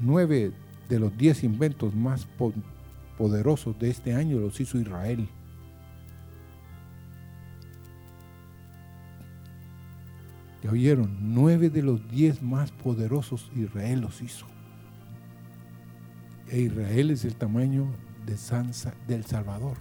nueve 0.00 0.52
de 0.88 0.98
los 0.98 1.16
diez 1.16 1.44
inventos 1.44 1.94
más 1.94 2.26
poderosos 3.16 3.78
de 3.78 3.90
este 3.90 4.12
año 4.12 4.40
los 4.40 4.60
hizo 4.60 4.78
Israel. 4.78 5.28
¿Ya 10.62 10.70
oyeron? 10.72 11.16
Nueve 11.20 11.70
de 11.70 11.82
los 11.82 12.10
diez 12.10 12.42
más 12.42 12.72
poderosos 12.72 13.50
Israel 13.54 14.00
los 14.00 14.20
hizo. 14.20 14.46
E 16.50 16.62
Israel 16.62 17.12
es 17.12 17.24
el 17.24 17.36
tamaño 17.36 17.86
de 18.26 18.36
Sansa 18.36 18.92
del 19.06 19.24
Salvador. 19.24 19.76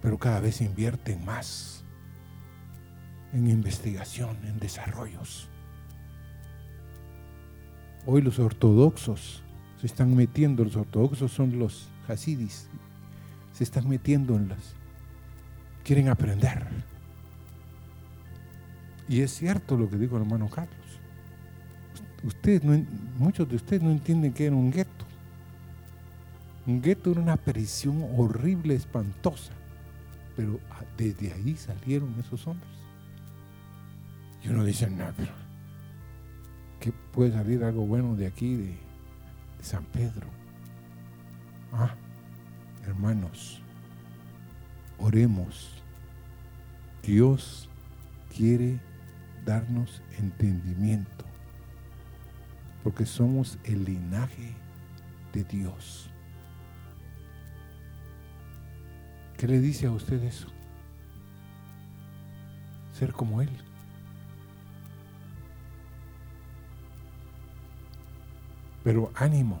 Pero 0.00 0.16
cada 0.16 0.38
vez 0.38 0.60
invierten 0.60 1.24
más 1.24 1.84
en 3.32 3.48
investigación, 3.48 4.36
en 4.44 4.60
desarrollos. 4.60 5.48
Hoy 8.06 8.22
los 8.22 8.38
ortodoxos 8.38 9.42
se 9.80 9.86
están 9.86 10.14
metiendo, 10.14 10.62
los 10.62 10.76
ortodoxos 10.76 11.32
son 11.32 11.58
los 11.58 11.88
hasidis, 12.06 12.68
se 13.52 13.64
están 13.64 13.88
metiendo 13.88 14.36
en 14.36 14.48
las, 14.48 14.74
quieren 15.82 16.08
aprender. 16.08 16.64
Y 19.08 19.20
es 19.20 19.32
cierto 19.32 19.76
lo 19.76 19.90
que 19.90 19.96
dijo 19.96 20.16
el 20.16 20.22
hermano 20.22 20.48
Carlos 20.48 20.81
ustedes 22.24 22.64
no, 22.64 22.84
muchos 23.18 23.48
de 23.48 23.56
ustedes 23.56 23.82
no 23.82 23.90
entienden 23.90 24.32
que 24.32 24.46
era 24.46 24.56
un 24.56 24.70
gueto. 24.70 25.04
Un 26.66 26.80
gueto 26.80 27.10
era 27.10 27.20
una 27.20 27.36
prisión 27.36 28.04
horrible, 28.16 28.74
espantosa. 28.74 29.52
Pero 30.36 30.60
desde 30.96 31.32
ahí 31.32 31.56
salieron 31.56 32.14
esos 32.18 32.46
hombres. 32.46 32.70
Y 34.42 34.48
uno 34.48 34.64
dice, 34.64 34.88
no, 34.90 35.04
pero 35.16 35.32
¿qué 36.80 36.92
puede 37.12 37.32
salir 37.32 37.62
algo 37.64 37.86
bueno 37.86 38.16
de 38.16 38.26
aquí, 38.26 38.56
de 38.56 38.76
San 39.60 39.84
Pedro? 39.84 40.26
Ah, 41.72 41.94
hermanos, 42.86 43.60
oremos. 44.98 45.82
Dios 47.02 47.68
quiere 48.34 48.80
darnos 49.44 50.02
entendimiento 50.18 51.21
porque 52.82 53.06
somos 53.06 53.58
el 53.64 53.84
linaje 53.84 54.54
de 55.32 55.44
Dios. 55.44 56.10
¿Qué 59.36 59.46
le 59.46 59.60
dice 59.60 59.86
a 59.86 59.92
usted 59.92 60.22
eso? 60.22 60.48
Ser 62.92 63.12
como 63.12 63.40
Él. 63.42 63.50
Pero 68.84 69.12
ánimo, 69.14 69.60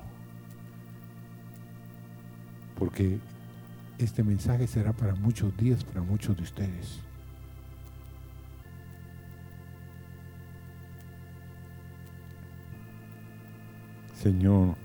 porque 2.76 3.20
este 3.98 4.24
mensaje 4.24 4.66
será 4.66 4.92
para 4.92 5.14
muchos 5.14 5.56
días, 5.56 5.84
para 5.84 6.02
muchos 6.02 6.36
de 6.36 6.42
ustedes. 6.42 7.00
Señor, 14.22 14.76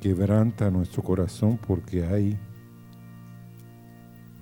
quebranta 0.00 0.70
nuestro 0.70 1.02
corazón 1.02 1.58
porque 1.58 2.02
hay 2.02 2.38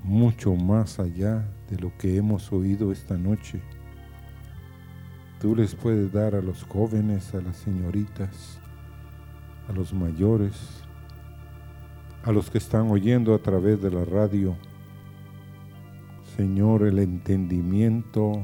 mucho 0.04 0.54
más 0.54 1.00
allá 1.00 1.44
de 1.68 1.76
lo 1.76 1.90
que 1.98 2.16
hemos 2.16 2.52
oído 2.52 2.92
esta 2.92 3.18
noche. 3.18 3.60
Tú 5.40 5.56
les 5.56 5.74
puedes 5.74 6.12
dar 6.12 6.36
a 6.36 6.40
los 6.40 6.62
jóvenes, 6.62 7.34
a 7.34 7.40
las 7.40 7.56
señoritas, 7.56 8.60
a 9.68 9.72
los 9.72 9.92
mayores, 9.92 10.54
a 12.22 12.30
los 12.30 12.48
que 12.48 12.58
están 12.58 12.92
oyendo 12.92 13.34
a 13.34 13.38
través 13.38 13.82
de 13.82 13.90
la 13.90 14.04
radio. 14.04 14.56
Señor, 16.36 16.84
el 16.84 17.00
entendimiento 17.00 18.40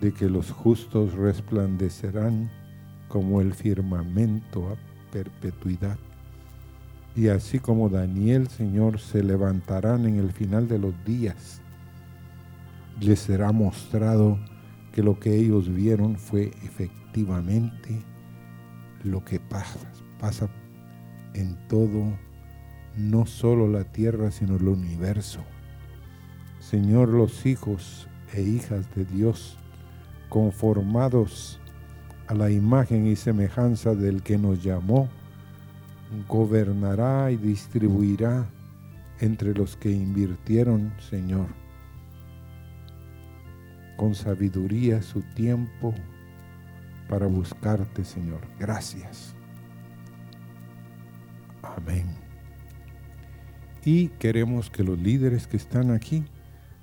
de 0.00 0.12
que 0.12 0.28
los 0.28 0.50
justos 0.50 1.14
resplandecerán 1.14 2.57
como 3.08 3.40
el 3.40 3.54
firmamento 3.54 4.68
a 4.68 4.76
perpetuidad. 5.12 5.98
Y 7.16 7.28
así 7.28 7.58
como 7.58 7.88
Daniel, 7.88 8.48
Señor, 8.48 9.00
se 9.00 9.22
levantarán 9.22 10.06
en 10.06 10.18
el 10.18 10.32
final 10.32 10.68
de 10.68 10.78
los 10.78 10.94
días, 11.04 11.60
les 13.00 13.18
será 13.18 13.50
mostrado 13.50 14.38
que 14.92 15.02
lo 15.02 15.18
que 15.18 15.34
ellos 15.34 15.72
vieron 15.72 16.16
fue 16.16 16.52
efectivamente 16.62 18.02
lo 19.04 19.24
que 19.24 19.40
pasa, 19.40 19.78
pasa 20.20 20.48
en 21.34 21.56
todo, 21.68 22.16
no 22.96 23.26
solo 23.26 23.68
la 23.68 23.84
tierra, 23.84 24.30
sino 24.30 24.56
el 24.56 24.68
universo. 24.68 25.40
Señor, 26.60 27.08
los 27.08 27.46
hijos 27.46 28.08
e 28.34 28.42
hijas 28.42 28.92
de 28.94 29.04
Dios, 29.04 29.56
conformados 30.28 31.60
a 32.28 32.34
la 32.34 32.50
imagen 32.50 33.06
y 33.06 33.16
semejanza 33.16 33.94
del 33.94 34.22
que 34.22 34.36
nos 34.36 34.62
llamó, 34.62 35.08
gobernará 36.28 37.30
y 37.30 37.36
distribuirá 37.36 38.46
entre 39.20 39.54
los 39.54 39.76
que 39.76 39.90
invirtieron, 39.90 40.92
Señor, 41.10 41.46
con 43.96 44.14
sabiduría 44.14 45.02
su 45.02 45.22
tiempo 45.34 45.94
para 47.08 47.26
buscarte, 47.26 48.04
Señor. 48.04 48.40
Gracias. 48.58 49.34
Amén. 51.62 52.06
Y 53.84 54.08
queremos 54.08 54.68
que 54.68 54.84
los 54.84 54.98
líderes 54.98 55.46
que 55.46 55.56
están 55.56 55.90
aquí, 55.90 56.24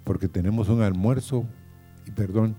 porque 0.04 0.28
tenemos 0.28 0.70
un 0.70 0.82
almuerzo, 0.82 1.46
y 2.08 2.12
perdón, 2.12 2.56